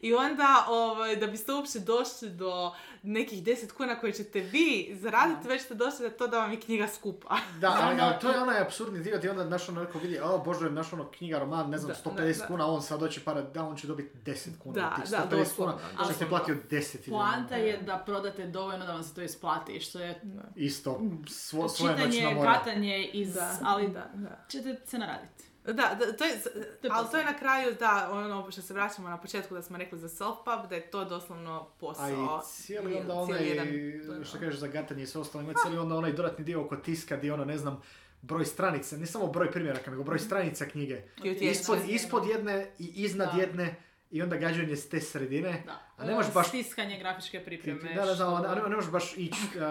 [0.02, 2.74] I onda, ovaj, da biste uopće došli do
[3.04, 6.60] nekih 10 kuna koje ćete vi zaraditi, već ste došli do to da vam je
[6.60, 7.38] knjiga skupa.
[7.60, 10.20] Da, ali, Ono, ali to je onaj apsurdni dio gdje onda naš ono neko vidi,
[10.20, 12.48] o bože, naš ono knjiga, roman, ne znam, Da, 150 da, da.
[12.48, 14.74] kuna, on sad doći para, da, on će dobiti 10 kuna.
[14.74, 18.48] Da, tih da, 150 kuna, doslovno, što ste platio 10 ili Poanta je da prodate
[18.48, 20.22] dovoljno da vam se to isplati, što je
[20.56, 22.54] isto svo, svoje noćna čitanje, mora.
[22.54, 24.46] katanje iz, ali da, da.
[24.50, 25.51] ćete se naraditi.
[25.66, 26.50] Da, da, to je, To
[26.84, 29.78] je ali to je na kraju, da, ono što se vraćamo na početku da smo
[29.78, 32.06] rekli za self-pub, da je to doslovno posao.
[32.06, 35.54] A i cijeli onda Cijeli onaj, jedan- što kažeš za gatanje i sve ostalo, ima
[35.56, 37.82] cijeli onda onaj dodatni dio oko tiska gdje ono, ne znam,
[38.22, 41.02] broj stranica, ne samo broj primjeraka, nego broj stranica knjige.
[41.20, 41.46] Utječe.
[41.46, 43.42] Ispod, ispod jedne i iznad Da.
[43.42, 43.76] jedne
[44.12, 45.64] i onda gađanje s te sredine.
[45.66, 45.80] Da.
[45.98, 47.94] A ne možeš baš Stiskanje grafičke pripreme.
[47.96, 49.62] Da, da, da, ne, ne možeš baš ići, uh,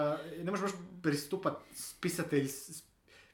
[0.45, 0.73] ne možeš baš
[1.03, 1.55] pristupat
[2.01, 2.83] pisatelj s-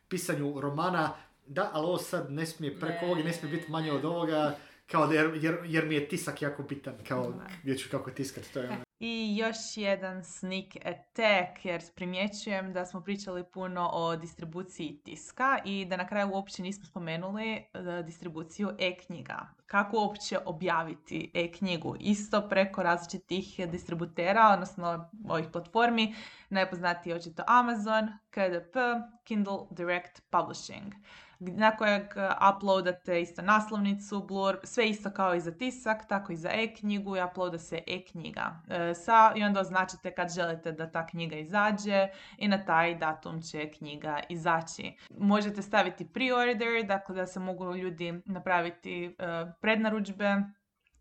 [0.08, 1.14] pisanju romana,
[1.46, 3.06] da, ali ovo sad ne smije preko Ne.
[3.06, 6.08] ovog i ne smije biti manje od ovoga, kao da, jer, jer, jer mi je
[6.08, 8.86] tisak jako bitan, kao gdje ću kako tiskati, to je ono.
[9.00, 15.84] I još jedan sneak attack, jer primjećujem da smo pričali puno o distribuciji tiska i
[15.84, 17.64] da na kraju uopće nismo spomenuli e,
[18.06, 19.48] distribuciju e-knjiga.
[19.66, 21.96] Kako uopće objaviti e-knjigu?
[22.00, 26.14] Isto preko različitih distributera, odnosno ovih platformi.
[26.48, 28.76] Najpoznatiji je očito Amazon, KDP,
[29.24, 30.92] Kindle Direct Publishing
[31.38, 36.36] na kojeg e, uploadate isto naslovnicu, blur, sve isto kao i za tisak, tako i
[36.36, 38.60] za e-knjigu i uploada se e-knjiga.
[38.68, 42.08] E, sa, I onda označite kad želite da ta knjiga izađe
[42.38, 44.96] i na taj datum će knjiga izaći.
[45.18, 49.10] Možete staviti pre-order, dakle da se mogu ljudi napraviti e,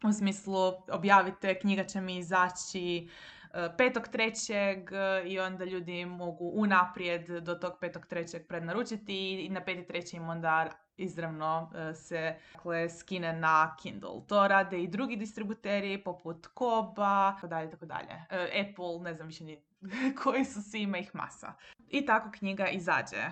[0.03, 0.55] u smislu
[0.91, 3.09] objavite knjiga će mi izaći
[3.55, 5.27] 5.3.
[5.27, 8.47] i onda ljudi mogu unaprijed do tog 5.3.
[8.47, 10.15] prednaručiti i na 5.3.
[10.15, 14.21] im onda izravno e, se dakle, skine na Kindle.
[14.27, 18.13] To rade i drugi distributeri poput Koba, tako dalje, tako dalje.
[18.29, 19.61] Apple, ne znam više ni
[20.23, 21.53] koji su svi, ima ih masa.
[21.89, 23.17] I tako knjiga izađe.
[23.17, 23.31] E,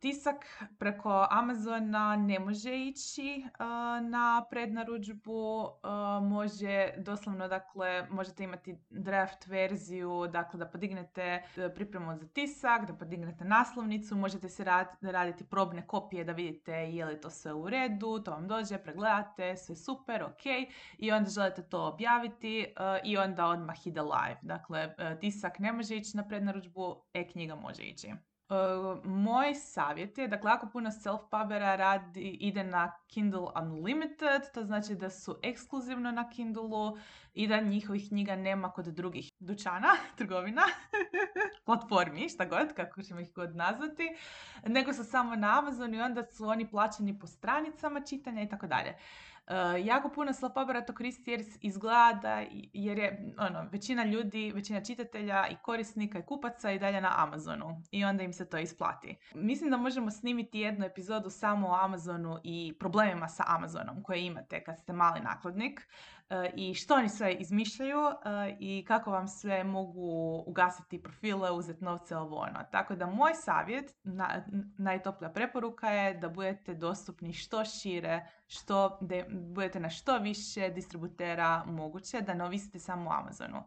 [0.00, 3.64] Tisak preko Amazona ne može ići e,
[4.00, 5.88] na prednaručbu, e,
[6.20, 11.42] može doslovno, dakle, možete imati draft verziju, dakle da podignete
[11.74, 17.04] pripremu za tisak, da podignete naslovnicu, možete se rad- raditi probne kopije da vidite je
[17.04, 20.46] li to sve u redu, to vam dođe, pregledate, sve super, ok,
[20.98, 24.38] i onda želite to objaviti i onda odmah ide live.
[24.42, 28.08] Dakle, tisak ne može ići na prednaručbu, e-knjiga može ići.
[28.48, 34.94] Uh, moj savjet je, dakle, ako puno self-pubera radi, ide na Kindle Unlimited, to znači
[34.94, 36.98] da su ekskluzivno na Kindlu
[37.34, 39.88] i da njihovih knjiga nema kod drugih dućana,
[40.18, 40.62] trgovina,
[41.66, 44.08] platformi, šta god, kako ćemo ih god nazvati,
[44.66, 48.66] nego su samo na Amazonu i onda su oni plaćeni po stranicama čitanja i tako
[48.66, 48.96] dalje.
[49.46, 52.42] Uh, jako puno slapabara to koristi jer izgleda,
[52.72, 57.82] jer je ono, većina ljudi, većina čitatelja i korisnika i kupaca i dalje na Amazonu
[57.90, 59.16] i onda im se to isplati.
[59.34, 64.64] Mislim da možemo snimiti jednu epizodu samo o Amazonu i problemima sa Amazonom koje imate
[64.64, 65.88] kad ste mali nakladnik
[66.54, 68.12] i što oni sve izmišljaju uh,
[68.60, 72.60] i kako vam sve mogu ugasiti profile, uzeti novce ovo ono.
[72.70, 74.44] Tako da moj savjet, na,
[75.34, 82.20] preporuka je da budete dostupni što šire što, da budete na što više distributera moguće,
[82.20, 83.62] da ne ovisite samo o Amazonu.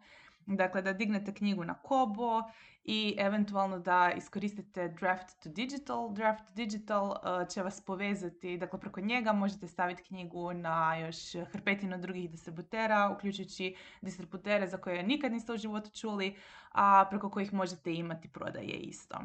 [0.46, 2.42] Dakle, da dignete knjigu na Kobo
[2.90, 6.12] i eventualno da iskoristite Draft to Digital.
[6.12, 11.16] Draft to Digital uh, će vas povezati, dakle preko njega možete staviti knjigu na još
[11.52, 16.36] hrpetinu drugih distributera, uključujući distributere za koje nikad niste u životu čuli,
[16.72, 19.18] a preko kojih možete imati prodaje isto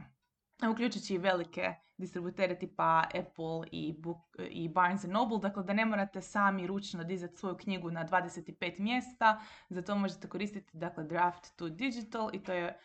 [0.72, 6.22] uključujući i velike distributere tipa Apple i, Book, i Barnes Noble, dakle da ne morate
[6.22, 11.70] sami ručno dizati svoju knjigu na 25 mjesta, za to možete koristiti dakle, Draft to
[11.70, 12.80] Digital i to je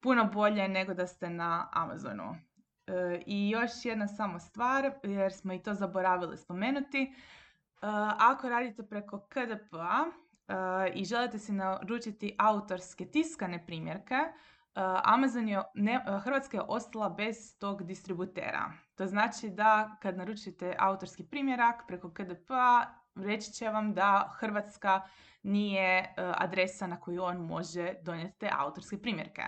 [0.00, 2.36] puno bolje nego da ste na Amazonu.
[2.86, 7.10] E, I još jedna samo stvar, jer smo i to zaboravili spomenuti, e,
[8.18, 14.16] ako radite preko KDP-a e, i želite si naručiti autorske tiskane primjerke,
[15.04, 18.72] Amazon je, ne, Hrvatska je ostala bez tog distributera.
[18.94, 25.00] To znači da kad naručite autorski primjerak preko KDP-a, reći će vam da Hrvatska
[25.42, 29.42] nije adresa na koju on može donijeti te autorske primjerke.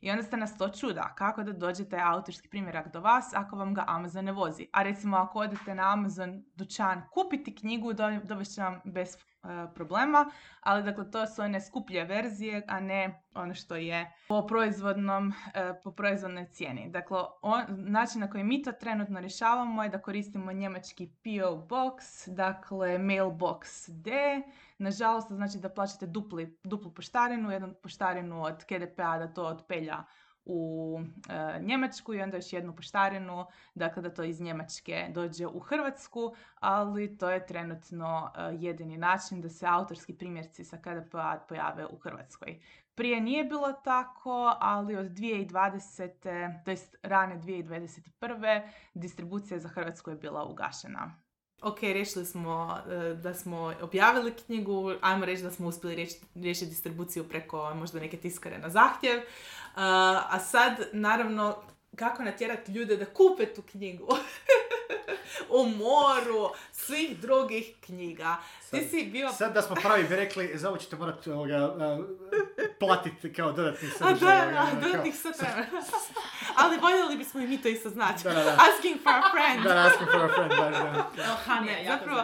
[0.00, 3.56] I onda ste nas to čuda, kako da dođe taj autorski primjerak do vas ako
[3.56, 4.66] vam ga Amazon ne vozi.
[4.72, 7.92] A recimo ako odete na Amazon dućan kupiti knjigu,
[8.24, 9.27] dovešće vam bez E,
[9.74, 15.32] problema, ali dakle to su one skuplje verzije, a ne ono što je po proizvodnom,
[15.54, 16.90] e, po proizvodnoj cijeni.
[16.90, 22.28] Dakle, on, način na koji mi to trenutno rješavamo je da koristimo njemački PO Box,
[22.34, 24.12] dakle Mailbox D.
[24.78, 30.04] Nažalost, znači da plaćate dupli, duplu poštarinu, jednu poštarinu od KDP-a da to otpelja
[30.48, 35.60] u e, Njemačku i onda još jednu poštarinu, dakle da to iz Njemačke dođe u
[35.60, 41.14] Hrvatsku, ali to je trenutno e, jedini način da se autorski primjerci sa KDP
[41.48, 42.60] pojave u Hrvatskoj.
[42.94, 46.64] Prije nije bilo tako, ali od 2020.
[46.64, 48.68] to jest rane 2021.
[48.94, 51.27] distribucija za Hrvatsku je bila ugašena.
[51.62, 57.28] Ok, riješili smo e, da smo objavili knjigu, ajmo reći da smo uspjeli riješiti distribuciju
[57.28, 59.20] preko možda neke tiskare na zahtjev,
[59.74, 61.56] a sad naravno
[61.96, 64.08] kako natjerati ljude da kupe tu knjigu.
[65.48, 68.36] u moru svih drugih knjiga.
[68.60, 69.32] Sad, Ti si bio...
[69.32, 72.04] Sad da smo pravi bi rekli, za ovo ćete morati ovoga, uh,
[72.80, 74.36] platiti kao dodatni sadržaj.
[74.36, 75.14] A da, da, dodatnih
[76.58, 78.24] Ali voljeli bismo i mi to isto znati.
[78.24, 78.58] Da, da.
[78.68, 79.64] Asking for a friend.
[79.64, 80.76] da, asking for a friend, baš
[81.16, 81.38] da.
[81.48, 82.22] Oh, ne, zapravo,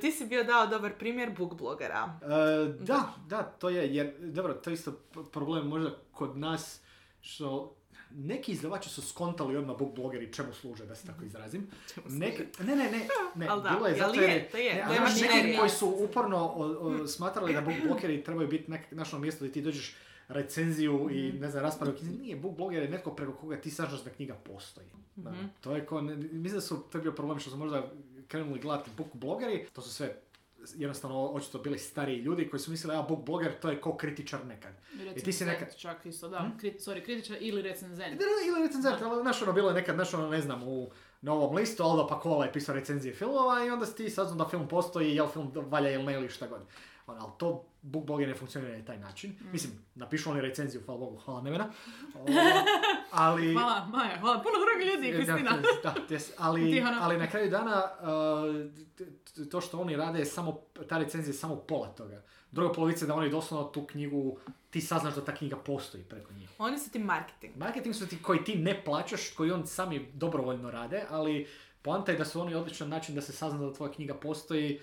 [0.00, 2.18] ti si bio dao dobar primjer book blogera.
[2.22, 4.92] Uh, da, da, to je, jer, dobro, to je isto
[5.32, 6.80] problem možda kod nas,
[7.20, 7.76] što
[8.10, 11.70] neki izdavači su skontali odmah book blogeri čemu služe, da se tako izrazim.
[12.08, 14.30] Neki, ne, ne, ne, ne, da, bilo je zato jer...
[14.30, 15.00] Je, to je, ne,
[15.40, 19.44] neki koji su uporno o, o, smatrali da book blogeri trebaju biti nek, našo mjesto
[19.44, 19.94] gdje ti dođeš
[20.28, 21.40] recenziju i mhm.
[21.40, 22.18] ne znam, raspravu knjizi.
[22.18, 24.86] Nije, book bloger je netko preko koga ti sažnaš da knjiga postoji.
[25.16, 25.46] Da, mhm.
[25.60, 27.90] to je ko, ne, mislim da su, to je bio problem što su možda
[28.28, 30.16] krenuli gledati book blogeri, to su sve
[30.74, 34.46] jednostavno očito bili stariji ljudi koji su mislili, a book bloger to je ko kritičar
[34.46, 34.72] nekad.
[35.16, 35.76] I ti si nekad...
[35.76, 36.38] čak isto, da.
[36.38, 36.58] Hmm?
[36.58, 38.20] Krit, sorry, kritičar ili recenzent.
[38.48, 40.90] ili recenzent, ali znaš ono, bilo je nekad, znaš ono, ne znam, u
[41.22, 44.68] novom listu, Aldo Pakola je pisao recenzije filmova i onda si ti saznao da film
[44.68, 46.60] postoji, jel film valja ili ne ili šta god.
[47.06, 49.30] Ono, ali to BookBlogger ne funkcionira na taj način.
[49.30, 49.52] Mm.
[49.52, 51.68] Mislim, napišu oni recenziju, hvala Bogu, hvala Nevena.
[53.10, 53.52] ali...
[53.52, 55.58] Hvala Maja, hvala puno drugih ljudi, Kristina.
[55.82, 60.98] Da, tes, ali, ali na kraju dana uh, to što oni rade je samo, ta
[60.98, 62.22] recenzija je samo pola toga.
[62.50, 64.38] Druga polovica da oni doslovno tu knjigu,
[64.70, 66.50] ti saznaš da ta knjiga postoji preko njih.
[66.58, 67.56] Oni su ti marketing.
[67.56, 71.46] Marketing su ti koji ti ne plaćaš, koji oni sami dobrovoljno rade, ali
[71.82, 74.80] poanta je da su oni odličan način da se sazna da tvoja knjiga postoji,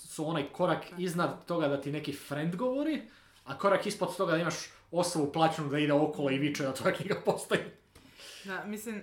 [0.00, 3.02] su onaj korak iznad toga da ti neki friend govori,
[3.44, 4.54] a korak ispod toga da imaš
[4.90, 7.60] osobu plaćenu da ide okolo i viče da tvoja knjiga postoji.
[8.44, 9.02] Da, mislim,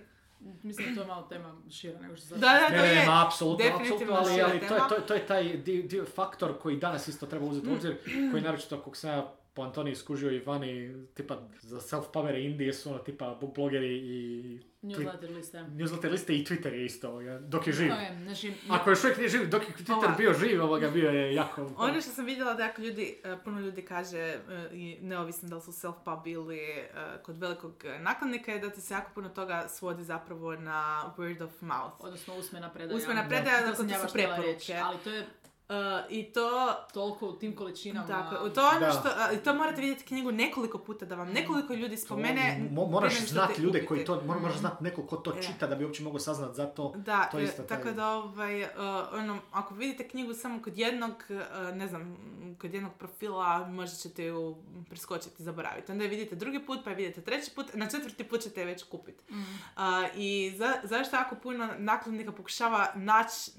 [0.63, 2.37] Mislim da to je malo tema šira nego što sad.
[2.37, 2.95] Da, da, Ne, to ne, je.
[2.95, 5.83] ne, apsolutno, definitivno apsolutno, ali, šira ali to, je, to, je- to je taj dio,
[5.83, 7.97] dio faktor koji danas isto treba uzeti u obzir,
[8.31, 12.89] koji naročito kako sam ja po Antoniji skužio i vani, tipa za self-pubere Indije su
[12.89, 15.57] ono tipa blogeri i Newsletter liste.
[15.57, 17.91] newsletter liste i Twitter je isto, ovoga, dok je živ.
[17.91, 21.33] Ok, znači, Ako još uvijek nije živ, dok je Twitter bio živ, ovoga bio je
[21.33, 21.71] jako...
[21.77, 24.39] Ono što sam vidjela da jako ljudi, e, puno ljudi kaže, e,
[24.71, 26.87] i neovisno da li su self-pub ili e,
[27.23, 31.61] kod velikog nakladnika, je da ti se jako puno toga svodi zapravo na word of
[31.61, 31.95] mouth.
[31.99, 32.97] odnosno usmena predaja.
[32.97, 34.73] Usmena predaja, dakle, sam to ja su preporuke.
[34.83, 35.25] Ali to je
[35.69, 35.73] E,
[36.11, 36.49] I to
[36.91, 38.07] toliko u tim količinama.
[38.07, 38.91] Tako, to je ono Da.
[38.91, 42.67] što, i to morate vidjeti knjigu nekoliko puta, da vam nekoliko ljudi spomene.
[42.69, 45.41] To mo- moraš znati ljude koji to, mora- moraš znati neko ko to E.
[45.43, 46.93] čita da bi uopće mogao saznat za to.
[46.95, 48.69] Da, to je isto e, taj- tako da ovaj, e,
[49.13, 51.33] ono, ako vidite knjigu samo kod jednog, e,
[51.73, 52.17] ne znam,
[52.57, 54.55] kod jednog profila, možda ćete ju
[54.89, 55.91] preskočiti, zaboraviti.
[55.91, 58.65] Onda je vidite drugi put, pa je vidite treći put, na četvrti put ćete je
[58.65, 59.33] već kupiti.
[59.33, 59.43] Mm.
[59.75, 63.51] A, I za, zašto jako puno nakladnika pokušava naći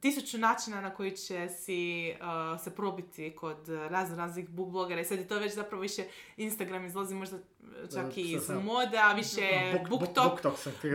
[0.00, 5.04] tisuću načina na koji će si a, se probiti kod razno raznih book blogera i
[5.04, 6.04] sad je to već zapravo više
[6.36, 7.38] Instagram izlazi možda
[7.94, 10.40] čak Da, i iz sam- mode, a više Book- book- BookTok.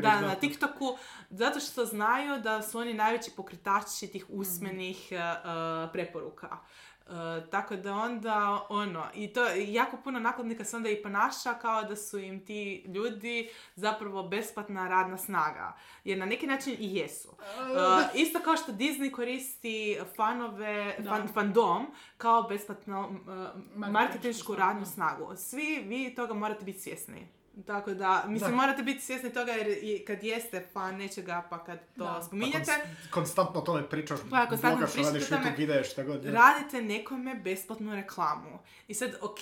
[0.02, 0.98] Da, na TikToku,
[1.30, 6.58] zato što znaju da su oni najveći pokretači tih usmenih uh, uh, preporuka.
[7.08, 11.84] Uh, tako da onda, ono, i to jako puno nakladnika se onda i ponaša kao
[11.84, 15.74] da su im ti ljudi zapravo besplatna radna snaga.
[16.04, 17.30] Jer na neki način i jesu.
[17.30, 21.88] Uh, isto kao što Disney koristi fanove, fan, fandom
[22.18, 25.36] kao besplatno uh, marketinšku radnu snagu.
[25.36, 27.35] Svi vi toga morate biti svjesni.
[27.58, 28.56] Tako da, mislim, Da.
[28.56, 32.22] morate biti svjesni toga jer i kad jeste fan nečega, pa kad to Da.
[32.24, 35.24] spominjete, Konst- konstantno tome pričaš, Pa, blogaš, radiš.
[35.24, 36.26] YouTube videe, šta god.
[36.26, 36.32] je.
[36.32, 38.60] radite nekome besplatnu reklamu.
[38.88, 39.40] I sad, ok,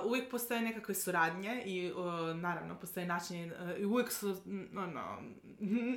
[0.00, 1.96] uh, uvijek postoje nekakve suradnje i uh,
[2.36, 5.18] naravno postoje načini, uh, i uvijek su, mm, ono,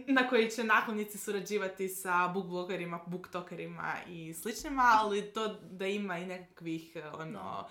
[0.08, 6.26] na koji će nakladnici surađivati sa bookblogerima, booktokerima i sličnima, ali to da ima i
[6.26, 7.68] nekakvih, uh, ono,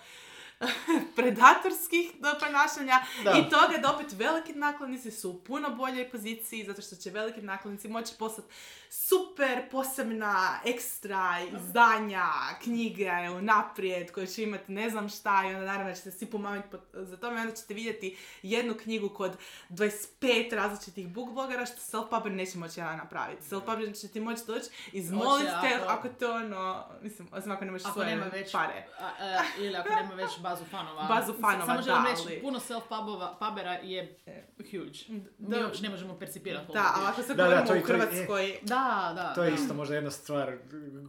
[1.15, 3.31] predatorskih ponašanja Da.
[3.31, 7.41] i toga da opet veliki nakladnici su u puno boljoj poziciji zato što će veliki
[7.41, 8.49] nakladnici moći poslati
[8.91, 10.35] super posebna
[10.65, 12.25] ekstra izdanja,
[12.61, 16.77] knjige unaprijed koje će imati ne znam šta i onda naravno ćete svi pomamiti po-
[16.95, 19.37] za tome i onda ćete vidjeti jednu knjigu kod
[19.69, 20.09] 25
[20.51, 23.41] različitih bookblogera što self-publisher neće moći jedan napraviti.
[23.43, 27.81] Self-publisher će ti moći doći, izmoliti te ako- ako to ono, mislim, osim ako nemaš
[27.81, 28.85] Ako svoje nema već pare.
[28.99, 31.03] A, a, ili ako nema već bazu fanova.
[31.05, 34.17] Bazu fanova, Samo želim da, reći, ali- puno self-pubova, pubera je
[34.57, 34.99] huge.
[35.09, 35.57] Mi Da.
[35.59, 37.07] uopće ne možemo percipirati Da, ali huge.
[37.07, 39.33] ako se Da, da, govorimo u i- Hrvatskoj, Da, da.
[39.33, 39.55] To je da.
[39.55, 40.57] isto možda jedna stvar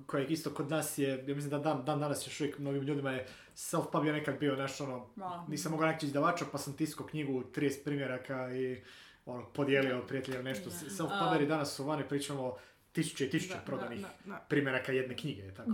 [0.07, 3.13] koja isto kod nas je, ja mislim da dan, dan danas još uvijek mnogim ljudima
[3.13, 3.27] je
[3.57, 5.45] self-pub je nekad bio naš ono, Da.
[5.49, 8.83] nisam mogao naći izdavača pa sam tiskao knjigu 30 primjeraka i
[9.27, 10.71] ono, podijelio prijateljima nešto.
[10.71, 12.57] Self-puberi danas su vani, pričamo
[12.93, 14.39] tisuće i tisuće Da, prodanih da, da, da.
[14.49, 15.43] primjeraka jedne knjige.
[15.43, 15.71] je Tako.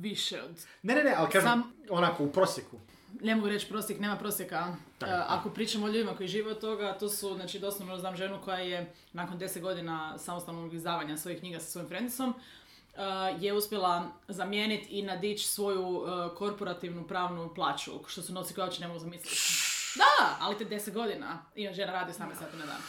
[0.00, 0.66] Više od...
[0.82, 2.76] Ne, ne, ne, ali kažem, Sam- onako u prosjeku.
[3.20, 4.76] Ne mogu reći prosjek, nema prosjeka.
[4.98, 5.12] Tako.
[5.12, 8.38] E, ako pričamo o ljudima koji žive od toga, to su, znači, doslovno znam ženu
[8.44, 13.02] koja je nakon 10 godina samostalnog izdavanja svojih knjiga sa svojim friendsom, e,
[13.40, 18.80] je uspjela zamijeniti i nadići svoju e, korporativnu pravnu plaću, što su novci koje uopće
[18.80, 19.36] ne mogu zamisliti.
[19.96, 21.42] Da, ali te 10 godina.
[21.54, 22.80] I žena radi 18 sati na dan.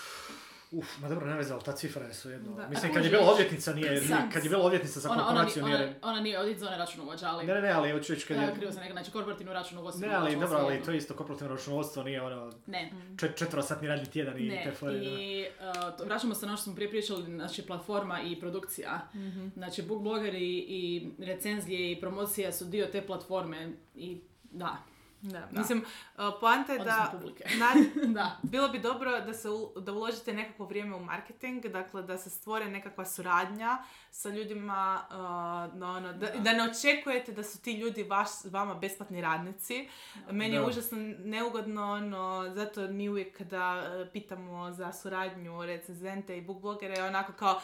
[0.71, 2.55] Uf, ma dobro, ne veze, ali ta cifra je svejedno.
[2.55, 2.67] Da.
[2.67, 5.63] Mislim, kad je bila odvjetnica, nije, sam- kad je bila odvjetnica za Ona, ona, korporaciju,
[5.65, 5.99] ona, nije...
[6.01, 7.45] ona nije odjeć za one računovođa, ali...
[7.45, 8.55] Ne, ne, ne, ali hoću reći kad Ja, je...
[8.55, 10.07] krivo sam rekla, znači korporativno računovodstvo.
[10.07, 12.91] Ne, ali dobro, ali to je isto korporativno računovodstvo, nije ono Ne.
[13.19, 14.93] čet, četvrosatni radni tjedan i te Ne, fore.
[14.93, 14.99] da.
[15.01, 18.99] i uh, to, vraćamo se na ono što smo prije pričali, znači platforma i produkcija.
[19.53, 20.81] Znači bookblogeri i
[21.19, 24.77] recenzije i promocija su dio te platforme i da,
[25.23, 25.47] Da.
[25.51, 27.13] Mislim, uh, poanta je da,
[27.57, 27.73] na-
[28.13, 28.37] da.
[28.43, 31.31] bilo bi dobro da, se u- da uložite nekako vrijeme u marketing,
[31.63, 33.77] dakle da se stvore nekakva suradnja
[34.11, 35.15] sa ljudima, uh,
[35.75, 36.39] no, ono, da, Da.
[36.39, 39.89] da ne očekujete da su ti ljudi vaš, vama besplatni radnici.
[40.27, 40.67] Meni je Da.
[40.67, 41.61] užasno neugodno,
[41.99, 44.41] no, zato mi uvijek kada uh, pitamo
[44.71, 45.31] za suradnju
[45.61, 47.61] recenzente i bookblogere, onako kao,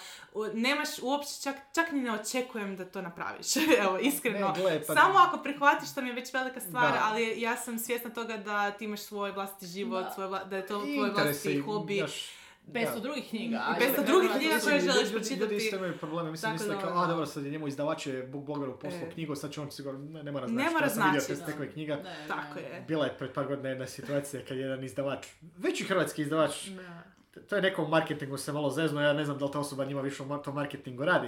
[0.53, 3.47] nemaš uopće, čak, čak ni ne očekujem da to napraviš.
[3.81, 4.47] Evo, iskreno.
[4.47, 6.99] Ne, gle, pa- Samo ako prihvatiš, to mi je već velika stvar, Da.
[7.03, 10.11] ali ja sam svjesna toga da ti imaš svoj vlastiti život, Da.
[10.11, 11.97] svoj vla- da je to I tvoj vlastiti hobi.
[11.97, 12.29] znaš,
[12.67, 12.99] 500 da.
[12.99, 13.55] drugih knjiga.
[13.55, 15.41] I a 500 još drugih knjiga koje želiš ljudi- pročitati.
[15.41, 18.73] Ljudi isto imaju probleme, mislim, misle kao, a dobro, sad je njemu izdavač je bookblogeru
[18.73, 19.11] poslao E.
[19.11, 21.41] knjigu, sad će on sigurno, ne, ne mora Ne znači, mora ja sam vidio znači,
[21.45, 21.95] tekove knjiga.
[21.95, 22.61] Ne, Tako ne.
[22.61, 22.83] je.
[22.87, 27.03] Bila je pred par godina jedna situacija kad je jedan izdavač, veći hrvatski izdavač, Da.
[27.41, 29.85] to je neko u marketingu se malo zezno, ja ne znam da li ta osoba
[29.85, 31.27] njima više u to marketingu radi,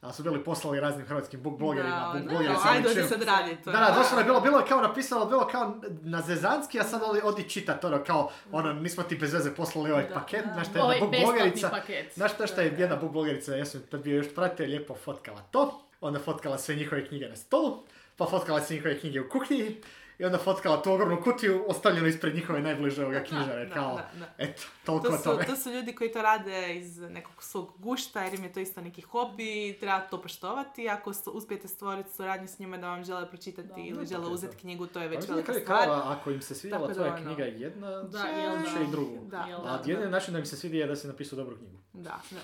[0.00, 3.56] ali su bili poslali raznim hrvatskim book blogerima, Da, book da, blogericama, ajde, sad radi
[3.64, 3.72] to.
[3.72, 7.02] Da, da, doslovno je bilo, bilo je kao napisano, bilo kao na zezanski, a sad
[7.04, 10.52] odi, odi čitat, ono kao, ono, nismo ti bez veze poslali ovaj Da, paket, da.
[10.52, 11.70] znaš šta je jedna book blogerica,
[12.14, 15.80] znaš šta je jedna book blogerica, ja sam tad bio još pratitelj, lijepo fotkala to,
[16.00, 17.82] onda fotkala sve njihove knjige na stolu,
[18.16, 19.80] pa fotkala sve njihove knjige u kuhinji,
[20.18, 24.08] i onda fotkala tu ogromnu kutiju ostavljenu ispred njihove najbliže ovoga knjižare, da, kao, da,
[24.16, 24.26] da.
[24.38, 25.46] eto, toliko To su, tome.
[25.46, 28.80] to su ljudi koji to rade iz nekog svog gušta jer im je to isto
[28.80, 29.48] neki hobi
[29.80, 30.88] treba to poštovati.
[30.88, 34.26] Ako st- uspijete stvoriti suradnju s njima da vam žele pročitati Da, ili da, žele
[34.26, 35.66] uzeti knjigu, to je Pa već na velika stvar.
[35.66, 38.64] krajeva, ako im se svidjela tvoja ono- knjiga jedna, Da, će- jel da.
[38.64, 39.24] će i drugu.
[39.24, 41.56] Da, Jel da, A jedini način da im se svidi je da si napisao dobru
[41.56, 41.78] knjigu.
[41.94, 42.40] Da, da.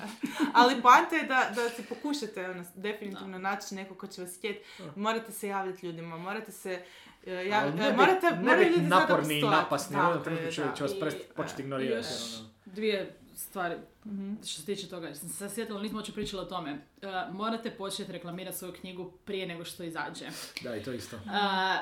[0.55, 4.65] Ali poanta je da, da si pokušate ono, definitivno naći neko ko će vas htjeti.
[4.97, 6.83] Morate se javljati ljudima, morate se...
[7.27, 10.51] Ja, Ali ne e, bit- morate, ne ljudi da naporni i napasni, u jednom trenutku
[10.77, 11.97] će, vas prest, početi ignorirati.
[11.99, 12.49] još ono.
[12.67, 13.75] dvije stvari
[14.05, 14.35] Mhm.
[14.37, 15.15] što se tiče toga.
[15.15, 16.73] Sam se sjetila, nismo uopće pričali o tome.
[16.73, 20.27] Uh, morate početi reklamirati svoju knjigu prije nego što izađe.
[20.63, 21.17] Da, i to isto.
[21.17, 21.23] Uh,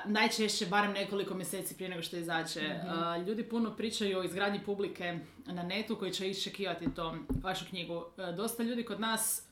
[0.05, 2.60] najčešće barem nekoliko mjeseci prije nego što izađe.
[2.60, 7.94] Uh, ljudi puno pričaju o izgradnji publike na netu koji će iščekivati to, vašu knjigu.
[7.97, 8.05] Uh,
[8.36, 9.43] dosta ljudi kod nas,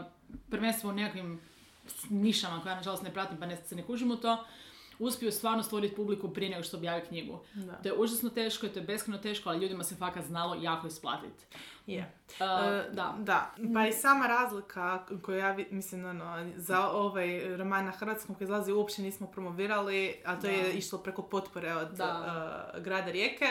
[0.00, 0.04] uh,
[0.50, 1.40] prvenstveno u nekakvim
[2.10, 4.44] nišama koje ja nažalost ne pratim pa ne, se ne kužim u to,
[4.98, 7.38] uspiju stvarno stvoriti publiku prije nego što objavi knjigu.
[7.54, 7.72] Da.
[7.72, 10.86] To je užasno teško i to je beskreno teško, ali ljudima se fakat znalo jako
[10.86, 11.44] isplatiti.
[11.88, 12.00] Je.
[12.30, 13.14] Uh, E, da.
[13.18, 13.50] da.
[13.74, 18.72] Pa i sama razlika koju ja mislim, ono, za ovaj roman na hrvatskom koji izlazi
[18.72, 20.48] uopće nismo promovirali, a to Da.
[20.48, 22.04] je išlo preko potpore od e,
[22.76, 23.44] grada Rijeke.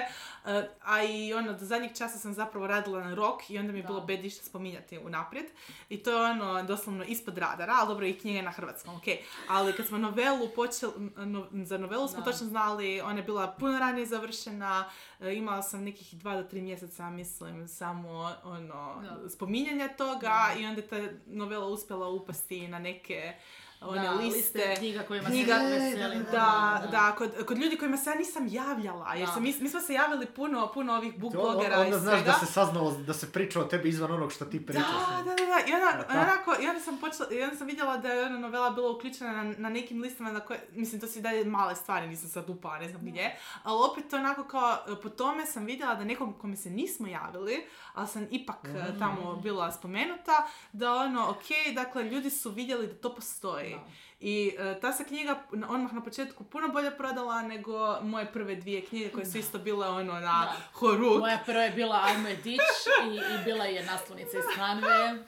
[0.46, 3.80] E, a i ono, do zadnjeg časa sam zapravo radila na rok i onda mi
[3.80, 3.88] je Da.
[3.88, 5.46] bilo bed išta spominjati unaprijed.
[5.90, 9.04] I to je ono, doslovno ispod radara, ali dobro i knjige na hrvatskom, ok.
[9.50, 12.26] Ali kad smo novelu počeli, no- za novelu smo Da.
[12.26, 14.86] točno znali, ona je bila puno ranije završena,
[15.20, 19.30] e, imala sam nekih dva do tri mjeseca, mislim, samo ono, Da.
[19.30, 23.34] spominjanja toga i onda je ta novela uspjela upasti na neke
[23.82, 24.76] one Da, liste.
[24.76, 26.16] knjiga kojima knjiga- se veseli.
[26.24, 29.34] Da, da, kod, kod ljudi kojima se ja nisam javljala, jer Da.
[29.34, 32.32] se mi, mi smo se javili puno, puno ovih book blogera i onda znaš svega.
[32.32, 34.84] da se saznalo da se priča o tebi izvan onog što ti pričaš.
[34.84, 35.60] Da, da, da, da.
[35.68, 36.14] I onda, Ja, tako.
[36.14, 39.34] onako, i onda sam počela, i onda sam vidjela da je ona novela bila uključena
[39.34, 42.50] na, na nekim listama na koje, mislim, to su i dalje male stvari, nisam sad
[42.50, 46.34] upala, ne znam gdje, ali opet onako kao, e, po tome sam vidjela da nekom
[46.34, 49.00] kome se nismo javili, ali sam ipak e, Mhm.
[49.00, 50.34] tamo bila spomenuta,
[50.74, 51.46] da ono, ok,
[51.76, 53.67] dakle, ljudi su vidjeli da to postoji.
[53.70, 53.84] Da.
[54.20, 58.82] I e, ta se knjiga odmah na početku puno bolje prodala nego moje prve dvije
[58.82, 60.54] knjige koje su isto bile ono na Da.
[60.74, 61.20] horuk.
[61.20, 62.60] Moja prva je bila Ajmo je dić
[63.06, 65.26] i, i bila je naslovnica iz Hanve.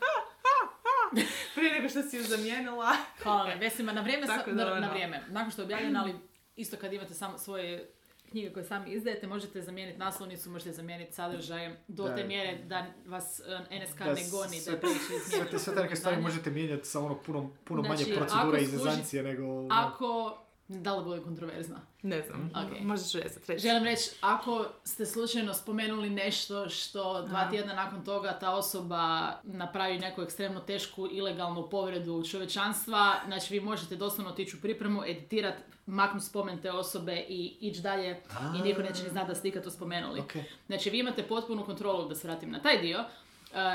[1.56, 2.92] Prije nego što si ju zamijenila.
[3.24, 3.54] Hvala.
[3.54, 4.90] Vesima, na vrijeme, sa- da, na, na ono.
[4.90, 5.24] vrijeme.
[5.30, 6.16] Nakon što je objavljena, ali
[6.56, 7.94] isto kad imate samo svoje
[8.30, 12.16] knjige koje sami izdajete, možete zamijeniti naslovnicu, možete zamijeniti sadržaj do Da.
[12.16, 15.00] te mjere da vas eh, NSK Da, ne goni, da sve- je previše
[15.30, 19.68] Sve te, stvari možete mijenjati sa ono puno, puno Znači, manje procedure i zezancije nego...
[19.72, 20.38] Ako,
[20.70, 21.80] da li bude kontroverzna?
[22.02, 22.80] Ne znam, Ok.
[22.82, 23.62] možeš rezati reći.
[23.62, 27.50] Želim reći, ako ste slučajno spomenuli nešto što dva Aha.
[27.50, 33.96] tjedna nakon toga ta osoba napravi neku ekstremno tešku ilegalnu povredu čovječanstva, znači vi možete
[33.96, 35.56] doslovno otići u pripremu, editirat,
[35.86, 38.22] maknuti spomen te osobe i ići dalje
[38.56, 40.20] i niko neće ni znati da ste ikad to spomenuli.
[40.20, 40.34] Ok.
[40.68, 43.06] Znači vi imate potpunu kontrolu, da se vratim na taj dio, eh,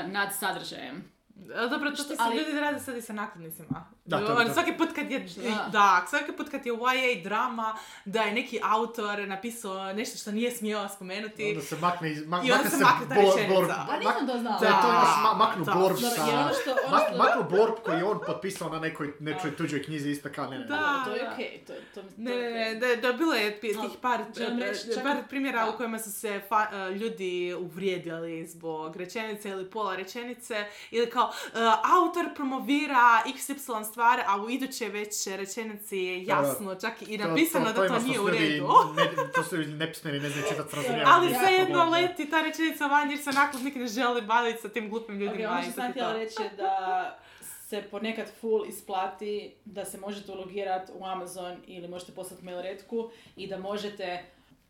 [0.03, 1.03] nad sadržajem.
[1.69, 3.85] Dobro, to, to Što- se ali- ljudi rade sad i sa nakladnicima.
[4.07, 5.69] Da, to- Ono, to- Svaki put kad je, Da.
[5.71, 7.75] da, svaki put kad je YA drama,
[8.05, 11.49] da je neki autor napisao nešto što nije smio spomenuti.
[11.49, 13.85] Onda se makne, iz, mak, I onda makne se makne ta rečenica.
[13.89, 14.59] A nisam to znala.
[14.59, 15.73] Da, to je Da, ono ma- maknu da.
[15.73, 16.05] Dobro, sa...
[16.23, 19.83] ono što- ono mak- što- maknu blorb koji je on potpisao na nekoj, nečoj tuđoj
[19.83, 20.65] knjizi isto kao ne, ne, ne.
[20.67, 21.01] Da.
[21.05, 21.31] to je da.
[21.31, 24.23] okej, to, to, to Ne, je ne, ne, da, da bilo je tih par, e,
[24.59, 25.69] reći, e, čak- par primjera da.
[25.69, 30.55] u kojima su se fa- e, ljudi uvrijedili zbog rečenice ili pola rečenice
[30.91, 31.57] ili kao e,
[31.95, 37.73] autor promovira XY stvari, a u idućoj već rečenici je jasno, čak i napisano da
[37.73, 38.67] to, ima što nije su u redu.
[38.95, 41.07] Ne, to su ljudi nepismeni, ne znaju čitati s razumijevanjem.
[41.13, 45.15] Ali svejedno leti ta rečenica van jer se nakladnik ne želi baviti sa tim glupim
[45.15, 45.49] Ok, ljudima.
[45.51, 46.17] ono i što to sam htjela to.
[46.17, 47.19] reći je da
[47.67, 53.09] se ponekad full isplati da se možete ulogirati u Amazon ili možete poslati mail retku
[53.35, 54.23] i da možete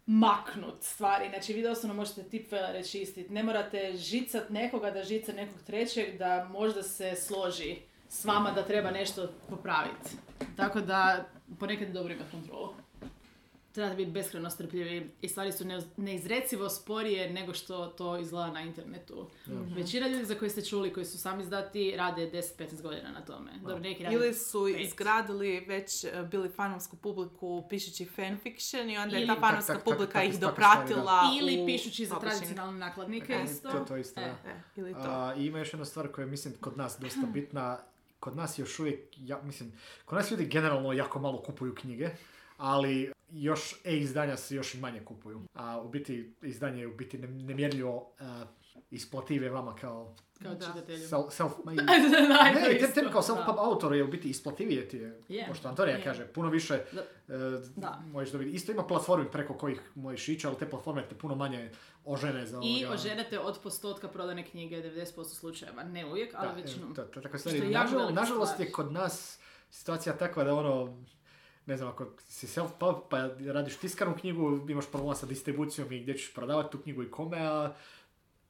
[0.06, 1.30] maknut stvari.
[1.30, 3.34] Znači vi doslovno možete tipfelere čistiti.
[3.34, 7.76] Ne morate žicat nekoga da žica nekog trećeg da možda se složi
[8.16, 10.10] s vama da treba nešto popraviti.
[10.56, 11.26] Tako da
[11.60, 12.74] ponekad je dobro imati kontrolu.
[13.72, 18.62] trebate biti beskreno strpljivi i stvari su ne- neizrecivo sporije nego što to izgleda na
[18.62, 19.28] internetu.
[19.76, 23.52] Većina ljudi za koje ste čuli, koji su sami izdati, rade 10-15 godina na tome.
[23.58, 29.18] Dobro, neki rade Ili su izgradili već e, bili fanovsku publiku pišući fanfiction i onda
[29.18, 32.80] je ta fanovska Tak, tak, tak, publika ih stvari, dopratila Ili u pišući za tradicionalne
[32.80, 33.72] nakladnike E, isto.
[33.72, 34.24] To, to isto, E.
[34.44, 34.50] da.
[34.50, 35.00] E, ili to.
[35.02, 37.78] A, I ima još jedna stvar koja je, mislim, kod nas dosta bitna.
[38.26, 39.72] Kod nas još uvijek, ja, mislim,
[40.06, 42.10] kod nas ljudi generalno jako malo kupuju knjige,
[42.58, 45.42] ali još e-izdanja se još i manje kupuju.
[45.54, 48.46] A u biti, izdanje je u biti ne- nemjerljivo a,
[48.96, 50.66] isplative vama kao Kao Da.
[50.68, 51.00] čitatelju.
[51.00, 51.84] self, self ma i- ne,
[52.72, 52.80] i
[53.12, 56.04] kao self-pub autor je u biti isplativije ti je, Je, pošto Antonija je.
[56.04, 57.02] kaže, puno više Da.
[57.76, 58.02] Da.
[58.04, 58.52] možeš dobiti.
[58.52, 61.72] Isto ima platformi preko kojih možeš ići, ali te platforme te puno manje
[62.06, 62.96] ožene za I ovoga.
[62.96, 65.84] oženete od postotka prodane knjige 90% slučajeva.
[65.84, 66.96] Ne uvijek, ali Da, većinom.
[66.96, 67.60] tako Što stvari.
[67.62, 68.68] Nažal- nažalost stvar.
[68.68, 69.40] je kod nas
[69.72, 71.04] situacija takva da ono,
[71.66, 76.18] ne znam, ako si self-pub pa radiš tiskanu knjigu, imaš problema sa distribucijom i gdje
[76.18, 77.74] ćeš prodavati tu knjigu i kome, a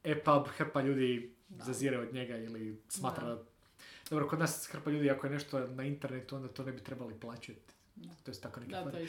[0.06, 3.36] e-pub hrpa ljudi zazire od njega ili smatra Da.
[3.36, 3.44] da...
[4.10, 7.19] Dobro, kod nas hrpa ljudi ako je nešto na internetu, onda to ne bi trebali
[7.19, 7.73] plaćati.
[8.23, 9.07] To je tako neke Da, to je.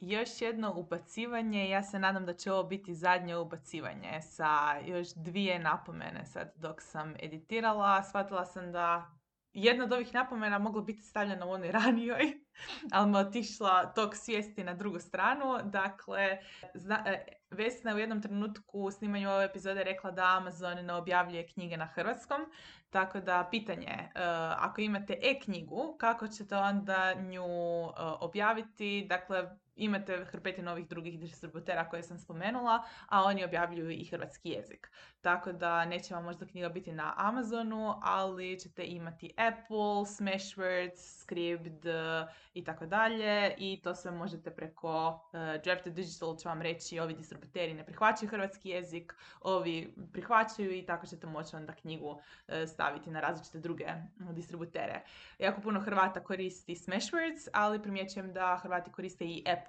[0.00, 5.58] Još jedno ubacivanje, ja se nadam da će ovo biti zadnje ubacivanje sa još dvije
[5.58, 8.02] napomene sad dok sam editirala.
[8.02, 9.14] Shvatila sam da
[9.52, 12.32] jedna od ovih napomena mogla biti stavljena u onoj ranijoj,
[12.92, 15.58] ali me otišla tok svijesti na drugu stranu.
[15.64, 16.38] Dakle,
[16.74, 20.94] zna, e, Vesna je u jednom trenutku u snimanju ove epizode rekla da Amazon ne
[20.94, 22.40] objavljuje knjige na hrvatskom.
[22.90, 24.10] Tako da pitanje, e,
[24.58, 29.06] ako imate e-knjigu, kako ćete onda nju e, objaviti?
[29.08, 34.90] Dakle, imate hrpetinu ovih drugih distributera koje sam spomenula, a oni objavljuju i hrvatski jezik.
[35.20, 41.86] Tako da neće vam možda knjiga biti na Amazonu, ali ćete imati Apple, Smashwords, Scribd
[41.86, 47.00] e, i tako dalje i to sve možete preko uh, Drafted Digital će vam reći
[47.00, 52.66] ovi distributeri ne prihvaćaju hrvatski jezik, ovi prihvaćaju i tako ćete moći onda knjigu e,
[52.66, 55.02] staviti na različite druge mm, distributere.
[55.38, 59.63] Jako puno Hrvata koristi Smashwords, ali primjećujem da Hrvati koriste i Apple,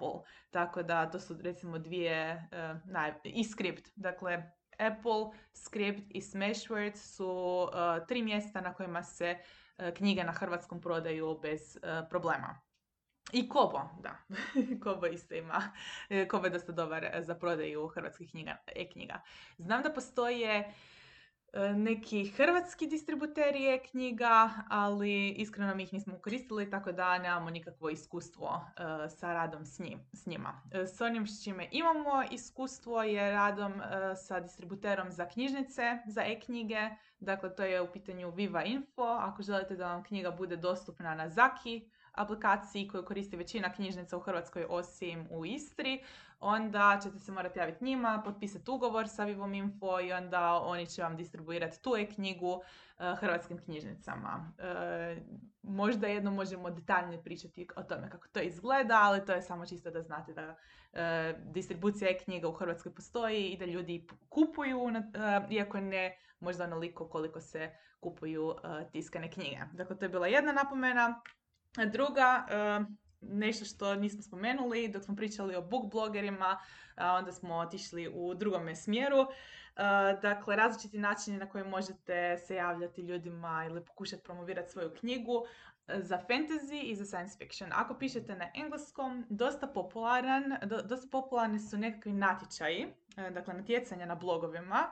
[0.50, 7.16] tako da to su recimo dvije, e, naj, i Script, dakle Apple, Script i Smashwords
[7.16, 9.38] su e, tri mjesta na kojima se
[9.78, 11.78] e, knjige na hrvatskom prodaju bez
[12.10, 12.60] problema.
[13.32, 14.16] I Kobo, da.
[14.82, 15.62] Kobo isto ima.
[16.30, 19.20] Kobo je dosta dobar za prodaju hrvatskih knjiga, e-knjiga.
[19.58, 20.74] Znam da postoje
[21.76, 28.60] neki hrvatski distributeri e-knjiga, ali iskreno mi ih nismo koristili, tako da nemamo nikakvo iskustvo
[28.76, 30.62] e, sa radom s, njim, s njima.
[30.72, 36.22] E, s onim s čime imamo iskustvo je radom e, sa distributerom za knjižnice, za
[36.22, 36.90] e-knjige.
[37.20, 39.02] Dakle, to je u pitanju Viva Info.
[39.02, 44.20] Ako želite da vam knjiga bude dostupna na Zaki aplikaciji koju koristi većina knjižnica u
[44.20, 46.04] Hrvatskoj osim u Istri,
[46.40, 51.02] onda ćete se morati javiti njima, potpisati ugovor sa Vivom Info i onda oni će
[51.02, 52.60] vam distribuirati tu e-knjigu
[52.98, 54.52] e, hrvatskim knjižnicama.
[54.58, 55.16] E,
[55.62, 59.90] možda jednom možemo detaljnije pričati o tome kako to izgleda, ali to je samo čisto
[59.90, 60.56] da znate da
[60.92, 64.80] e, distribucija e-knjiga u Hrvatskoj postoji i da ljudi kupuju,
[65.50, 68.54] iako ne možda onoliko koliko se kupuju
[68.92, 69.58] tiskane knjige.
[69.72, 71.20] Dakle, to je bila jedna napomena.
[71.92, 72.46] Druga,
[73.20, 76.58] nešto što nismo spomenuli dok smo pričali o book blogerima,
[76.96, 79.20] a onda smo otišli u drugome smjeru.
[79.20, 79.26] E,
[80.22, 85.46] Dakle, različiti načini na koje možete se javljati ljudima ili pokušati promovirati svoju knjigu
[85.88, 87.70] e, za fantasy i za science fiction.
[87.74, 92.86] Ako pišete na engleskom, dosta popularan, do- dosta popularni su nekakvi natječaji,
[93.16, 94.90] e, dakle natjecanja na blogovima.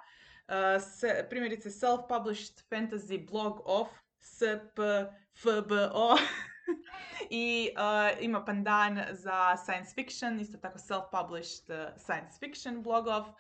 [1.29, 3.89] Primjerice Self-Published Fantasy Blog of
[4.19, 6.17] SPFBO
[7.31, 13.35] i uh, ima pandan za science fiction, isto tako self-published uh, science fiction blogov, uh,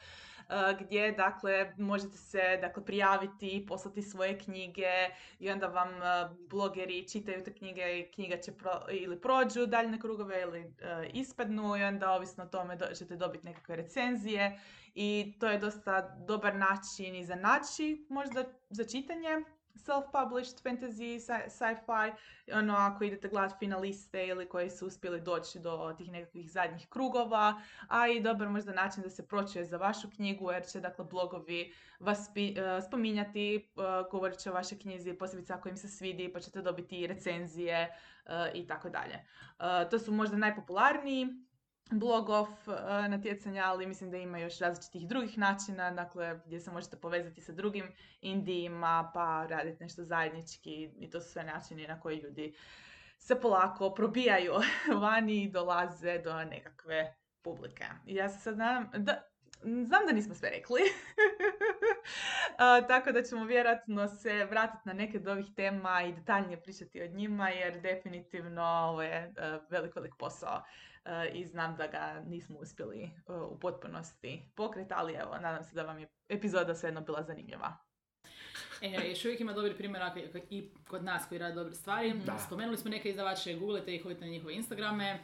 [0.80, 4.92] gdje dakle možete se dakle prijaviti, poslati svoje knjige
[5.38, 10.00] i onda vam uh, blogeri čitaju te knjige i knjiga će pro- ili prođu daljne
[10.00, 10.70] krugove ili uh,
[11.12, 14.60] ispadnu i onda ovisno o tome do- ćete dobiti nekakve recenzije
[14.94, 19.28] i to je dosta dobar način i za naći možda za čitanje
[19.76, 22.12] self-published fantasy, sci- sci-fi,
[22.52, 27.60] ono ako idete gledati finaliste ili koji su uspjeli doći do tih nekakvih zadnjih krugova,
[27.88, 31.74] a i dobar možda način da se pročuje za vašu knjigu jer će dakle blogovi
[32.00, 36.40] vas eh, spominjati, uh, govorit će o vašoj knjizi, posebice ako im se svidi pa
[36.40, 37.76] ćete dobiti recenzije
[38.26, 39.24] eh, i tako dalje.
[39.90, 41.26] To su možda najpopularniji
[41.90, 42.74] blogov uh,
[43.08, 47.52] natjecanja, ali mislim da ima još različitih drugih načina, dakle gdje se možete povezati sa
[47.52, 52.54] drugim indijima, pa raditi nešto zajednički i to su sve načini na koji ljudi
[53.18, 54.52] se polako probijaju
[55.02, 57.84] vani i dolaze do nekakve publike.
[58.06, 59.22] Ja se sad nadam, da,
[59.62, 60.80] znam da nismo sve rekli,
[62.58, 67.02] A, tako da ćemo vjerojatno se vratiti na neke od ovih tema i detaljnije pričati
[67.02, 70.62] o njima, jer definitivno ovo je e, velik, velik posao
[71.32, 75.82] i znam da ga nismo uspjeli e, u potpunosti pokriti, ali evo, nadam se da
[75.82, 77.76] vam je epizoda svejedno bila zanimljiva.
[78.80, 80.14] E, još uvijek ima dobri primjera
[80.50, 82.12] i kod nas koji rade dobre stvari.
[82.26, 82.38] Da.
[82.38, 85.18] Spomenuli smo neke izdavače, googlite ih, hodite na njihove Instagrame.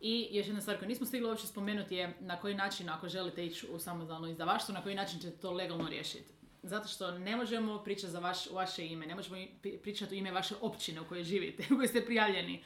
[0.00, 3.46] I još jedna stvar koju nismo stigli uopće spomenuti je na koji način, ako želite
[3.46, 6.32] ići u samostalno izdavaštvo, na koji način ćete to legalno riješiti.
[6.62, 9.36] Zato što ne možemo pričati za vaš, vaše ime, ne možemo
[9.82, 12.64] pričati u ime vaše općine u kojoj živite, u kojoj ste prijavljeni.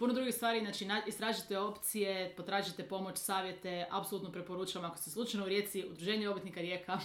[0.00, 5.46] Puno drugih stvari, znači na- istražite opcije, potražite pomoć, savjete, apsolutno preporučam ako ste slučajno
[5.46, 6.98] u Rijeci, udruženje obrtnika Rijeka,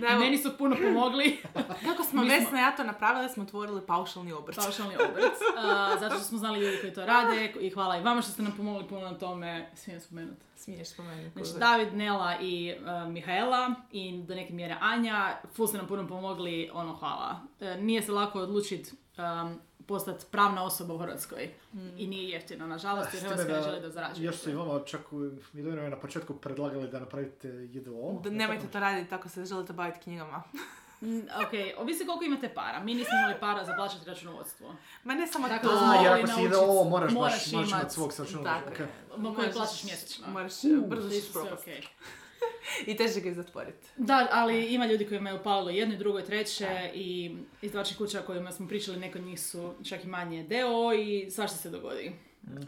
[0.00, 1.36] Da, evo, meni su puno pomogli.
[1.88, 4.56] kako smo mi Vesna ja to napravili, smo otvorili paušalni obrt.
[4.56, 8.22] paušalni obrt, a, zato što smo znali ljudi koji to rade i hvala i vama
[8.22, 10.44] što ste nam pomogli puno na tome, smijem spomenuti.
[10.56, 11.44] Smiješ spomenuti.
[11.44, 12.74] Znači, David, Nela i
[13.04, 17.40] uh, Mihaela i do neke mjere Anja, ful ste nam puno pomogli, ono hvala.
[17.60, 21.50] E, nije se lako odlučiti um, postati pravna osoba u Hrvatskoj
[21.96, 24.24] i nije jeftino, nažalost, jer Hrvatska ne želi da zarađuje.
[24.24, 25.16] Još su i vama čak u
[25.52, 28.20] Midorinu na početku predlagali da napravite JDO.
[28.24, 30.42] Da, nemojte to raditi ako se želite baviti knjigama.
[31.00, 32.80] Mm, ok, ovisi koliko imate para.
[32.80, 34.74] Mi nismo imali para za plaćati računovodstvo.
[35.04, 35.92] Ma ne samo Tako to.
[35.94, 38.88] jer ako si naučit- JDO moraš, moraš baš moraš imat- imati svog sa Tako je.
[39.16, 40.26] Mo- koje plaćaš mjesečno.
[40.28, 41.62] Moraš Uh, brzo sve propast.
[41.62, 41.82] okej.
[42.86, 43.88] I teže ga i zatvoriti.
[43.96, 48.20] Da, ali ima ljudi kojima je upalilo jedno i drugo i treće i izdavačih kuća
[48.20, 51.70] o kojima smo pričali, neko od njih su čak i manje deo i svašta se
[51.70, 52.12] dogodi.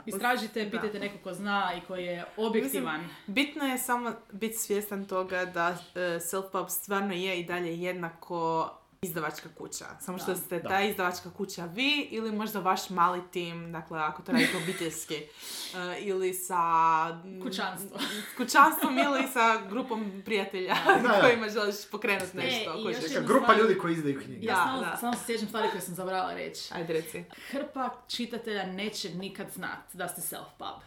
[0.07, 0.71] Istražite, Da.
[0.71, 3.09] pitajte neko ko zna i koji je objektivan.
[3.27, 8.71] Bitno je samo biti svjestan toga da e, self-pub stvarno je i dalje jednako
[9.05, 9.85] izdavačka kuća.
[10.01, 10.37] Samo što Da.
[10.37, 10.69] ste Da.
[10.69, 15.15] ta izdavačka kuća vi ili možda vaš mali tim, dakle ako to radite obiteljski
[15.75, 16.63] e, ili sa
[17.25, 17.99] mm, Kućanstvo.
[18.37, 21.21] kućanstvom ili sa grupom prijatelja Da, da.
[21.23, 22.75] kojima želiš pokrenuti nešto.
[22.79, 24.47] i još Neka grupa ljudi koji izdaju knjige.
[24.47, 24.97] Ja Da, samo, da.
[24.97, 26.75] samo se sjećam stvari koje sam zabrala reći.
[26.75, 27.25] Ajde reci.
[27.51, 30.81] Hrpa čitatelja neće nikad znat da ste self-pub.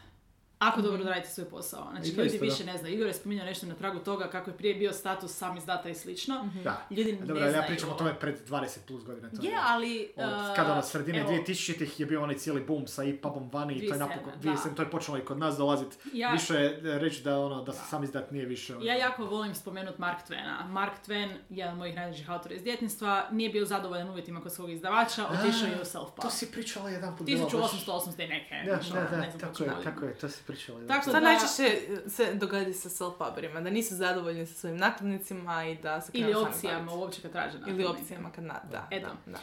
[0.68, 1.88] Ako dobro radite svoj posao.
[1.92, 2.96] Znači, I ljudi isto, više ne znaju.
[2.96, 5.96] Igor je spominjao nešto na tragu toga kako je prije bio status sam izdata i
[5.96, 6.50] slično.
[6.64, 6.88] Da.
[6.90, 7.64] Ljudi A ne Dobro, ja znaju.
[7.68, 9.30] pričam o tome pred 20 plus godina.
[9.30, 10.12] To Je, ali...
[10.16, 13.74] Od, uh, kada ono sredine evo, 2000-ih je bio onaj cijeli boom sa e-pubom vani
[13.74, 14.52] i to je 2007, napokon, da.
[14.52, 16.00] 2007, to je počelo i kod nas dolazit.
[16.14, 18.76] Ja- Više e, reći da ono, da se sam izdat nije više.
[18.76, 18.86] Ono.
[18.86, 20.68] Ja jako volim spomenuti Mark Twena.
[20.68, 24.70] Mark Twain, jedan od mojih najdražih autora iz djetinjstva, nije bio zadovoljan uvjetima kod svog
[24.72, 26.22] izdavača, otišao je u self-pub.
[26.22, 27.28] To si pričala jedan put.
[27.28, 28.56] 1880 i neke.
[28.66, 31.02] Da, da, ono, da, znam tako je, tako je, to si jedan Tako.
[31.02, 33.64] Šta da- najčešće se dogodi sa self-puberima?
[33.64, 37.58] Da nisu zadovoljni sa svojim nakladnicima i da se krenu Ili opcijama uopće kad traže
[37.68, 38.62] Ili opcijama kad na...
[38.72, 39.08] Da, Eto.
[39.26, 39.40] da, da.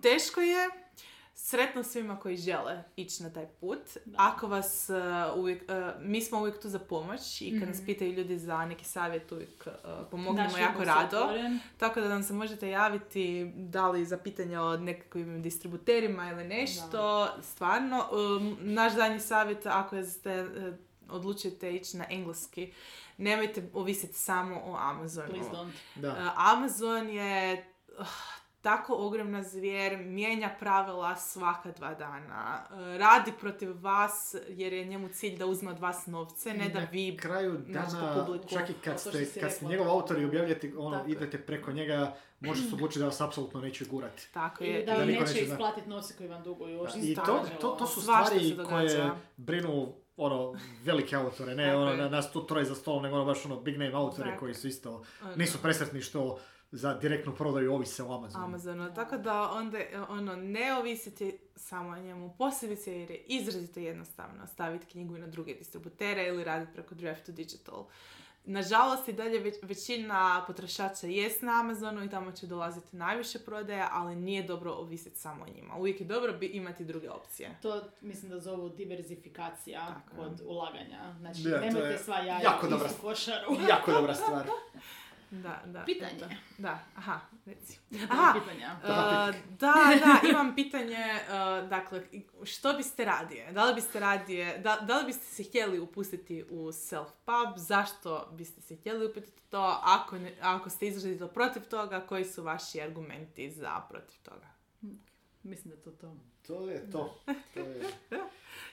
[0.00, 0.68] Teško je,
[1.38, 3.78] sretno svima koji žele ići na taj put.
[4.16, 8.12] Ako vas uh, uvijek, uh, mi smo uvijek tu za pomoć i kad nas pitaju
[8.12, 9.72] ljudi za neki savjet uvijek uh,
[10.10, 11.16] pomognemo Naš jako rado.
[11.16, 11.58] otvoren.
[11.76, 17.28] Tako da nam se možete javiti da li za pitanja o nekakvim distributerima ili nešto.
[17.42, 20.46] Stvarno, um, naš zadnji savjet ako ste
[21.10, 22.72] odlučite ići na engleski,
[23.16, 25.28] nemojte ovisiti samo o Amazonu.
[25.28, 25.72] Please don't.
[25.94, 26.10] Da.
[26.10, 27.66] Uh, Amazon je
[27.98, 28.06] uh,
[28.66, 32.66] tako ogromna zvijer, mijenja pravila svaka dva dana.
[32.70, 36.86] Uh, radi protiv vas jer je njemu cilj da uzme od vas novce, ne da
[36.92, 37.12] vi...
[37.12, 38.48] Na kraju dana, publiku.
[38.48, 41.72] čak i To kad ste, kad ste njegov autor i objavljate, ono, Tako idete preko
[41.72, 44.28] njega, može se odlučiti da vas apsolutno neće gurati.
[44.32, 44.84] Tako I je.
[44.84, 46.82] da Da vam niko neće isplatiti novce koji vam duguju.
[46.82, 52.08] Da, što I to, to, to su stvari koje brinu ono, velike autore, ne ono,
[52.08, 54.68] nas tu troje za stolom, nego ono baš ono big name autore Tako koji su
[54.68, 55.04] isto,
[55.36, 56.38] nisu presretni što
[56.72, 58.44] za direktnu prodaju ovise o Amazonu.
[58.44, 58.94] Amazonu.
[58.94, 59.78] Tako da onda
[60.08, 65.26] ono, ne ovisite samo o njemu posebice jer je izrazito jednostavno staviti knjigu i na
[65.26, 67.86] druge distributere ili raditi preko Draft to Digital.
[68.44, 73.88] Nažalost i dalje već, većina potrošača jest na Amazonu i tamo će dolaziti najviše prodaja,
[73.92, 75.76] ali nije dobro ovisiti samo o njima.
[75.76, 77.58] Uvijek je dobro bi imati druge opcije.
[77.62, 78.68] To mislim da zovu
[79.86, 80.28] Tako je.
[80.28, 81.14] kod ulaganja.
[81.18, 83.56] Znači, to nemojte je sva jaja jako u dobra istu košaru.
[83.68, 84.46] Jako dobra stvar.
[85.30, 85.84] Da, da.
[85.84, 86.18] Pitanje.
[86.18, 86.28] Da,
[86.58, 86.78] da.
[86.96, 87.78] aha, reci.
[88.10, 88.40] Aha.
[88.40, 88.76] Pitanja.
[88.82, 88.88] Uh,
[89.58, 89.74] da,
[90.04, 92.02] da, imam pitanje, uh, dakle,
[92.44, 93.52] što biste radije?
[93.52, 97.56] Da li biste radije, da, da li biste se htjeli upustiti u self-pub?
[97.56, 99.80] Zašto biste se htjeli upustiti u to?
[99.82, 104.56] Ako, ne, ako ste izrazito protiv toga, koji su vaši argumenti za protiv toga?
[105.46, 106.16] mislim da je to to.
[106.46, 107.18] To je to.
[107.54, 108.26] to je...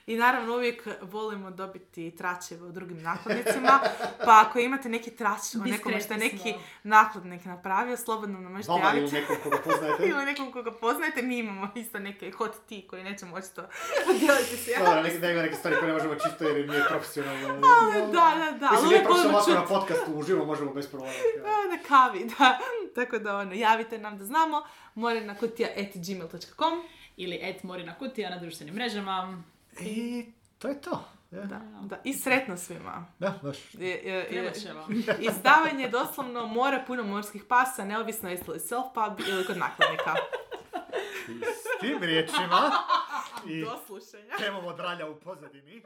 [0.06, 3.80] I naravno uvijek volimo dobiti tračeve u drugim nakladnicima,
[4.24, 8.72] pa ako imate neki trač o nekome što je neki nakladnik napravio, slobodno nam možete
[8.72, 9.14] ili javiti.
[9.14, 10.04] nekom koga poznajete.
[10.10, 13.62] Ili nekom koga poznajete, mi imamo isto neke hot tea koji nećemo očito
[14.06, 14.70] podijeliti se.
[14.78, 17.54] Dobro, da ima neke stvari koje ne možemo čisto jer nije profesionalno.
[17.94, 19.52] Da, da, da, ali Mislim, nije profesionalno čuti.
[19.52, 21.14] na podcastu uživo možemo bez problema.
[21.36, 22.58] Da, na kavi, da.
[22.94, 24.62] Tako da, ono, javite nam da znamo.
[24.94, 26.82] Morina kutija at gmail.com.
[27.16, 29.42] Ili et Morina Kutija na društvenim mrežama.
[29.80, 30.26] I
[30.58, 31.04] to je to.
[31.30, 31.42] Ja.
[31.42, 31.96] Da, da.
[32.04, 33.06] I sretno svima.
[33.18, 33.58] Da, baš.
[35.30, 40.14] Izdavanje doslovno mora puno morskih pasa, neovisno jeste li self-pub ili kod nakladnika.
[41.40, 42.70] S tim riječima
[43.46, 44.36] i Do slušanja.
[44.38, 45.82] temom od ralja u pozadini.